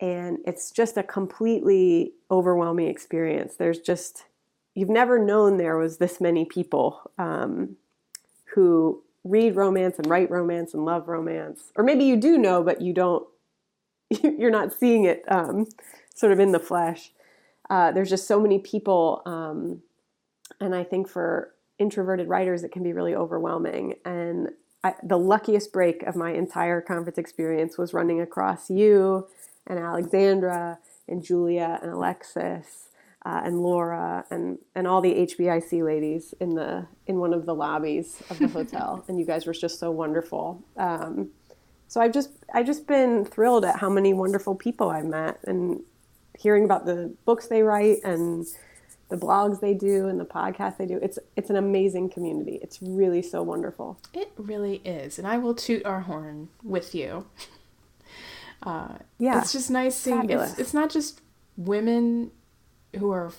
and 0.00 0.38
it's 0.46 0.70
just 0.70 0.96
a 0.96 1.02
completely 1.02 2.12
overwhelming 2.30 2.88
experience. 2.88 3.56
There's 3.56 3.78
just 3.78 4.24
you've 4.74 4.88
never 4.88 5.18
known 5.18 5.56
there 5.56 5.78
was 5.78 5.98
this 5.98 6.20
many 6.20 6.44
people 6.44 7.10
um, 7.18 7.76
who 8.54 9.02
read 9.24 9.56
romance 9.56 9.98
and 9.98 10.06
write 10.06 10.30
romance 10.30 10.74
and 10.74 10.84
love 10.84 11.08
romance, 11.08 11.72
or 11.76 11.84
maybe 11.84 12.04
you 12.04 12.16
do 12.16 12.38
know, 12.38 12.62
but 12.62 12.80
you 12.80 12.92
don't. 12.92 13.26
You're 14.22 14.50
not 14.50 14.72
seeing 14.72 15.04
it 15.04 15.24
um, 15.28 15.66
sort 16.14 16.32
of 16.32 16.38
in 16.38 16.52
the 16.52 16.60
flesh 16.60 17.10
uh, 17.70 17.92
there's 17.92 18.10
just 18.10 18.26
so 18.26 18.40
many 18.40 18.58
people, 18.58 19.22
um, 19.26 19.82
and 20.60 20.74
I 20.74 20.84
think 20.84 21.08
for 21.08 21.54
introverted 21.78 22.28
writers, 22.28 22.62
it 22.62 22.72
can 22.72 22.82
be 22.82 22.92
really 22.92 23.14
overwhelming. 23.14 23.94
And 24.04 24.50
I, 24.86 24.94
the 25.02 25.18
luckiest 25.18 25.72
break 25.72 26.02
of 26.04 26.16
my 26.16 26.32
entire 26.32 26.80
conference 26.80 27.18
experience 27.18 27.76
was 27.76 27.92
running 27.92 28.20
across 28.20 28.70
you 28.70 29.26
and 29.66 29.78
Alexandra 29.78 30.78
and 31.08 31.22
Julia 31.22 31.78
and 31.82 31.90
Alexis 31.90 32.88
uh, 33.24 33.40
and 33.44 33.60
Laura 33.60 34.24
and 34.30 34.58
and 34.76 34.86
all 34.86 35.00
the 35.00 35.12
HBIC 35.12 35.84
ladies 35.84 36.32
in 36.40 36.54
the 36.54 36.86
in 37.08 37.18
one 37.18 37.34
of 37.34 37.44
the 37.44 37.54
lobbies 37.54 38.22
of 38.30 38.38
the 38.38 38.46
hotel, 38.46 39.04
and 39.08 39.18
you 39.18 39.26
guys 39.26 39.46
were 39.46 39.52
just 39.52 39.80
so 39.80 39.90
wonderful. 39.90 40.62
Um, 40.76 41.30
so 41.88 42.00
I've 42.00 42.12
just 42.12 42.30
I've 42.54 42.66
just 42.66 42.86
been 42.86 43.24
thrilled 43.24 43.64
at 43.64 43.80
how 43.80 43.90
many 43.90 44.14
wonderful 44.14 44.54
people 44.54 44.90
I've 44.90 45.06
met, 45.06 45.40
and 45.44 45.80
hearing 46.38 46.64
about 46.64 46.86
the 46.86 47.12
books 47.24 47.48
they 47.48 47.62
write 47.62 47.98
and 48.04 48.46
the 49.08 49.16
blogs 49.16 49.60
they 49.60 49.74
do 49.74 50.08
and 50.08 50.18
the 50.18 50.24
podcasts 50.24 50.78
they 50.78 50.86
do. 50.86 50.98
It's 51.02 51.18
it's 51.36 51.50
an 51.50 51.56
amazing 51.56 52.10
community. 52.10 52.58
It's 52.62 52.80
really 52.82 53.22
so 53.22 53.42
wonderful. 53.42 53.98
It 54.12 54.32
really 54.36 54.76
is, 54.84 55.18
and 55.18 55.26
I 55.26 55.38
will 55.38 55.54
toot 55.54 55.84
our 55.84 56.00
horn 56.00 56.48
with 56.62 56.94
you. 56.94 57.26
Uh, 58.62 58.96
yeah, 59.18 59.38
it's 59.38 59.52
just 59.52 59.70
nice 59.70 59.94
seeing. 59.94 60.28
It's, 60.30 60.58
it's 60.58 60.74
not 60.74 60.90
just 60.90 61.20
women 61.56 62.30
who 62.98 63.12
are, 63.12 63.30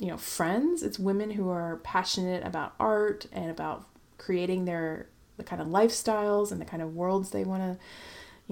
you 0.00 0.08
know, 0.08 0.16
friends. 0.16 0.82
It's 0.82 0.98
women 0.98 1.30
who 1.30 1.48
are 1.48 1.76
passionate 1.84 2.44
about 2.44 2.74
art 2.78 3.26
and 3.32 3.48
about 3.48 3.86
creating 4.18 4.64
their 4.64 5.06
the 5.36 5.44
kind 5.44 5.62
of 5.62 5.68
lifestyles 5.68 6.50
and 6.50 6.60
the 6.60 6.64
kind 6.64 6.82
of 6.82 6.94
worlds 6.94 7.30
they 7.30 7.44
want 7.44 7.62
to, 7.62 7.78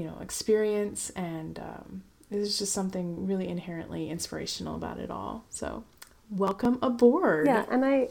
you 0.01 0.07
know, 0.07 0.19
experience 0.21 1.11
and. 1.11 1.59
Um, 1.59 2.05
there's 2.31 2.59
just 2.59 2.73
something 2.73 3.27
really 3.27 3.47
inherently 3.47 4.11
inspirational 4.11 4.75
about 4.75 4.99
it 4.99 5.11
all. 5.11 5.45
So, 5.51 5.85
welcome 6.31 6.79
aboard. 6.83 7.47
Yeah, 7.47 7.65
and 7.71 7.85
I, 7.85 8.09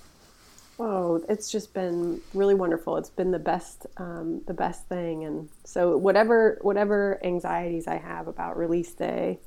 oh, 0.79 1.23
it's 1.29 1.51
just 1.51 1.73
been 1.73 2.21
really 2.33 2.55
wonderful. 2.55 2.97
It's 2.97 3.09
been 3.09 3.31
the 3.31 3.39
best, 3.39 3.85
um, 3.97 4.41
the 4.47 4.53
best 4.53 4.87
thing. 4.87 5.23
And 5.25 5.49
so, 5.63 5.97
whatever 5.97 6.59
whatever 6.61 7.19
anxieties 7.23 7.87
I 7.87 7.97
have 7.97 8.27
about 8.27 8.57
release 8.57 8.91
day, 8.93 9.39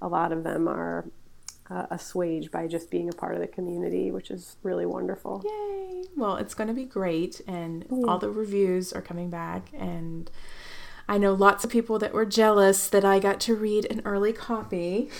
a 0.00 0.08
lot 0.08 0.32
of 0.32 0.44
them 0.44 0.68
are 0.68 1.04
uh, 1.70 1.86
assuaged 1.90 2.50
by 2.50 2.66
just 2.66 2.90
being 2.90 3.08
a 3.08 3.12
part 3.12 3.34
of 3.34 3.40
the 3.40 3.46
community, 3.46 4.10
which 4.10 4.30
is 4.30 4.56
really 4.62 4.86
wonderful. 4.86 5.42
Yay! 5.44 6.04
Well, 6.16 6.36
it's 6.36 6.54
going 6.54 6.68
to 6.68 6.74
be 6.74 6.84
great, 6.84 7.40
and 7.46 7.84
yeah. 7.90 8.06
all 8.06 8.18
the 8.18 8.30
reviews 8.30 8.92
are 8.92 9.02
coming 9.02 9.30
back, 9.30 9.68
and 9.72 10.30
I 11.08 11.18
know 11.18 11.32
lots 11.32 11.64
of 11.64 11.70
people 11.70 11.98
that 11.98 12.12
were 12.12 12.26
jealous 12.26 12.88
that 12.88 13.04
I 13.04 13.18
got 13.18 13.40
to 13.40 13.54
read 13.54 13.86
an 13.90 14.02
early 14.04 14.32
copy. 14.32 15.10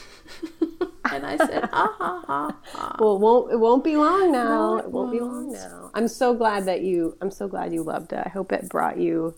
and 1.15 1.27
I 1.27 1.37
said, 1.37 1.65
ha 1.73 1.95
ha 1.99 2.25
ha 2.27 2.57
ha. 2.65 2.97
Well, 2.99 3.17
it 3.17 3.21
won't, 3.21 3.53
it 3.53 3.57
won't 3.57 3.85
be 3.85 3.97
long 3.97 4.33
now. 4.33 4.49
No, 4.49 4.77
it, 4.77 4.85
it 4.85 4.91
won't, 4.91 4.93
won't 4.93 5.13
be 5.13 5.21
long 5.21 5.53
now. 5.53 5.91
I'm 5.95 6.09
so 6.09 6.35
glad 6.35 6.65
that 6.67 6.83
you, 6.83 7.17
I'm 7.21 7.31
so 7.31 7.49
glad 7.49 7.73
you 7.73 7.83
loved 7.83 8.13
it. 8.13 8.23
I 8.25 8.29
hope 8.29 8.53
it 8.53 8.69
brought 8.69 8.99
you, 8.99 9.35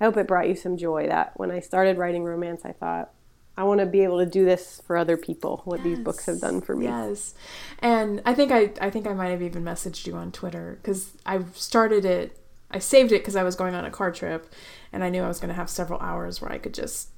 I 0.00 0.04
hope 0.04 0.16
it 0.16 0.26
brought 0.26 0.48
you 0.48 0.54
some 0.54 0.76
joy 0.76 1.06
that 1.08 1.32
when 1.36 1.50
I 1.50 1.60
started 1.60 1.98
writing 1.98 2.24
romance, 2.24 2.62
I 2.64 2.72
thought, 2.72 3.10
I 3.56 3.64
want 3.64 3.80
to 3.80 3.86
be 3.86 4.04
able 4.04 4.20
to 4.20 4.26
do 4.26 4.44
this 4.44 4.80
for 4.86 4.96
other 4.96 5.16
people. 5.16 5.62
What 5.64 5.78
yes. 5.78 5.84
these 5.84 5.98
books 5.98 6.26
have 6.26 6.40
done 6.40 6.60
for 6.60 6.76
me. 6.76 6.84
Yes, 6.84 7.34
and 7.80 8.22
I 8.24 8.32
think 8.32 8.52
I 8.52 8.70
I 8.80 8.88
think 8.88 9.04
I 9.04 9.14
might 9.14 9.30
have 9.30 9.42
even 9.42 9.64
messaged 9.64 10.06
you 10.06 10.14
on 10.14 10.30
Twitter 10.30 10.78
because 10.80 11.16
I 11.26 11.40
started 11.54 12.04
it. 12.04 12.38
I 12.70 12.78
saved 12.78 13.10
it 13.10 13.20
because 13.20 13.34
I 13.34 13.42
was 13.42 13.56
going 13.56 13.74
on 13.74 13.84
a 13.84 13.90
car 13.90 14.12
trip, 14.12 14.48
and 14.92 15.02
I 15.02 15.08
knew 15.08 15.24
I 15.24 15.26
was 15.26 15.40
going 15.40 15.48
to 15.48 15.54
have 15.54 15.68
several 15.68 15.98
hours 15.98 16.40
where 16.40 16.52
I 16.52 16.58
could 16.58 16.72
just 16.72 17.08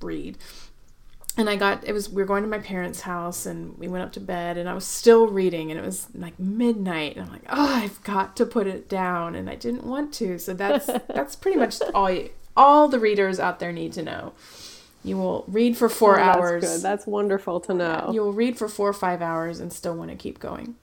read. 0.00 0.38
And 1.40 1.48
I 1.48 1.56
got 1.56 1.88
it 1.88 1.94
was 1.94 2.10
we 2.10 2.20
were 2.20 2.26
going 2.26 2.42
to 2.42 2.48
my 2.50 2.58
parents' 2.58 3.00
house 3.00 3.46
and 3.46 3.78
we 3.78 3.88
went 3.88 4.04
up 4.04 4.12
to 4.12 4.20
bed 4.20 4.58
and 4.58 4.68
I 4.68 4.74
was 4.74 4.84
still 4.84 5.26
reading 5.26 5.70
and 5.70 5.80
it 5.80 5.82
was 5.82 6.06
like 6.14 6.38
midnight 6.38 7.16
and 7.16 7.24
I'm 7.24 7.32
like, 7.32 7.44
"Oh, 7.48 7.74
I've 7.76 8.02
got 8.02 8.36
to 8.36 8.44
put 8.44 8.66
it 8.66 8.90
down." 8.90 9.34
And 9.34 9.48
I 9.48 9.54
didn't 9.54 9.86
want 9.86 10.12
to. 10.14 10.38
So 10.38 10.52
that's 10.52 10.84
that's 11.08 11.36
pretty 11.36 11.56
much 11.56 11.80
all 11.94 12.10
you, 12.10 12.28
all 12.54 12.88
the 12.88 12.98
readers 12.98 13.40
out 13.40 13.58
there 13.58 13.72
need 13.72 13.94
to 13.94 14.02
know. 14.02 14.34
You 15.02 15.16
will 15.16 15.46
read 15.48 15.78
for 15.78 15.88
4 15.88 16.20
oh, 16.20 16.22
hours. 16.22 16.60
That's 16.60 16.76
good. 16.76 16.82
That's 16.82 17.06
wonderful 17.06 17.58
to 17.60 17.72
know. 17.72 18.10
You 18.12 18.20
will 18.20 18.34
read 18.34 18.58
for 18.58 18.68
4 18.68 18.90
or 18.90 18.92
5 18.92 19.22
hours 19.22 19.58
and 19.58 19.72
still 19.72 19.94
want 19.94 20.10
to 20.10 20.16
keep 20.16 20.38
going. 20.38 20.74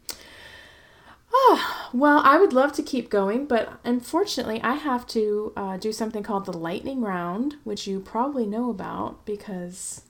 Oh, 1.31 1.89
well, 1.93 2.21
I 2.23 2.39
would 2.39 2.51
love 2.51 2.71
to 2.73 2.81
keep 2.81 3.11
going, 3.11 3.45
but 3.45 3.79
unfortunately, 3.83 4.59
I 4.63 4.73
have 4.73 5.05
to 5.07 5.53
uh, 5.55 5.77
do 5.77 5.91
something 5.91 6.23
called 6.23 6.45
the 6.45 6.57
lightning 6.57 7.01
round, 7.01 7.57
which 7.63 7.85
you 7.85 7.99
probably 7.99 8.47
know 8.47 8.71
about 8.71 9.23
because 9.23 10.01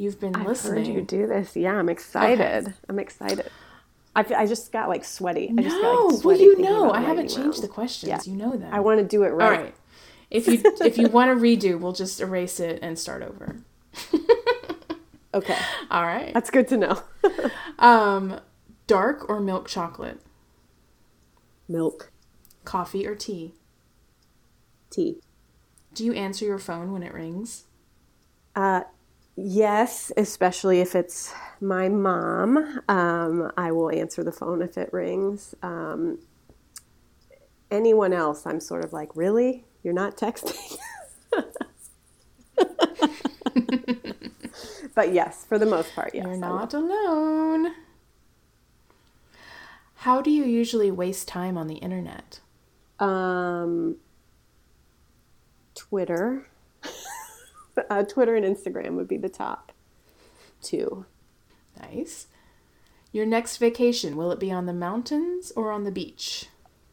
you've 0.00 0.18
been 0.18 0.34
I've 0.34 0.46
listening. 0.46 0.84
Heard 0.86 0.94
you 0.94 1.02
do 1.02 1.26
this? 1.26 1.54
Yeah, 1.56 1.74
I'm 1.74 1.88
excited. 1.88 2.66
Okay. 2.66 2.76
I'm 2.88 2.98
excited. 2.98 3.50
I, 4.16 4.24
I 4.36 4.46
just 4.46 4.72
got 4.72 4.88
like 4.88 5.04
sweaty. 5.04 5.48
No, 5.48 5.60
I 5.60 5.64
just 5.64 5.80
got, 5.80 6.04
like, 6.04 6.20
sweaty. 6.20 6.44
Oh, 6.44 6.46
well, 6.46 6.58
you 6.58 6.62
know, 6.62 6.90
I 6.90 7.00
haven't 7.00 7.28
changed 7.28 7.38
round. 7.38 7.62
the 7.62 7.68
questions. 7.68 8.08
Yeah. 8.08 8.20
You 8.24 8.36
know 8.36 8.56
that. 8.56 8.72
I 8.72 8.80
want 8.80 8.98
to 8.98 9.04
do 9.04 9.22
it 9.22 9.28
right. 9.28 9.58
All 9.58 9.64
right. 9.64 9.74
If 10.30 10.46
you 10.46 10.62
if 10.80 10.98
you 10.98 11.08
want 11.12 11.30
to 11.30 11.42
redo, 11.42 11.78
we'll 11.78 11.92
just 11.92 12.20
erase 12.20 12.60
it 12.60 12.80
and 12.82 12.98
start 12.98 13.22
over. 13.22 13.56
okay. 15.34 15.58
All 15.90 16.04
right. 16.04 16.32
That's 16.34 16.50
good 16.50 16.68
to 16.68 16.76
know. 16.76 17.02
um, 17.78 18.40
dark 18.86 19.28
or 19.28 19.40
milk 19.40 19.68
chocolate? 19.68 20.20
Milk. 21.68 22.10
Coffee 22.64 23.06
or 23.06 23.14
tea? 23.14 23.54
Tea. 24.90 25.20
Do 25.94 26.04
you 26.04 26.12
answer 26.12 26.44
your 26.44 26.58
phone 26.58 26.92
when 26.92 27.02
it 27.02 27.12
rings? 27.12 27.64
Uh, 28.54 28.82
yes, 29.36 30.12
especially 30.16 30.80
if 30.80 30.94
it's 30.94 31.32
my 31.60 31.88
mom. 31.88 32.80
Um, 32.88 33.52
I 33.56 33.72
will 33.72 33.90
answer 33.90 34.22
the 34.22 34.32
phone 34.32 34.62
if 34.62 34.78
it 34.78 34.92
rings. 34.92 35.54
Um, 35.62 36.18
anyone 37.70 38.12
else, 38.12 38.46
I'm 38.46 38.60
sort 38.60 38.84
of 38.84 38.92
like, 38.92 39.16
really? 39.16 39.64
You're 39.82 39.94
not 39.94 40.16
texting? 40.16 40.76
but 44.94 45.12
yes, 45.12 45.44
for 45.48 45.58
the 45.58 45.66
most 45.66 45.94
part, 45.94 46.10
yes. 46.14 46.24
You're 46.24 46.36
not 46.36 46.74
alone. 46.74 47.72
How 49.96 50.22
do 50.22 50.30
you 50.30 50.44
usually 50.44 50.90
waste 50.90 51.28
time 51.28 51.56
on 51.58 51.66
the 51.66 51.76
internet? 51.76 52.40
Um, 52.98 53.96
Twitter. 55.74 56.49
Uh, 57.88 58.02
Twitter 58.02 58.34
and 58.34 58.44
Instagram 58.44 58.96
would 58.96 59.08
be 59.08 59.16
the 59.16 59.28
top 59.28 59.72
two. 60.62 61.06
Nice. 61.80 62.26
Your 63.12 63.26
next 63.26 63.56
vacation, 63.56 64.16
will 64.16 64.30
it 64.30 64.38
be 64.38 64.52
on 64.52 64.66
the 64.66 64.72
mountains 64.72 65.52
or 65.56 65.72
on 65.72 65.84
the 65.84 65.90
beach? 65.90 66.46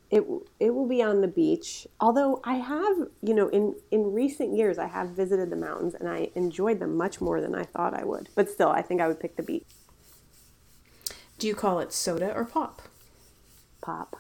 It 0.10 0.24
it 0.60 0.74
will 0.74 0.88
be 0.88 1.02
on 1.04 1.22
the 1.22 1.28
beach. 1.28 1.86
Although 2.00 2.40
I 2.44 2.56
have, 2.56 3.10
you 3.22 3.34
know, 3.34 3.50
in 3.50 3.76
in 3.92 4.14
recent 4.14 4.56
years 4.56 4.78
I 4.78 4.88
have 4.88 5.10
visited 5.10 5.50
the 5.50 5.58
mountains 5.58 5.96
and 5.96 6.08
I 6.08 6.30
enjoyed 6.34 6.80
them 6.80 6.96
much 6.96 7.20
more 7.20 7.42
than 7.42 7.54
I 7.54 7.64
thought 7.64 7.94
I 7.94 8.06
would. 8.06 8.30
But 8.34 8.50
still, 8.50 8.70
I 8.70 8.82
think 8.82 9.02
I 9.02 9.08
would 9.08 9.20
pick 9.20 9.36
the 9.36 9.44
beach. 9.44 9.66
Do 11.38 11.46
you 11.46 11.54
call 11.54 11.80
it 11.80 11.94
soda 11.94 12.34
or 12.34 12.46
pop? 12.46 12.82
Pop. 13.82 14.16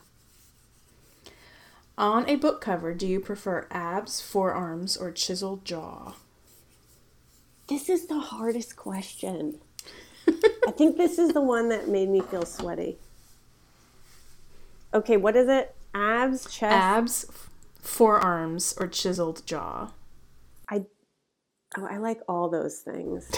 On 1.97 2.29
a 2.29 2.35
book 2.35 2.61
cover, 2.61 2.93
do 2.93 3.07
you 3.07 3.19
prefer 3.19 3.65
abs, 3.71 4.21
forearms, 4.21 4.97
or 4.97 5.11
chiseled 5.11 5.65
jaw? 5.65 6.13
This 7.67 7.89
is 7.89 8.07
the 8.07 8.19
hardest 8.19 8.75
question. 8.75 9.59
I 10.27 10.71
think 10.71 10.97
this 10.97 11.19
is 11.19 11.33
the 11.33 11.41
one 11.41 11.69
that 11.69 11.89
made 11.89 12.09
me 12.09 12.21
feel 12.21 12.45
sweaty. 12.45 12.97
Okay, 14.93 15.17
what 15.17 15.35
is 15.35 15.49
it? 15.49 15.75
Abs, 15.93 16.43
chest. 16.43 16.73
Abs, 16.73 17.25
forearms, 17.81 18.73
or 18.79 18.87
chiseled 18.87 19.45
jaw? 19.45 19.91
I 20.69 20.85
oh, 21.77 21.87
I 21.89 21.97
like 21.97 22.21
all 22.27 22.49
those 22.49 22.79
things. 22.79 23.29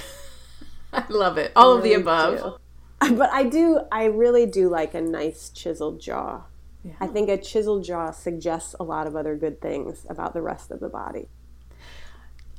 I 0.94 1.06
love 1.10 1.38
it. 1.38 1.52
All 1.56 1.76
of 1.76 1.84
the 1.84 1.94
above. 1.94 2.60
do. 3.02 3.16
But 3.16 3.32
I 3.32 3.44
do 3.44 3.82
I 3.92 4.06
really 4.06 4.46
do 4.46 4.70
like 4.70 4.94
a 4.94 5.02
nice 5.02 5.50
chiseled 5.50 6.02
jaw. 6.02 6.44
Yeah. 6.84 6.94
I 7.00 7.08
think 7.08 7.30
a 7.30 7.38
chiseled 7.38 7.84
jaw 7.84 8.12
suggests 8.12 8.76
a 8.80 8.84
lot 8.84 9.08
of 9.08 9.16
other 9.16 9.36
good 9.36 9.60
things 9.60 10.06
about 10.10 10.34
the 10.34 10.42
rest 10.42 10.72
of 10.72 10.80
the 10.80 10.90
body. 10.90 11.28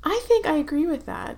I 0.03 0.21
think 0.27 0.47
I 0.47 0.57
agree 0.57 0.87
with 0.87 1.07
that. 1.07 1.37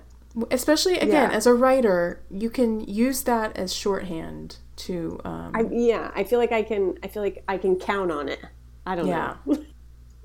Especially 0.49 0.95
again, 0.97 1.29
Yeah. 1.29 1.35
as 1.37 1.45
a 1.45 1.53
writer, 1.53 2.23
you 2.31 2.49
can 2.49 2.79
use 2.81 3.21
that 3.23 3.55
as 3.55 3.73
shorthand 3.73 4.57
to. 4.77 5.19
Um, 5.23 5.51
I 5.53 5.67
yeah, 5.71 6.11
I 6.15 6.23
feel 6.23 6.39
like 6.39 6.51
I 6.51 6.63
can 6.63 6.97
I 7.03 7.07
feel 7.07 7.21
like 7.21 7.43
I 7.47 7.57
can 7.57 7.75
count 7.77 8.11
on 8.11 8.29
it. 8.29 8.39
I 8.85 8.95
don't 8.95 9.05
know. 9.05 9.11
Yeah. 9.45 9.55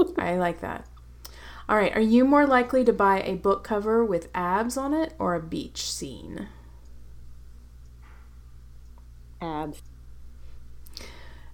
know. 0.00 0.14
I 0.18 0.36
like 0.36 0.60
that. 0.60 0.86
All 1.68 1.76
right. 1.76 1.94
Are 1.94 2.00
you 2.00 2.24
more 2.24 2.46
likely 2.46 2.84
to 2.84 2.92
buy 2.92 3.20
a 3.20 3.34
book 3.34 3.62
cover 3.64 4.02
with 4.02 4.28
abs 4.34 4.78
on 4.78 4.94
it 4.94 5.12
or 5.18 5.34
a 5.34 5.42
beach 5.42 5.90
scene? 5.90 6.48
Abs. 9.42 9.82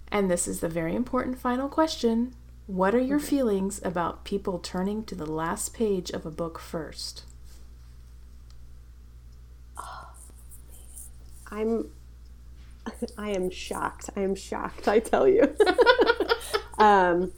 And 0.09 0.31
this 0.31 0.47
is 0.47 0.61
the 0.61 0.69
very 0.69 0.95
important 0.95 1.37
final 1.37 1.67
question. 1.67 2.33
What 2.67 2.95
are 2.95 2.99
your 2.99 3.19
feelings 3.19 3.81
about 3.83 4.23
people 4.23 4.59
turning 4.59 5.03
to 5.05 5.15
the 5.15 5.25
last 5.25 5.73
page 5.73 6.09
of 6.09 6.25
a 6.25 6.31
book 6.31 6.57
first? 6.57 7.23
I'm 11.51 11.89
I 13.17 13.29
am 13.29 13.49
shocked. 13.49 14.09
I 14.15 14.21
am 14.21 14.35
shocked, 14.35 14.87
I 14.87 14.99
tell 14.99 15.27
you. 15.27 15.55
um 16.77 17.31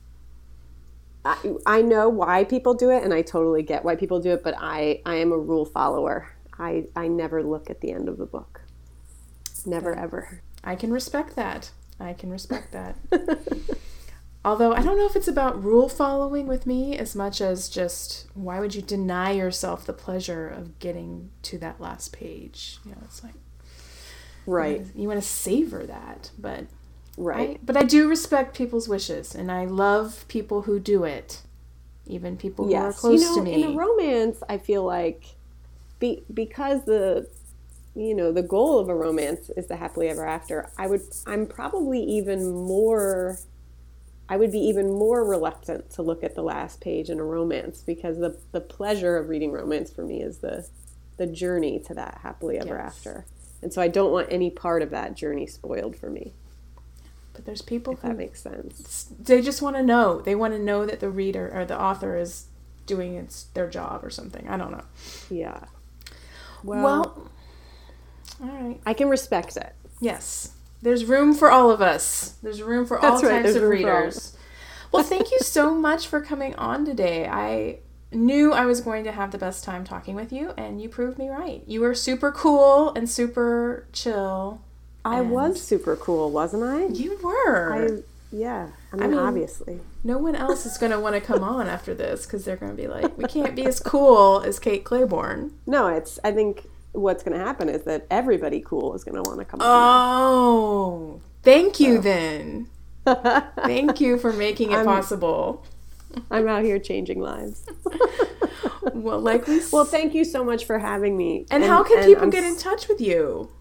I, 1.28 1.56
I 1.66 1.82
know 1.82 2.08
why 2.08 2.46
people 2.46 2.74
do 2.74 2.90
it 2.90 3.04
and 3.04 3.14
I 3.14 3.22
totally 3.22 3.62
get 3.62 3.84
why 3.84 3.98
people 3.98 4.22
do 4.22 4.32
it, 4.32 4.44
but 4.44 4.56
I, 4.58 5.02
I 5.06 5.16
am 5.16 5.34
a 5.34 5.38
rule 5.38 5.66
follower. 5.66 6.30
I, 6.58 6.86
I 6.96 7.10
never 7.10 7.44
look 7.44 7.70
at 7.70 7.82
the 7.82 7.92
end 7.92 8.08
of 8.08 8.18
the 8.18 8.26
book. 8.26 8.62
Never 9.66 9.94
ever. 9.94 10.42
I 10.64 10.76
can 10.76 10.92
respect 10.92 11.36
that. 11.36 11.72
I 12.00 12.14
can 12.14 12.30
respect 12.30 12.72
that. 12.72 12.96
Although 14.46 14.72
I 14.72 14.82
don't 14.82 14.98
know 14.98 15.06
if 15.06 15.18
it's 15.18 15.28
about 15.28 15.62
rule 15.62 15.90
following 15.90 16.48
with 16.48 16.66
me 16.66 16.98
as 16.98 17.16
much 17.16 17.42
as 17.42 17.68
just 17.68 18.28
why 18.34 18.62
would 18.62 18.74
you 18.74 18.82
deny 18.82 19.32
yourself 19.32 19.86
the 19.86 19.94
pleasure 19.94 20.48
of 20.48 20.80
getting 20.80 21.32
to 21.44 21.58
that 21.58 21.82
last 21.82 22.14
page? 22.14 22.80
You 22.86 22.92
know, 22.92 22.98
it's 23.04 23.24
like 23.24 23.34
Right. 24.48 24.82
you 24.96 25.08
want 25.08 25.22
to 25.22 25.28
savor 25.28 25.86
that, 25.86 26.32
but 26.38 26.66
Right. 27.18 27.58
I, 27.58 27.60
but 27.64 27.76
I 27.76 27.84
do 27.84 28.08
respect 28.08 28.56
people's 28.56 28.88
wishes, 28.88 29.34
and 29.36 29.52
I 29.52 29.66
love 29.66 30.26
people 30.28 30.64
who 30.64 30.80
do 30.80 31.04
it, 31.04 31.42
even 32.06 32.38
people 32.38 32.66
who 32.66 32.76
are 32.76 32.94
yes. 32.94 33.00
close 33.00 33.22
you 33.22 33.28
know, 33.28 33.36
to 33.36 33.42
me. 33.42 33.64
in 33.64 33.64
a 33.64 33.76
romance, 33.76 34.44
I 34.48 34.58
feel 34.60 34.84
like 34.84 35.26
be, 36.00 36.24
because 36.34 36.86
the 36.86 37.28
you 37.96 38.14
know 38.14 38.32
the 38.32 38.44
goal 38.44 38.78
of 38.80 38.90
a 38.90 38.96
romance 38.96 39.50
is 39.58 39.68
the 39.68 39.76
happily 39.78 40.10
ever 40.10 40.26
after. 40.26 40.70
I 40.78 40.88
would 40.88 41.02
I'm 41.26 41.48
probably 41.48 42.02
even 42.04 42.52
more 42.52 43.40
I 44.30 44.38
would 44.38 44.52
be 44.52 44.60
even 44.60 44.92
more 44.92 45.24
reluctant 45.26 45.90
to 45.92 46.02
look 46.04 46.24
at 46.24 46.36
the 46.36 46.44
last 46.44 46.82
page 46.82 47.10
in 47.10 47.20
a 47.20 47.24
romance 47.24 47.82
because 47.82 48.18
the 48.20 48.38
the 48.52 48.62
pleasure 48.62 49.18
of 49.18 49.30
reading 49.30 49.52
romance 49.52 49.92
for 49.92 50.04
me 50.06 50.22
is 50.22 50.40
the 50.40 50.68
the 51.18 51.26
journey 51.28 51.80
to 51.88 51.94
that 51.96 52.20
happily 52.22 52.60
ever 52.60 52.76
Yes. 52.76 52.96
after. 52.96 53.26
And 53.62 53.74
so 53.74 53.82
I 53.82 53.88
don't 53.88 54.12
want 54.12 54.28
any 54.32 54.50
part 54.50 54.82
of 54.82 54.90
that 54.92 55.16
journey 55.16 55.48
spoiled 55.48 55.96
for 55.96 56.10
me. 56.10 56.34
but 57.34 57.46
there's 57.46 57.62
people 57.62 57.94
If 57.94 58.00
who 58.02 58.08
that 58.10 58.18
makes 58.18 58.42
sense. 58.42 59.10
they 59.20 59.42
just 59.42 59.62
want 59.62 59.76
to 59.76 59.84
know. 59.84 60.22
They 60.22 60.36
want 60.36 60.54
to 60.54 60.60
know 60.60 60.86
that 60.86 61.00
the 61.00 61.10
reader 61.10 61.52
or 61.54 61.66
the 61.66 61.80
author 61.80 62.18
is 62.18 62.46
doing 62.86 63.16
its 63.16 63.44
their 63.54 63.70
job 63.70 64.04
or 64.04 64.10
something. 64.10 64.48
I 64.48 64.58
don't 64.58 64.72
know. 64.72 64.86
Yeah. 65.30 65.66
Well, 66.64 67.30
all 68.42 68.48
right. 68.48 68.80
I 68.86 68.94
can 68.94 69.10
respect 69.10 69.58
it. 69.58 69.74
Yes. 70.00 70.54
There's 70.82 71.06
room 71.06 71.34
for 71.34 71.50
all 71.52 71.72
of 71.72 71.82
us. 71.82 72.36
There's 72.44 72.62
room 72.62 72.86
for 72.86 72.98
all 73.00 73.12
That's 73.12 73.24
right, 73.24 73.30
types 73.42 73.44
there's 73.44 73.56
of 73.56 73.62
room 73.64 73.82
for 73.82 73.90
all 73.90 73.98
of 73.98 74.04
readers. 74.06 74.38
Well, 74.92 75.04
thank 75.04 75.32
you 75.32 75.40
so 75.40 75.74
much 75.76 76.08
for 76.08 76.22
coming 76.22 76.56
on 76.56 76.86
today. 76.86 77.28
I 77.28 77.80
knew 78.12 78.54
I 78.54 78.66
was 78.66 78.82
going 78.82 79.04
to 79.04 79.12
have 79.12 79.32
the 79.32 79.38
best 79.38 79.64
time 79.64 79.84
talking 79.84 80.16
with 80.16 80.32
you, 80.32 80.54
and 80.58 80.82
you 80.82 80.90
proved 80.90 81.18
me 81.18 81.30
right. 81.30 81.62
You 81.68 81.82
were 81.82 81.94
super 81.96 82.32
cool 82.32 82.92
and 82.96 83.10
super 83.10 83.86
chill. 83.94 84.62
I 85.04 85.20
And- 85.20 85.32
was 85.32 85.62
super 85.62 85.96
cool, 85.96 86.32
wasn't 86.32 86.64
I? 86.64 86.86
You 86.88 87.18
were. 87.22 87.74
I 87.74 88.04
yeah. 88.36 88.68
I 88.92 88.96
mean, 88.98 89.12
mean- 89.12 89.20
obviously. 89.20 89.80
no 90.04 90.18
one 90.18 90.36
else 90.36 90.66
is 90.66 90.78
going 90.78 90.92
to 90.92 91.00
want 91.00 91.16
to 91.16 91.22
come 91.22 91.44
on 91.44 91.68
after 91.78 91.94
this 91.94 92.26
because 92.26 92.44
they're 92.46 92.58
going 92.58 92.76
to 92.76 92.82
be 92.82 92.88
like, 92.88 93.18
we 93.18 93.26
can't 93.26 93.56
be 93.56 93.66
as 93.66 93.80
cool 93.80 94.42
as 94.42 94.60
Kate 94.60 94.84
Clayborn. 94.84 95.52
No, 95.66 95.88
it's. 95.88 96.20
I 96.24 96.32
think 96.32 96.68
what's 96.94 97.24
going 97.24 97.38
to 97.38 97.44
happen 97.46 97.70
is 97.70 97.84
that 97.84 98.06
everybody 98.10 98.60
cool 98.60 98.94
is 98.96 99.04
going 99.04 99.16
to 99.22 99.30
want 99.30 99.40
to 99.40 99.46
come. 99.46 99.60
Oh, 99.62 101.22
thank 101.44 101.80
you 101.80 102.00
then. 102.00 102.68
Thank 103.06 104.02
you 104.02 104.18
for 104.18 104.34
making 104.34 104.72
it 104.72 104.78
I'm- 104.78 104.86
possible. 104.86 105.64
I'm 106.32 106.48
out 106.48 106.64
here 106.64 106.80
changing 106.80 107.20
lives. 107.20 107.66
Well, 108.94 109.20
like 109.20 109.48
we 109.48 109.62
well, 109.72 109.86
thank 109.86 110.14
you 110.14 110.26
so 110.26 110.44
much 110.44 110.66
for 110.66 110.80
having 110.80 111.16
me. 111.16 111.46
And, 111.52 111.64
how 111.64 111.84
can 111.84 112.00
and 112.00 112.08
people 112.08 112.24
I'm 112.24 112.30
get 112.30 112.44
in 112.44 112.58
touch 112.58 112.88
with 112.88 113.00
you? 113.00 113.52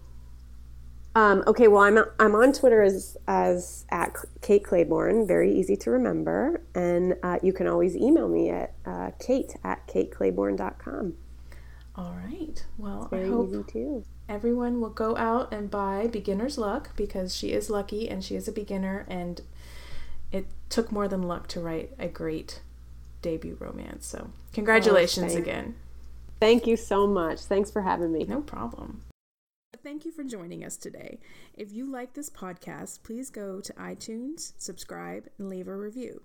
Um, 1.15 1.43
okay, 1.47 1.67
well, 1.67 1.83
I'm 1.83 1.97
I'm 2.19 2.35
on 2.35 2.53
Twitter 2.53 2.81
as 2.81 3.17
as 3.27 3.85
at 3.89 4.15
Kate 4.41 4.63
Clayborn, 4.63 5.27
very 5.27 5.53
easy 5.53 5.75
to 5.77 5.91
remember, 5.91 6.61
and 6.75 7.15
uh, 7.23 7.39
you 7.41 7.53
can 7.53 7.67
always 7.67 7.95
email 7.95 8.27
me 8.27 8.49
at 8.49 8.73
uh, 8.85 9.11
Kate 9.19 9.55
at 9.63 9.87
kateclayborn.com. 9.87 11.15
All 11.95 12.15
right. 12.23 12.63
Well, 12.77 13.09
I 13.11 13.25
hope 13.25 13.65
everyone 14.29 14.79
will 14.79 14.91
go 14.91 15.17
out 15.17 15.51
and 15.51 15.71
buy 15.71 16.05
Beginner's 16.07 16.59
Luck 16.59 16.95
because 16.95 17.35
she 17.35 17.51
is 17.51 17.71
lucky 17.71 18.07
and 18.07 18.23
she 18.23 18.35
is 18.35 18.47
a 18.47 18.51
beginner, 18.51 19.05
and 19.07 19.41
it 20.31 20.47
took 20.69 20.91
more 20.91 21.07
than 21.07 21.23
luck 21.23 21.47
to 21.49 21.59
write 21.59 21.91
a 21.99 22.07
great 22.07 22.61
debut 23.21 23.57
romance. 23.59 24.05
So, 24.07 24.29
oh, 24.29 24.33
congratulations 24.53 25.33
thank- 25.33 25.45
again. 25.45 25.75
Thank 26.39 26.67
you 26.67 26.77
so 26.77 27.07
much. 27.07 27.41
Thanks 27.41 27.71
for 27.71 27.81
having 27.81 28.11
me. 28.11 28.23
No 28.23 28.41
problem. 28.41 29.03
Thank 29.83 30.05
you 30.05 30.11
for 30.11 30.23
joining 30.23 30.63
us 30.63 30.77
today. 30.77 31.19
If 31.55 31.71
you 31.71 31.89
like 31.89 32.13
this 32.13 32.29
podcast, 32.29 33.03
please 33.03 33.29
go 33.29 33.59
to 33.61 33.73
iTunes, 33.73 34.53
subscribe, 34.57 35.29
and 35.37 35.49
leave 35.49 35.67
a 35.67 35.75
review. 35.75 36.21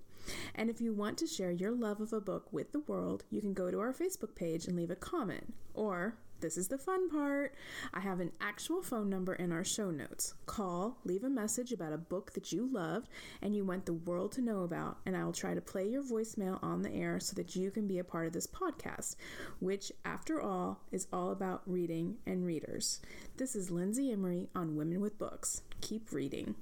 And 0.54 0.68
if 0.68 0.80
you 0.80 0.92
want 0.92 1.18
to 1.18 1.26
share 1.26 1.50
your 1.50 1.70
love 1.70 2.00
of 2.00 2.12
a 2.12 2.20
book 2.20 2.52
with 2.52 2.72
the 2.72 2.80
world, 2.80 3.24
you 3.30 3.40
can 3.40 3.54
go 3.54 3.70
to 3.70 3.80
our 3.80 3.92
Facebook 3.92 4.34
page 4.34 4.66
and 4.66 4.76
leave 4.76 4.90
a 4.90 4.96
comment. 4.96 5.54
Or, 5.74 6.16
this 6.42 6.58
is 6.58 6.66
the 6.66 6.76
fun 6.76 7.08
part, 7.08 7.54
I 7.94 8.00
have 8.00 8.18
an 8.18 8.32
actual 8.40 8.82
phone 8.82 9.08
number 9.08 9.32
in 9.32 9.52
our 9.52 9.62
show 9.62 9.92
notes. 9.92 10.34
Call, 10.44 10.98
leave 11.04 11.22
a 11.22 11.30
message 11.30 11.72
about 11.72 11.92
a 11.92 11.98
book 11.98 12.32
that 12.32 12.50
you 12.50 12.68
loved 12.70 13.08
and 13.40 13.54
you 13.54 13.64
want 13.64 13.86
the 13.86 13.92
world 13.92 14.32
to 14.32 14.42
know 14.42 14.64
about, 14.64 14.98
and 15.06 15.16
I 15.16 15.24
will 15.24 15.32
try 15.32 15.54
to 15.54 15.60
play 15.60 15.88
your 15.88 16.02
voicemail 16.02 16.58
on 16.60 16.82
the 16.82 16.92
air 16.92 17.20
so 17.20 17.36
that 17.36 17.54
you 17.54 17.70
can 17.70 17.86
be 17.86 18.00
a 18.00 18.04
part 18.04 18.26
of 18.26 18.32
this 18.32 18.48
podcast, 18.48 19.14
which, 19.60 19.92
after 20.04 20.42
all, 20.42 20.80
is 20.90 21.06
all 21.12 21.30
about 21.30 21.62
reading 21.64 22.16
and 22.26 22.44
readers. 22.44 23.00
This 23.36 23.54
is 23.54 23.70
Lindsay 23.70 24.10
Emory 24.10 24.48
on 24.52 24.74
Women 24.74 25.00
with 25.00 25.18
Books. 25.18 25.62
Keep 25.80 26.12
reading. 26.12 26.56